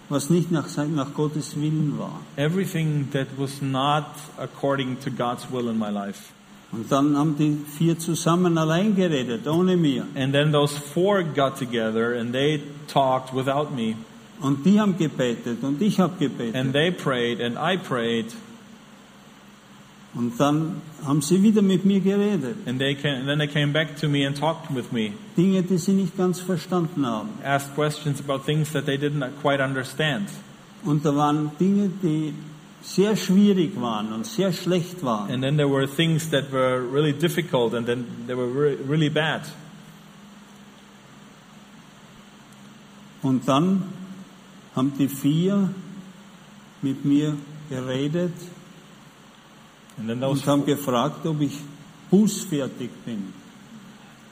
was 0.09 0.29
nicht 0.29 0.51
nach, 0.51 0.67
nach 0.87 1.13
Gottes 1.13 1.55
Willen 1.55 1.97
war. 1.97 2.19
Everything 2.35 3.09
that 3.11 3.27
was 3.37 3.61
not 3.61 4.05
according 4.37 4.97
to 4.99 5.09
God's 5.09 5.49
will 5.51 5.69
in 5.69 5.77
my 5.77 5.89
life. 5.89 6.33
Und 6.71 6.91
dann 6.91 7.15
haben 7.15 7.37
die 7.37 7.57
vier 7.77 7.99
zusammen 7.99 8.57
allein 8.57 8.95
geredet, 8.95 9.47
ohne 9.47 9.77
mir. 9.77 10.05
And 10.15 10.33
then 10.33 10.51
those 10.51 10.75
four 10.75 11.23
got 11.23 11.57
together 11.57 12.15
and 12.15 12.33
they 12.33 12.61
talked 12.87 13.33
without 13.33 13.71
me. 13.71 13.95
Und 14.41 14.65
die 14.65 14.79
haben 14.79 14.97
gebetet 14.97 15.63
und 15.63 15.81
ich 15.81 15.99
habe 15.99 16.13
gebetet. 16.17 16.55
And 16.55 16.73
they 16.73 16.91
prayed 16.91 17.39
and 17.41 17.57
I 17.57 17.77
prayed. 17.77 18.33
Und 20.15 20.39
dann 20.39 20.81
haben 21.03 21.21
sie 21.21 21.41
wieder 21.41 21.63
mit 21.63 21.85
mir 21.85 21.99
geredet. 21.99 22.55
And 22.67 22.77
they 22.79 22.93
came, 22.93 23.25
then 23.25 23.39
they 23.39 23.47
came 23.47 23.73
back 23.73 23.95
to 23.99 24.07
me 24.07 24.27
and 24.27 24.37
talked 24.37 24.73
with 24.73 24.91
me, 24.91 25.13
Dinge, 25.35 25.63
die 25.63 25.79
sie 25.79 25.93
nicht 25.93 26.15
ganz 26.15 26.39
verstanden 26.39 27.05
haben. 27.05 27.29
asked 27.43 27.73
questions 27.73 28.19
about 28.19 28.45
things 28.45 28.71
that 28.73 28.85
they 28.85 28.97
didn't 28.97 29.27
quite 29.41 29.59
understand. 29.63 30.29
Und 30.85 31.03
da 31.03 31.15
waren 31.15 31.51
Dinge, 31.59 31.89
die 32.03 32.33
sehr 32.83 33.15
schwierig 33.15 33.79
waren 33.81 34.13
und 34.13 34.27
sehr 34.27 34.53
schlecht 34.53 35.03
waren. 35.03 35.31
And 35.31 35.41
then 35.41 35.57
there 35.57 35.69
were 35.69 35.87
things 35.87 36.29
that 36.29 36.51
were 36.51 36.79
really 36.79 37.13
difficult 37.13 37.73
and 37.73 37.87
then 37.87 38.05
they 38.27 38.35
were 38.35 38.47
re- 38.53 38.77
really 38.87 39.09
bad. 39.09 39.41
Und 43.23 43.47
dann 43.47 43.83
haben 44.75 44.91
die 44.99 45.07
vier 45.07 45.69
mit 46.81 47.03
mir 47.05 47.35
geredet 47.69 48.33
und 49.97 50.47
haben 50.47 50.65
gefragt, 50.65 51.25
ob 51.25 51.41
ich 51.41 51.59
bußfertig 52.11 52.89
bin. 53.05 53.33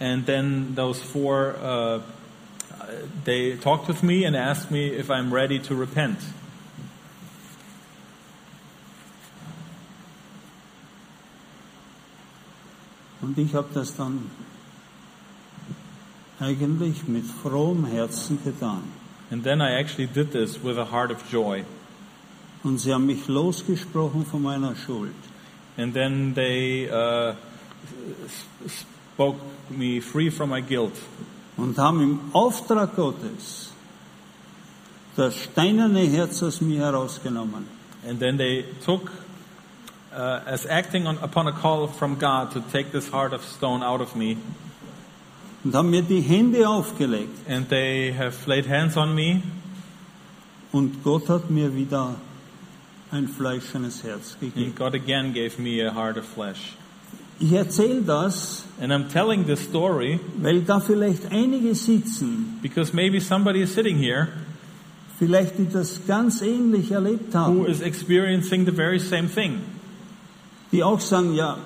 and 0.01 0.25
then 0.25 0.73
those 0.73 0.99
four 0.99 1.55
uh, 1.61 2.01
they 3.23 3.55
talked 3.55 3.87
with 3.87 4.01
me 4.01 4.25
and 4.25 4.35
asked 4.35 4.71
me 4.71 4.87
if 4.87 5.11
I'm 5.11 5.31
ready 5.31 5.59
to 5.59 5.75
repent. 5.75 6.17
Und 13.21 13.37
ich 13.37 13.53
habe 13.53 13.69
das 13.75 13.95
dann 13.95 14.31
eigentlich 16.39 17.07
mit 17.07 17.23
frohem 17.23 17.85
Herzen 17.85 18.39
getan. 18.43 18.81
And 19.29 19.43
then 19.43 19.61
I 19.61 19.73
actually 19.79 20.07
did 20.07 20.31
this 20.31 20.57
with 20.63 20.79
a 20.79 20.85
heart 20.85 21.11
of 21.11 21.31
joy. 21.31 21.63
Und 22.63 22.79
sie 22.79 22.91
haben 22.91 23.05
mich 23.05 23.27
losgesprochen 23.27 24.25
von 24.25 24.41
meiner 24.41 24.75
Schuld. 24.75 25.13
And 25.77 25.93
then 25.93 26.33
they 26.33 26.89
uh, 26.89 27.33
spoke 28.67 29.37
me 29.69 30.01
free 30.01 30.29
from 30.29 30.49
my 30.49 30.61
guilt. 30.61 30.93
Und 31.57 31.77
haben 31.77 32.01
im 32.01 32.19
Auftrag 32.33 32.95
Gottes 32.95 33.71
das 35.15 35.35
steinerne 35.35 36.01
Herz 36.01 36.41
aus 36.43 36.61
mir 36.61 36.79
herausgenommen. 36.79 37.67
And 38.07 38.19
then 38.19 38.37
they 38.37 38.65
took, 38.83 39.11
uh, 40.13 40.39
as 40.45 40.65
acting 40.65 41.07
on, 41.07 41.17
upon 41.21 41.47
a 41.47 41.51
call 41.51 41.87
from 41.87 42.17
God, 42.17 42.51
to 42.51 42.61
take 42.71 42.91
this 42.91 43.09
heart 43.09 43.33
of 43.33 43.43
stone 43.45 43.83
out 43.83 44.01
of 44.01 44.15
me. 44.15 44.37
Und 45.63 45.75
haben 45.75 45.91
mir 45.91 46.01
die 46.01 46.21
Hände 46.21 46.67
aufgelegt. 46.67 47.47
And 47.47 47.69
they 47.69 48.11
have 48.11 48.47
laid 48.47 48.67
hands 48.67 48.97
on 48.97 49.13
me. 49.13 49.43
Und 50.71 51.03
Gott 51.03 51.29
hat 51.29 51.49
mir 51.49 51.75
wieder 51.75 52.15
ein 53.11 53.27
fleischernes 53.27 54.03
Herz 54.03 54.37
And 54.41 54.55
gegeben. 54.55 54.73
God 54.75 54.95
again 54.95 55.33
gave 55.33 55.59
me 55.59 55.81
a 55.81 55.93
heart 55.93 56.17
of 56.17 56.25
flesh. 56.25 56.75
Ich 57.39 57.51
erzähle 57.53 58.01
das, 58.03 58.65
And 58.79 58.91
I'm 58.91 59.09
telling 59.09 59.45
this 59.45 59.61
story 59.61 60.19
weil 60.37 60.61
da 60.61 60.79
vielleicht 60.79 61.31
einige 61.31 61.75
sitzen, 61.75 62.59
because 62.61 62.93
maybe 62.93 63.19
somebody 63.19 63.61
is 63.61 63.73
sitting 63.73 63.97
here 63.97 64.27
vielleicht 65.19 65.57
die 65.57 65.67
das 65.67 66.01
ganz 66.07 66.41
ähnlich 66.41 66.91
erlebt 66.91 67.33
who 67.33 67.37
haben, 67.37 67.65
is 67.65 67.81
experiencing 67.81 68.65
the 68.65 68.71
very 68.71 68.99
same 68.99 69.27
thing. 69.27 69.61
die 70.71 70.83
auch 70.83 70.99
sagen, 70.99 71.33
ja, 71.35 71.57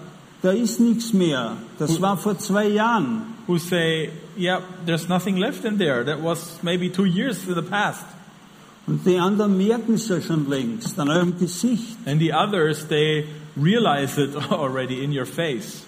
da 0.41 0.51
ist 0.51 0.79
nichts 0.79 1.13
mehr. 1.13 1.57
Das 1.79 2.01
war 2.01 2.17
vor 2.17 2.37
zwei 2.37 2.67
Jahren. 2.67 3.21
Who 3.47 3.57
say, 3.57 4.09
yeah, 4.37 4.61
there's 4.85 5.07
nothing 5.07 5.37
left 5.37 5.65
in 5.65 5.77
there. 5.77 6.03
That 6.03 6.21
was 6.21 6.59
maybe 6.63 6.89
two 6.89 7.05
years 7.05 7.47
in 7.47 7.55
the 7.55 7.61
past. 7.61 8.05
Und 8.87 9.05
die 9.05 9.17
anderen 9.17 9.57
merken 9.57 9.95
es 9.95 10.07
ja 10.09 10.21
schon 10.21 10.47
längst 10.49 10.99
an 10.99 11.09
eurem 11.09 11.37
Gesicht. 11.39 11.97
And 12.05 12.19
the 12.19 12.33
others, 12.33 12.87
they 12.87 13.27
realize 13.57 14.21
it 14.21 14.35
already 14.51 15.03
in 15.03 15.11
your 15.11 15.25
face. 15.25 15.83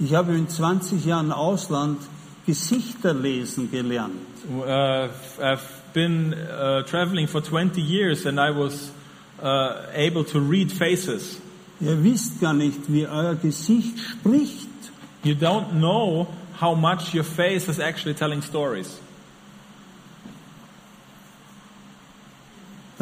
Ich 0.00 0.14
habe 0.14 0.34
in 0.34 0.48
20 0.48 1.04
Jahren 1.04 1.30
Ausland 1.30 2.00
Gesichter 2.44 3.14
lesen 3.14 3.70
gelernt. 3.70 4.16
Uh, 4.50 5.08
I've 5.40 5.62
been 5.92 6.34
uh, 6.34 6.82
traveling 6.82 7.28
for 7.28 7.40
20 7.40 7.80
years 7.80 8.26
and 8.26 8.40
I 8.40 8.50
was 8.50 8.90
uh, 9.40 9.86
able 9.94 10.24
to 10.24 10.40
read 10.40 10.72
faces. 10.72 11.40
Ihr 11.80 12.02
wisst 12.02 12.40
gar 12.40 12.52
nicht, 12.52 12.80
wie 12.88 13.06
euer 13.06 13.36
Gesicht 13.36 13.98
spricht. 13.98 14.68
You 15.22 15.34
don't 15.34 15.74
know 15.74 16.26
how 16.60 16.74
much 16.74 17.14
your 17.14 17.24
face 17.24 17.68
is 17.68 17.78
actually 17.78 18.14
telling 18.14 18.42
stories. 18.42 19.00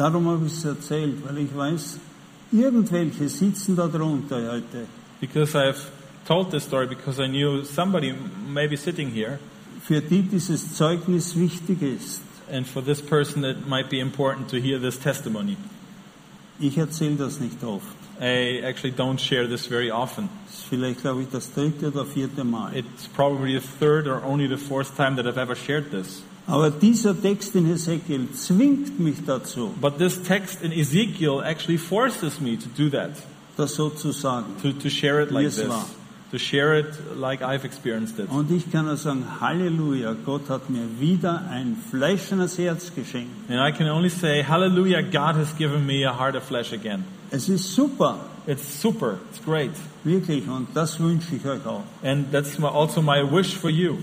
Darum 0.01 0.27
habe 0.29 0.47
ich 0.47 0.53
es 0.53 0.65
erzählt, 0.65 1.17
weil 1.23 1.37
ich 1.37 1.55
weiß, 1.55 1.99
irgendwelche 2.51 3.29
sitzen 3.29 3.75
da 3.75 3.87
drunter 3.87 4.51
heute. 4.51 4.87
Because 5.19 5.55
I've 5.55 5.91
told 6.27 6.49
this 6.49 6.63
story 6.63 6.87
because 6.87 7.19
I 7.19 7.27
knew 7.27 7.63
somebody 7.63 8.15
may 8.51 8.67
be 8.67 8.77
sitting 8.77 9.11
here, 9.11 9.37
für 9.79 10.01
die 10.01 10.23
dieses 10.23 10.73
Zeugnis 10.73 11.35
wichtig 11.35 11.83
ist. 11.83 12.23
and 12.49 12.65
for 12.65 12.81
this 12.81 12.99
person 12.99 13.45
it 13.45 13.67
might 13.67 13.91
be 13.91 13.99
important 13.99 14.49
to 14.49 14.59
hear 14.59 14.79
this 14.79 14.97
testimony. 14.97 15.55
Ich 16.59 16.79
erzähle 16.79 17.17
das 17.17 17.39
nicht 17.39 17.63
oft. 17.63 17.95
I 18.19 18.61
actually 18.63 18.93
don't 18.93 19.19
share 19.19 19.47
this 19.47 19.67
very 19.67 19.91
often. 19.91 20.29
Vielleicht, 20.67 21.01
glaube 21.01 21.21
ich, 21.21 21.29
das 21.29 21.53
dritte 21.53 21.89
oder 21.89 22.05
vierte 22.05 22.43
Mal. 22.43 22.75
It's 22.75 23.07
probably 23.07 23.59
the 23.59 23.67
third 23.79 24.07
or 24.07 24.23
only 24.23 24.47
the 24.47 24.57
fourth 24.57 24.97
time 24.97 25.15
that 25.17 25.27
I've 25.27 25.37
ever 25.37 25.55
shared 25.55 25.91
this. 25.91 26.23
Aber 26.51 26.69
dieser 26.69 27.19
Text 27.19 27.55
in 27.55 27.65
Hesekiel 27.65 28.27
zwingt 28.33 28.99
mich 28.99 29.15
dazu, 29.25 29.73
But 29.79 29.97
this 29.97 30.21
text 30.21 30.61
in 30.61 30.71
Ezekiel 30.71 31.41
actually 31.43 31.77
forces 31.77 32.41
me 32.41 32.57
to 32.57 32.67
do 32.77 32.89
that, 32.89 33.11
das 33.57 33.75
so 33.75 33.89
zu 33.89 34.11
sagen. 34.11 34.47
to, 34.61 34.71
to 34.73 34.89
share 34.89 35.21
it 35.23 35.31
like 35.31 35.45
this, 35.45 35.65
ma'am. 35.65 35.85
to 36.31 36.37
share 36.37 36.77
it 36.77 36.87
like 37.17 37.41
I've 37.41 37.63
experienced 37.63 38.19
it. 38.19 38.29
Und 38.29 38.51
ich 38.51 38.69
kann 38.71 38.85
nur 38.85 38.97
sagen, 38.97 39.23
Halleluja, 39.39 40.13
Gott 40.25 40.49
hat 40.49 40.69
mir 40.69 40.83
wieder 40.99 41.45
ein 41.49 41.77
fleischendes 41.89 42.57
Herz 42.57 42.93
geschenkt. 42.93 43.49
And 43.49 43.59
I 43.59 43.71
can 43.71 43.89
only 43.89 44.09
say, 44.09 44.43
Hallelujah, 44.43 45.01
God 45.01 45.35
has 45.35 45.55
given 45.57 45.85
me 45.85 46.05
a 46.05 46.17
heart 46.17 46.35
of 46.35 46.43
flesh 46.43 46.73
again. 46.73 47.05
Es 47.31 47.47
ist 47.47 47.73
super, 47.73 48.17
It's 48.45 48.81
super, 48.81 49.19
it's 49.29 49.41
great. 49.45 49.71
wirklich, 50.03 50.47
und 50.49 50.67
das 50.73 50.99
wünsche 50.99 51.35
ich 51.35 51.45
euch 51.45 51.65
auch. 51.65 51.83
And 52.03 52.31
that's 52.31 52.61
also 52.61 53.01
my 53.01 53.21
wish 53.23 53.55
for 53.55 53.69
you. 53.69 53.97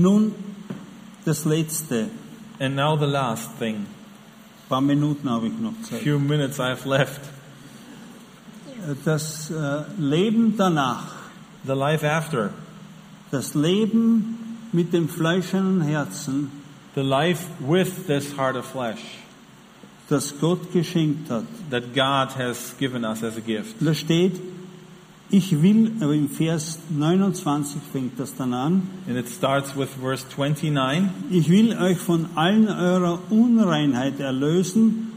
Nun, 0.00 0.34
das 1.24 1.44
Letzte. 1.44 2.08
And 2.58 2.74
now 2.76 2.96
the 2.96 3.06
last 3.06 3.58
thing. 3.58 3.76
Ein 3.76 4.68
paar 4.68 4.80
Minuten 4.80 5.28
habe 5.28 5.48
ich 5.48 5.58
noch 5.58 5.74
Zeit. 5.82 6.00
Few 6.00 6.18
minutes 6.18 6.58
I've 6.58 6.86
left. 6.88 7.20
Das 9.04 9.50
äh, 9.50 9.82
Leben 9.98 10.56
danach, 10.56 11.12
The 11.66 11.74
life 11.74 12.08
after. 12.08 12.50
das 13.30 13.54
Leben 13.54 14.58
mit 14.72 14.92
dem 14.92 15.08
fleischenden 15.08 15.82
Herzen, 15.82 16.50
The 16.94 17.02
life 17.02 17.44
with 17.60 18.06
this 18.06 18.36
heart 18.36 18.56
of 18.56 18.64
flesh 18.64 19.00
das 20.08 20.34
Gott 20.40 20.72
geschenkt 20.72 21.30
hat. 21.30 21.44
that 21.70 21.94
God 21.94 22.36
has 22.36 22.74
given 22.78 23.04
us 23.04 23.22
as 23.22 23.36
a 23.36 23.40
gift. 23.40 23.76
Da 23.80 23.94
steht, 23.94 24.40
ich 25.30 25.62
will, 25.62 25.92
aber 26.00 26.14
im 26.14 26.28
Vers 26.28 26.78
29 26.90 27.80
fängt 27.92 28.18
das 28.18 28.34
dann 28.34 28.52
an, 28.52 28.82
And 29.08 29.16
it 29.16 29.28
starts 29.28 29.76
with 29.76 29.88
verse 30.00 30.26
29. 30.36 31.08
ich 31.30 31.48
will 31.48 31.76
euch 31.78 31.98
von 31.98 32.26
allen 32.34 32.68
eurer 32.68 33.20
Unreinheit 33.30 34.18
erlösen 34.18 35.12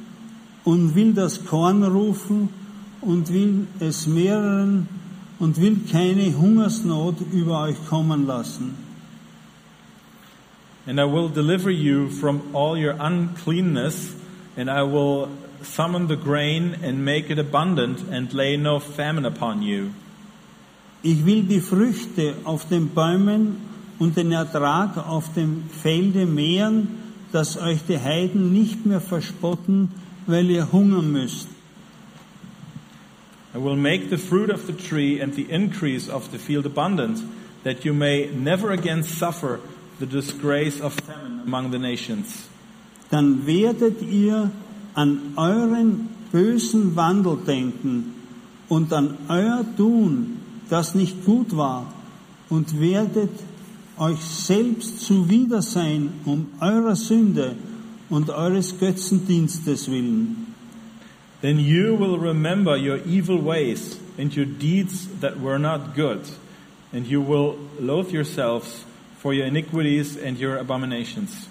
und 0.64 0.96
will 0.96 1.14
das 1.14 1.46
Korn 1.46 1.84
rufen 1.84 2.50
und 3.02 3.34
will 3.34 3.68
es 3.80 4.08
mehreren 4.08 4.88
und 5.40 5.60
will 5.60 5.78
keine 5.92 6.38
Hungersnot 6.38 7.16
über 7.32 7.64
euch 7.64 7.76
kommen 7.90 8.28
lassen. 8.28 8.76
And 10.86 11.00
I 11.00 11.06
will 11.06 11.30
deliver 11.30 11.72
you 11.72 12.10
from 12.10 12.42
all 12.54 12.78
your 12.78 12.96
uncleanness, 13.00 14.14
and 14.58 14.70
I 14.70 14.84
will 14.84 15.30
summon 15.64 16.08
the 16.08 16.18
grain 16.18 16.76
and 16.84 17.06
make 17.06 17.32
it 17.32 17.40
abundant, 17.40 18.04
and 18.12 18.34
lay 18.34 18.58
no 18.58 18.80
famine 18.80 19.26
upon 19.26 19.64
you. 19.64 19.92
Ich 21.04 21.26
will 21.26 21.44
die 21.44 21.60
Früchte 21.60 22.36
auf 22.46 22.68
den 22.70 22.90
Bäumen 22.90 23.58
und 24.00 24.16
den 24.16 24.32
Ertrag 24.32 24.98
auf 24.98 25.34
dem 25.34 25.64
Felde 25.70 26.26
mehren, 26.26 26.88
dass 27.34 27.58
euch 27.58 27.80
die 27.88 28.00
Heiden 28.00 28.54
nicht 28.54 28.86
mehr 28.86 29.02
verspotten, 29.02 29.90
weil 30.28 30.50
ihr 30.50 30.72
hungern 30.72 31.12
müsst. 31.12 31.50
I 33.54 33.60
will 33.60 33.76
make 33.76 34.10
the 34.10 34.18
fruit 34.18 34.50
of 34.50 34.66
the 34.66 34.74
tree 34.74 35.22
and 35.22 35.36
the 35.36 35.44
increase 35.44 36.10
of 36.10 36.30
the 36.32 36.40
field 36.40 36.66
abundant, 36.66 37.20
that 37.64 37.84
you 37.84 37.94
may 37.94 38.30
never 38.34 38.72
again 38.72 39.04
suffer 39.04 39.60
the 40.00 40.08
disgrace 40.08 40.82
of 40.82 40.96
famine 41.06 41.42
among 41.46 41.72
the 41.72 41.78
nations. 41.78 42.48
Dann 43.12 43.46
werdet 43.46 44.02
ihr 44.02 44.50
an 44.96 45.34
euren 45.36 46.10
bösen 46.32 46.96
Wandel 46.96 47.38
denken 47.46 48.14
und 48.70 48.92
an 48.92 49.18
euer 49.28 49.64
Tun, 49.78 50.40
das 50.70 50.96
nicht 50.96 51.26
gut 51.26 51.56
war, 51.56 51.94
und 52.50 52.80
werdet 52.80 53.32
euch 53.98 54.20
selbst 54.20 55.02
zuwider 55.02 55.62
sein 55.62 56.10
um 56.26 56.48
eurer 56.60 56.96
Sünde 56.96 57.56
und 58.10 58.30
eures 58.30 58.78
Götzendienstes 58.80 59.90
willen. 59.90 60.54
Then 61.42 61.60
you 61.60 61.98
will 61.98 62.18
remember 62.18 62.78
your 62.78 63.00
evil 63.06 63.44
ways 63.44 64.00
and 64.18 64.36
your 64.36 64.46
deeds 64.46 65.10
that 65.20 65.42
were 65.42 65.60
not 65.60 65.96
good, 65.96 66.22
and 66.94 67.06
you 67.08 67.22
will 67.22 67.58
loathe 67.80 68.12
yourselves 68.12 68.86
for 69.22 69.34
your 69.34 69.46
iniquities 69.46 70.18
and 70.18 70.40
your 70.40 70.58
abominations. 70.58 71.48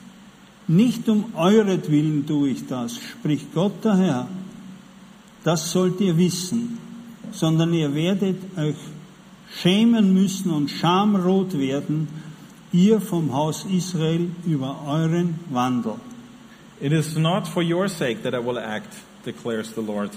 Nicht 0.68 1.08
um 1.08 1.34
euretwillen 1.34 2.24
tue 2.26 2.50
ich 2.50 2.66
das, 2.66 2.96
spricht 2.96 3.52
Gott 3.52 3.84
der 3.84 3.96
Herr. 3.96 4.28
Das 5.44 5.72
sollt 5.72 6.00
ihr 6.00 6.16
wissen, 6.16 6.78
sondern 7.32 7.74
ihr 7.74 7.92
werdet 7.94 8.36
euch 8.56 8.76
schämen 9.60 10.14
müssen 10.14 10.50
und 10.50 10.70
schamrot 10.70 11.58
werden, 11.58 12.08
ihr 12.72 13.00
vom 13.00 13.32
Haus 13.32 13.64
Israel 13.64 14.30
über 14.46 14.78
euren 14.86 15.38
Wandel. 15.50 15.96
It 16.80 16.92
is 16.92 17.16
not 17.16 17.46
for 17.46 17.62
your 17.62 17.88
sake 17.88 18.22
that 18.22 18.34
I 18.34 18.38
will 18.38 18.58
act, 18.58 18.94
declares 19.24 19.72
the 19.72 19.82
Lord. 19.82 20.10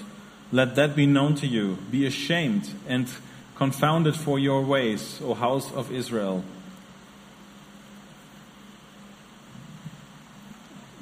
Let 0.52 0.76
that 0.76 0.96
be 0.96 1.06
known 1.06 1.36
to 1.36 1.46
you. 1.46 1.78
Be 1.92 2.08
ashamed 2.08 2.70
and 2.88 3.08
confounded 3.56 4.16
for 4.16 4.40
your 4.40 4.62
ways, 4.66 5.22
O 5.24 5.34
house 5.34 5.72
of 5.74 5.92
Israel. 5.92 6.44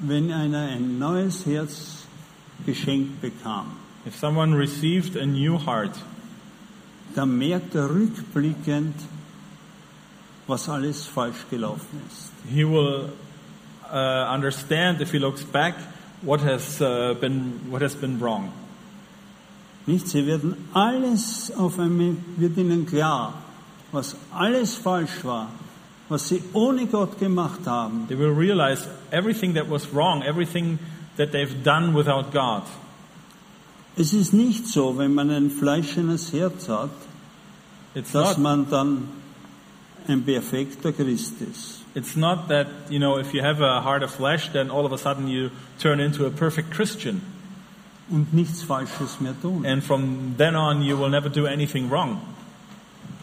Wenn 0.00 0.30
einer 0.30 0.68
ein 0.68 0.98
neues 0.98 1.46
Herz 1.46 2.06
geschenkt 2.66 3.22
bekam, 3.22 3.76
If 4.04 4.16
someone 4.16 4.54
received 4.54 5.16
a 5.16 5.24
new 5.24 5.56
heart, 5.56 5.96
dann 7.14 7.36
merkt 7.38 7.74
er 7.74 7.88
rückblickend, 7.88 8.94
was 10.46 10.68
alles 10.68 11.06
falsch 11.06 11.46
gelaufen 11.50 12.00
ist. 12.08 12.32
he 12.50 12.64
will 12.64 13.10
uh, 13.90 14.34
understand 14.34 15.00
if 15.00 15.10
he 15.12 15.18
looks 15.18 15.44
back 15.44 15.74
what 16.22 16.40
has 16.40 16.80
uh, 16.80 17.14
been 17.20 17.60
what 17.70 17.82
has 17.82 17.94
been 17.94 18.20
wrong. 18.20 18.52
Nicht? 19.86 20.08
Sie 20.08 20.26
werden 20.26 20.56
alles 20.72 21.52
auf 21.56 21.78
einmal, 21.78 22.16
wird 22.36 22.56
ihnen 22.56 22.86
klar, 22.86 23.34
was 23.92 24.16
alles 24.32 24.76
falsch 24.76 25.24
war, 25.24 25.48
was 26.08 26.28
sie 26.28 26.42
ohne 26.54 26.86
Gott 26.86 27.18
gemacht 27.18 27.66
haben. 27.66 28.06
They 28.08 28.18
will 28.18 28.32
realize 28.32 28.88
everything 29.10 29.54
that 29.54 29.68
was 29.68 29.92
wrong, 29.92 30.22
everything 30.22 30.78
that 31.16 31.32
they've 31.32 31.62
done 31.62 31.94
without 31.94 32.32
God. 32.32 32.62
Es 33.96 34.12
ist 34.12 34.32
nicht 34.32 34.66
so, 34.66 34.98
wenn 34.98 35.14
man 35.14 35.30
ein 35.30 35.50
fleischendes 35.50 36.32
Herz 36.32 36.68
hat, 36.68 36.90
It's 37.94 38.10
dass 38.12 38.36
not. 38.36 38.38
man 38.38 38.70
dann 38.70 39.08
ein 40.08 40.22
perfekter 40.24 40.92
Christ 40.92 41.34
ist. 41.40 41.82
It's 41.94 42.16
not 42.16 42.48
that 42.48 42.66
you 42.90 42.98
know 42.98 43.18
if 43.18 43.32
you 43.32 43.42
have 43.42 43.62
a 43.62 43.80
heart 43.84 44.02
of 44.02 44.10
flesh, 44.10 44.50
then 44.52 44.68
all 44.70 44.84
of 44.84 44.92
a 44.92 44.98
sudden 44.98 45.28
you 45.28 45.50
turn 45.80 46.00
into 46.00 46.26
a 46.26 46.30
perfect 46.30 46.72
Christian, 46.72 47.20
Und 48.10 48.34
nichts 48.34 48.62
Falsches 48.64 49.20
mehr 49.20 49.34
tun. 49.40 49.64
and 49.64 49.82
from 49.82 50.34
then 50.36 50.56
on 50.56 50.82
you 50.82 50.98
will 50.98 51.08
never 51.08 51.28
do 51.30 51.46
anything 51.46 51.88
wrong. 51.88 52.20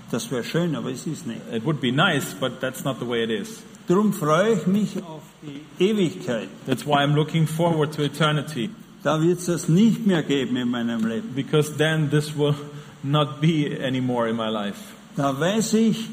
Das 0.09 0.31
wäre 0.31 0.43
schön, 0.43 0.75
aber 0.75 0.89
es 0.91 1.05
ist 1.05 1.27
nicht. 1.27 1.41
It 1.53 1.65
would 1.65 1.81
be 1.81 1.91
nice, 1.91 2.33
but 2.33 2.61
that's 2.61 2.83
not 2.85 2.97
the 2.99 3.07
way 3.07 3.23
it 3.23 3.29
is. 3.29 3.61
Darum 3.87 4.13
freue 4.13 4.53
ich 4.53 4.67
mich 4.67 5.03
auf 5.03 5.21
die 5.41 5.61
Ewigkeit. 5.83 6.47
That's 6.65 6.85
why 6.85 7.03
I'm 7.03 7.13
looking 7.13 7.45
forward 7.45 7.93
to 7.95 8.03
eternity, 8.03 8.69
Da 9.03 9.21
wird 9.21 9.39
es 9.39 9.45
das 9.45 9.67
nicht 9.67 10.05
mehr 10.05 10.21
geben 10.23 10.55
in 10.57 10.69
meinem 10.69 11.05
Leben. 11.05 11.33
because 11.35 11.75
then 11.77 12.09
this 12.09 12.35
will 12.35 12.55
not 13.03 13.41
be 13.41 13.77
anymore 13.81 14.27
in 14.29 14.35
my 14.35 14.49
life. 14.49 14.77
Da 15.15 15.37
weiß 15.39 15.73
ich, 15.73 16.07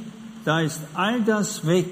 da 0.45 0.61
ist 0.61 0.81
all 0.95 1.21
das 1.21 1.67
weg, 1.67 1.87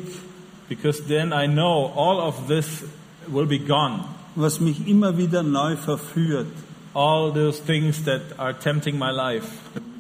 because 0.69 1.03
then 1.07 1.33
I 1.33 1.47
know 1.47 1.93
all 1.95 2.21
of 2.21 2.49
this 2.49 2.83
will 3.29 3.47
be 3.47 3.59
gone. 3.59 4.05
was 4.37 4.61
mich 4.61 4.87
immer 4.87 5.17
wieder 5.17 5.43
neu 5.43 5.77
verführt. 5.77 6.47
All 6.95 7.33
those 7.33 7.59
things 7.61 8.05
that 8.05 8.39
are 8.39 8.55
tempting 8.55 8.99
my 8.99 9.11
life 9.11 9.47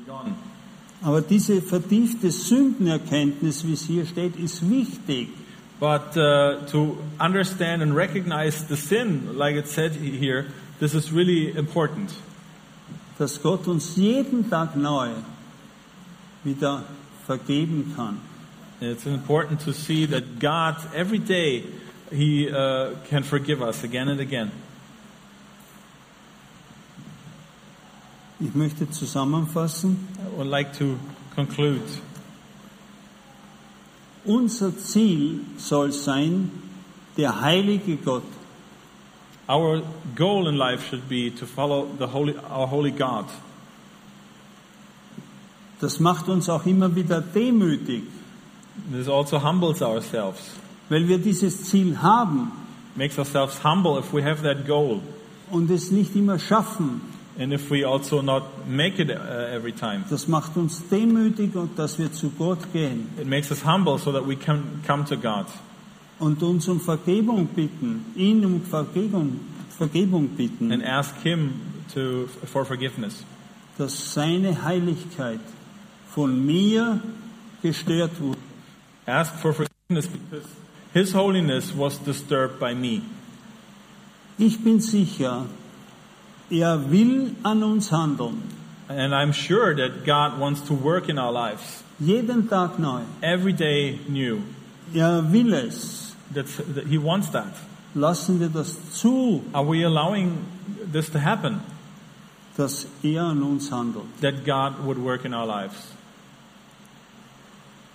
gone. 0.07 0.34
Aber 1.03 1.20
diese 1.20 1.61
vertiefte 1.61 2.30
Sündenerkenntnis, 2.30 3.66
wie 3.66 3.74
es 3.74 3.82
hier 3.82 4.07
steht, 4.07 4.36
ist 4.36 4.68
wichtig. 4.68 5.28
But 5.78 6.16
uh, 6.16 6.64
to 6.70 6.97
understand 7.20 7.82
and 7.82 7.94
recognize 7.94 8.66
the 8.66 8.76
sin, 8.76 9.36
like 9.36 9.57
it 9.57 9.68
said 9.68 9.92
here, 9.92 10.47
this 10.78 10.94
is 10.94 11.12
really 11.12 11.50
important. 11.56 12.12
dass 13.18 13.40
Gott 13.40 13.66
uns 13.66 13.96
jeden 13.96 14.50
Tag 14.50 14.76
neu 14.76 15.08
wieder 16.44 16.84
vergeben 17.26 17.94
kann. 17.96 18.20
It's 18.80 19.06
important 19.06 19.60
to 19.64 19.72
see 19.72 20.06
that 20.06 20.38
God, 20.38 20.76
every 20.94 21.18
day, 21.18 21.64
He 22.10 22.50
uh, 22.50 22.90
can 23.08 23.22
forgive 23.24 23.62
us 23.62 23.84
again 23.84 24.08
and 24.08 24.20
again. 24.20 24.52
Ich 28.38 28.54
möchte 28.54 28.90
zusammenfassen, 28.90 29.96
I 30.18 30.36
would 30.36 30.46
like 30.46 30.76
to 30.78 30.98
conclude. 31.34 31.80
unser 34.26 34.76
Ziel 34.76 35.40
soll 35.56 35.92
sein, 35.92 36.50
der 37.16 37.40
heilige 37.40 37.96
Gott, 37.96 38.24
Our 39.49 39.82
goal 40.16 40.49
in 40.49 40.57
life 40.57 40.88
should 40.88 41.09
be 41.09 41.30
to 41.30 41.47
follow 41.47 41.86
the 41.99 42.07
holy, 42.09 42.34
our 42.51 42.66
holy 42.66 42.90
God. 42.90 43.26
das 45.80 46.01
macht 46.01 46.28
uns 46.28 46.49
auch 46.49 46.64
immer 46.66 46.94
wieder 46.94 47.20
demütig, 47.20 48.03
This 48.92 49.09
also 49.09 49.42
humbles 49.42 49.80
ourselves, 49.82 50.40
weil 50.88 51.07
wir 51.09 51.18
dieses 51.18 51.64
Ziel 51.64 51.97
haben 52.03 52.51
makes 52.94 53.18
ourselves 53.18 53.62
humble 53.62 53.99
if 53.99 54.12
we 54.12 54.22
have 54.22 54.42
that 54.42 54.66
goal, 54.66 55.01
und 55.51 55.70
es 55.70 55.90
nicht 55.90 56.14
immer 56.16 56.38
schaffen. 56.38 57.01
and 57.38 57.53
if 57.53 57.70
we 57.70 57.84
also 57.84 58.22
not 58.22 58.66
make 58.66 58.99
it 58.99 59.11
uh, 59.11 59.55
every 59.55 59.72
time. 59.72 60.05
Das 60.11 60.26
macht 60.26 60.57
uns 60.57 60.82
demütig 60.90 61.55
und 61.55 61.78
dass 61.78 61.99
wir 61.99 62.11
zu 62.12 62.30
Gott 62.30 62.72
gehen 62.72 63.09
It 63.20 63.26
makes 63.26 63.51
us 63.51 63.64
humble 63.64 63.99
so 63.99 64.11
that 64.12 64.26
we 64.26 64.34
can 64.36 64.82
come 64.86 65.05
to 65.05 65.16
God 65.16 65.47
und 66.18 66.42
uns 66.42 66.68
um 66.68 66.80
Vergebung 66.80 67.46
bitten, 67.46 68.04
ihn 68.16 68.44
um 68.44 68.62
Vergebung, 68.62 69.40
Vergebung 69.76 70.28
bitten, 70.28 70.72
and 70.72 70.82
ask 70.84 71.14
Him 71.22 71.60
to, 71.94 72.26
for 72.46 72.64
forgiveness. 72.64 73.24
dass 73.78 74.14
seine 74.14 74.64
Heiligkeit 74.64 75.40
von 76.08 76.44
mir 76.46 77.00
gestört 77.62 78.18
wurde. 78.20 78.38
Ask 79.06 79.34
for 79.36 79.52
forgiveness 79.52 80.06
because 80.08 80.46
His 80.94 81.12
holiness 81.14 81.72
was 81.76 81.98
disturbed 82.02 82.58
by 82.58 82.74
me. 82.74 83.02
Ich 84.38 84.62
bin 84.64 84.80
sicher, 84.80 85.46
er 86.50 86.90
will 86.90 87.32
an 87.42 87.62
uns 87.62 87.90
handeln, 87.92 88.42
And 88.88 89.12
I'm 89.14 89.32
sure 89.32 89.74
that 89.74 90.04
God 90.06 90.38
wants 90.38 90.60
to 90.68 90.72
work 90.74 91.08
in 91.08 91.18
our 91.18 91.32
lives 91.32 91.82
jeden 91.98 92.48
Tag 92.48 92.78
neu. 92.78 93.02
every 93.22 93.52
day 93.52 93.98
new. 94.08 94.42
Er 94.94 95.22
will 95.22 95.52
es. 95.54 96.05
That's, 96.34 96.56
that 96.56 96.86
He 96.86 96.98
wants 96.98 97.30
that. 97.32 97.52
Lassen 97.94 98.40
wir 98.40 98.48
das 98.48 98.76
zu, 98.92 99.42
Are 99.52 99.66
we 99.66 99.84
allowing 99.84 100.38
this 100.92 101.10
to 101.10 101.18
happen? 101.18 101.60
dass 102.56 102.86
er 103.02 103.22
an 103.24 103.42
uns 103.42 103.70
handelt. 103.70 104.04
That 104.22 104.44
God 104.46 104.84
would 104.86 104.98
work 104.98 105.24
in 105.24 105.34
our 105.34 105.46
lives? 105.46 105.74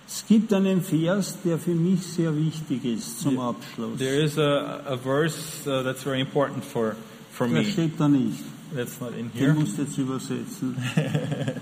Es 0.06 0.24
gibt 0.28 0.52
einen 0.52 0.82
Vers, 0.82 1.38
der 1.44 1.58
für 1.58 1.74
mich 1.74 2.06
sehr 2.06 2.36
wichtig 2.36 2.84
ist 2.84 3.20
zum 3.20 3.40
Abschluss. 3.40 3.98
There 3.98 4.20
is 4.22 4.38
a, 4.38 4.80
a 4.86 4.96
verse 4.96 5.66
uh, 5.66 5.82
that's 5.82 6.02
very 6.02 6.20
important 6.20 6.64
for, 6.64 6.94
for 7.32 7.48
Der 7.48 7.62
me. 7.62 7.64
steht 7.64 7.98
da 7.98 8.08
nicht. 8.08 8.38
That's 8.74 9.00
not 9.00 9.14
in 9.16 9.30
here. 9.32 9.54
musst 9.54 9.78
du 9.78 9.82
jetzt 9.82 9.98
übersetzen. 9.98 10.76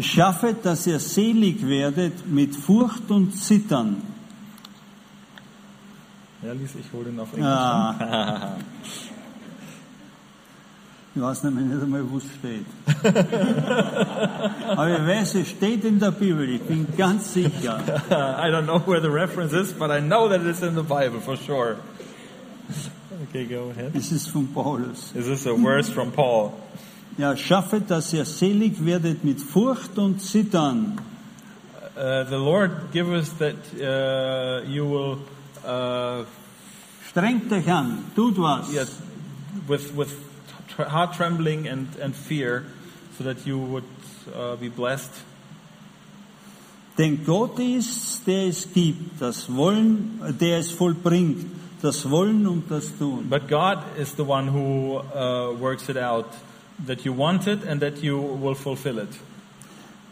Schaffet, 0.00 0.64
dass 0.64 0.86
ihr 0.86 0.98
selig 0.98 1.66
werdet 1.66 2.26
mit 2.26 2.56
Furcht 2.56 3.10
und 3.10 3.32
Zittern. 3.32 4.02
Ja, 6.42 6.52
Lies, 6.52 6.74
ich 6.74 6.92
hole 6.92 7.04
den 7.04 7.20
auf 7.20 7.32
Englisch. 7.32 7.48
Ah. 7.48 8.56
Ich 11.14 11.20
weiß 11.20 11.42
nämlich 11.44 11.66
nicht 11.66 11.82
einmal, 11.82 12.02
wo 12.10 12.16
es 12.16 12.24
steht. 12.24 12.64
Aber 14.66 14.90
ich 14.90 15.06
weiß, 15.06 15.34
es 15.34 15.50
steht 15.50 15.84
in 15.84 15.98
der 15.98 16.10
Bibel, 16.10 16.48
ich 16.48 16.62
bin 16.62 16.86
ganz 16.96 17.34
sicher. 17.34 17.78
I 18.10 18.48
don't 18.50 18.64
know 18.64 18.80
where 18.86 19.02
the 19.02 19.10
reference 19.10 19.52
is, 19.52 19.74
but 19.74 19.90
I 19.90 20.00
know 20.00 20.30
that 20.30 20.40
it's 20.40 20.62
in 20.62 20.74
the 20.74 20.82
Bible 20.82 21.20
for 21.20 21.36
sure. 21.36 21.76
Okay, 23.28 23.44
go 23.44 23.70
ahead. 23.70 23.94
Es 23.94 24.10
ist 24.10 24.28
von 24.30 24.48
Paulus. 24.54 25.12
Is 25.14 25.26
this 25.26 25.46
a 25.46 25.54
verse 25.54 25.92
from 25.92 26.12
Paul? 26.12 26.54
Ja, 27.18 27.36
schaffet, 27.36 27.90
dass 27.90 28.14
ihr 28.14 28.24
selig 28.24 28.82
werdet 28.82 29.22
mit 29.22 29.38
Furcht 29.38 29.98
und 29.98 30.22
Zittern. 30.22 30.98
Uh, 31.94 32.24
the 32.24 32.36
Lord 32.36 32.90
give 32.90 33.10
us 33.10 33.30
that 33.36 33.56
uh, 33.74 34.66
you 34.66 34.86
will, 34.86 35.18
uh, 35.64 36.24
Strengt 37.08 37.52
euch 37.52 37.68
an, 37.68 38.10
tut 38.16 38.38
was. 38.38 38.72
yeah, 38.72 38.86
with 39.68 39.94
with 39.94 40.14
heart 40.78 41.12
trembling 41.14 41.68
and 41.68 41.88
and 42.00 42.16
fear, 42.16 42.64
so 43.18 43.24
that 43.24 43.46
you 43.46 43.58
would 43.58 43.84
uh, 44.34 44.56
be 44.56 44.70
blessed. 44.70 45.12
Denn 46.96 47.24
Gott 47.24 47.58
ist, 47.58 48.26
der 48.26 48.48
es 48.48 48.66
gibt, 48.72 49.20
das 49.20 49.48
Wollen, 49.54 50.20
der 50.40 50.58
es 50.58 50.70
vollbringt, 50.70 51.46
das 51.82 52.08
Wollen 52.08 52.46
und 52.46 52.70
das 52.70 52.96
Tun. 52.98 53.28
But 53.28 53.48
God 53.48 53.78
is 53.98 54.14
the 54.16 54.24
one 54.24 54.48
who 54.48 54.98
uh, 54.98 55.52
works 55.58 55.88
it 55.88 55.96
out, 55.96 56.26
that 56.86 57.04
you 57.04 57.12
want 57.12 57.46
it 57.46 57.64
and 57.64 57.80
that 57.80 58.02
you 58.02 58.18
will 58.18 58.54
fulfill 58.54 58.98
it. 58.98 59.08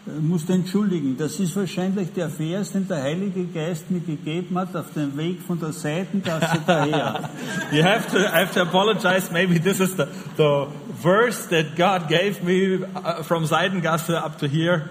Ich 0.07 0.23
muss 0.23 0.49
entschuldigen, 0.49 1.17
das 1.19 1.39
ist 1.41 1.55
wahrscheinlich 1.57 2.13
der 2.15 2.31
Vers, 2.31 2.73
den 2.73 2.89
der 2.89 3.03
Heilige 3.03 3.45
Geist 3.45 3.91
mir 3.91 4.01
gegeben 4.01 4.59
hat 4.59 4.75
auf 4.75 4.93
dem 4.95 5.15
Weg 5.17 5.43
von 5.43 5.61
der 5.61 5.73
Seitengasse 5.73 6.59
daher. 6.67 7.29
You 7.73 7.83
have 7.83 8.11
to, 8.11 8.19
I 8.19 8.41
have 8.41 8.55
to 8.55 8.63
apologize. 8.63 9.31
Maybe 9.31 9.61
this 9.61 9.79
is 9.79 9.97
the, 9.97 10.07
the 10.39 10.69
verse 11.03 11.47
that 11.51 11.77
God 11.77 12.09
gave 12.09 12.43
me 12.43 12.83
uh, 12.97 13.23
from 13.23 13.45
Seidengasse 13.45 14.17
up 14.17 14.39
to 14.39 14.47
here. 14.47 14.89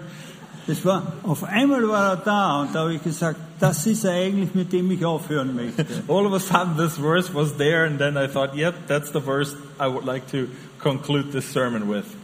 Das 0.68 0.84
war, 0.84 1.02
auf 1.24 1.42
einmal 1.42 1.88
war 1.88 2.10
er 2.10 2.16
da 2.16 2.60
und 2.60 2.74
da 2.74 2.80
habe 2.80 2.94
ich 2.94 3.02
gesagt, 3.02 3.40
das 3.58 3.86
ist 3.86 4.04
er 4.04 4.12
eigentlich, 4.12 4.54
mit 4.54 4.72
dem 4.72 4.88
ich 4.92 5.04
aufhören 5.04 5.56
möchte. 5.56 5.84
All 6.08 6.24
of 6.24 6.32
a 6.32 6.38
sudden, 6.38 6.76
this 6.76 6.96
verse 6.96 7.34
was 7.34 7.56
there, 7.56 7.84
and 7.84 7.98
then 7.98 8.16
I 8.16 8.28
thought, 8.28 8.54
yep, 8.54 8.74
that's 8.86 9.10
the 9.10 9.20
verse 9.20 9.56
I 9.80 9.88
would 9.88 10.04
like 10.04 10.30
to 10.30 10.48
conclude 10.78 11.32
this 11.32 11.50
sermon 11.50 11.88
with. 11.88 12.19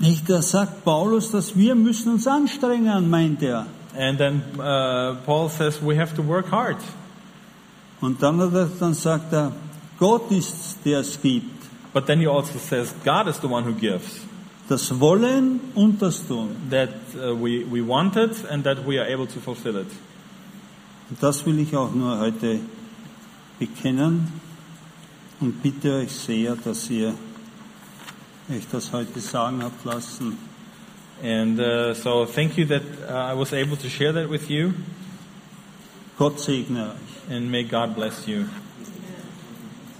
Nicht, 0.00 0.30
da 0.30 0.40
sagt 0.40 0.82
Paulus, 0.82 1.30
dass 1.30 1.56
wir 1.56 1.74
müssen 1.74 2.12
uns 2.12 2.26
anstrengen, 2.26 3.10
meint 3.10 3.42
er. 3.42 3.66
And 3.94 4.18
then 4.18 4.42
uh, 4.56 5.16
Paul 5.26 5.50
says 5.50 5.78
we 5.82 5.98
have 6.00 6.14
to 6.16 6.26
work 6.26 6.50
hard. 6.50 6.78
Und 8.00 8.22
dann, 8.22 8.40
hat 8.40 8.54
er, 8.54 8.70
dann 8.80 8.94
sagt 8.94 9.30
er, 9.32 9.52
Gott 9.98 10.30
ist, 10.30 10.78
der 10.86 11.00
es 11.00 11.20
gibt. 11.20 11.60
But 11.92 12.06
then 12.06 12.18
he 12.18 12.26
also 12.26 12.58
says 12.58 12.94
God 13.04 13.26
is 13.28 13.38
the 13.42 13.46
one 13.46 13.66
who 13.66 13.74
gives. 13.74 14.22
Das 14.68 14.98
Wollen 15.00 15.60
und 15.74 16.00
das 16.00 16.26
Tun. 16.26 16.56
That 16.70 16.90
uh, 17.16 17.34
we, 17.34 17.66
we 17.70 17.86
want 17.86 18.16
it 18.16 18.50
and 18.50 18.64
that 18.64 18.86
we 18.86 18.98
are 18.98 19.06
able 19.06 19.26
to 19.26 19.38
fulfill 19.38 19.76
it. 19.76 19.90
Und 21.10 21.22
das 21.22 21.44
will 21.44 21.58
ich 21.58 21.76
auch 21.76 21.92
nur 21.92 22.18
heute 22.18 22.60
bekennen 23.58 24.32
und 25.40 25.62
bitte 25.62 25.96
euch 25.96 26.12
sehr, 26.12 26.56
dass 26.56 26.88
ihr 26.88 27.12
euch 28.50 28.66
das 28.70 28.92
heute 28.92 29.20
sagen 29.20 29.62
habt 29.62 29.84
lassen. 29.84 30.38
And 31.22 31.60
uh, 31.60 31.94
so 31.94 32.24
thank 32.24 32.56
you 32.56 32.64
that 32.66 32.82
uh, 33.08 33.32
I 33.32 33.34
was 33.34 33.52
able 33.52 33.76
to 33.76 33.88
share 33.88 34.12
that 34.12 34.28
with 34.28 34.48
you, 34.48 34.72
Gott 36.18 36.40
segne 36.40 36.92
euch. 36.92 37.10
and 37.30 37.50
may 37.50 37.62
God 37.62 37.94
bless 37.94 38.26
you. 38.26 38.48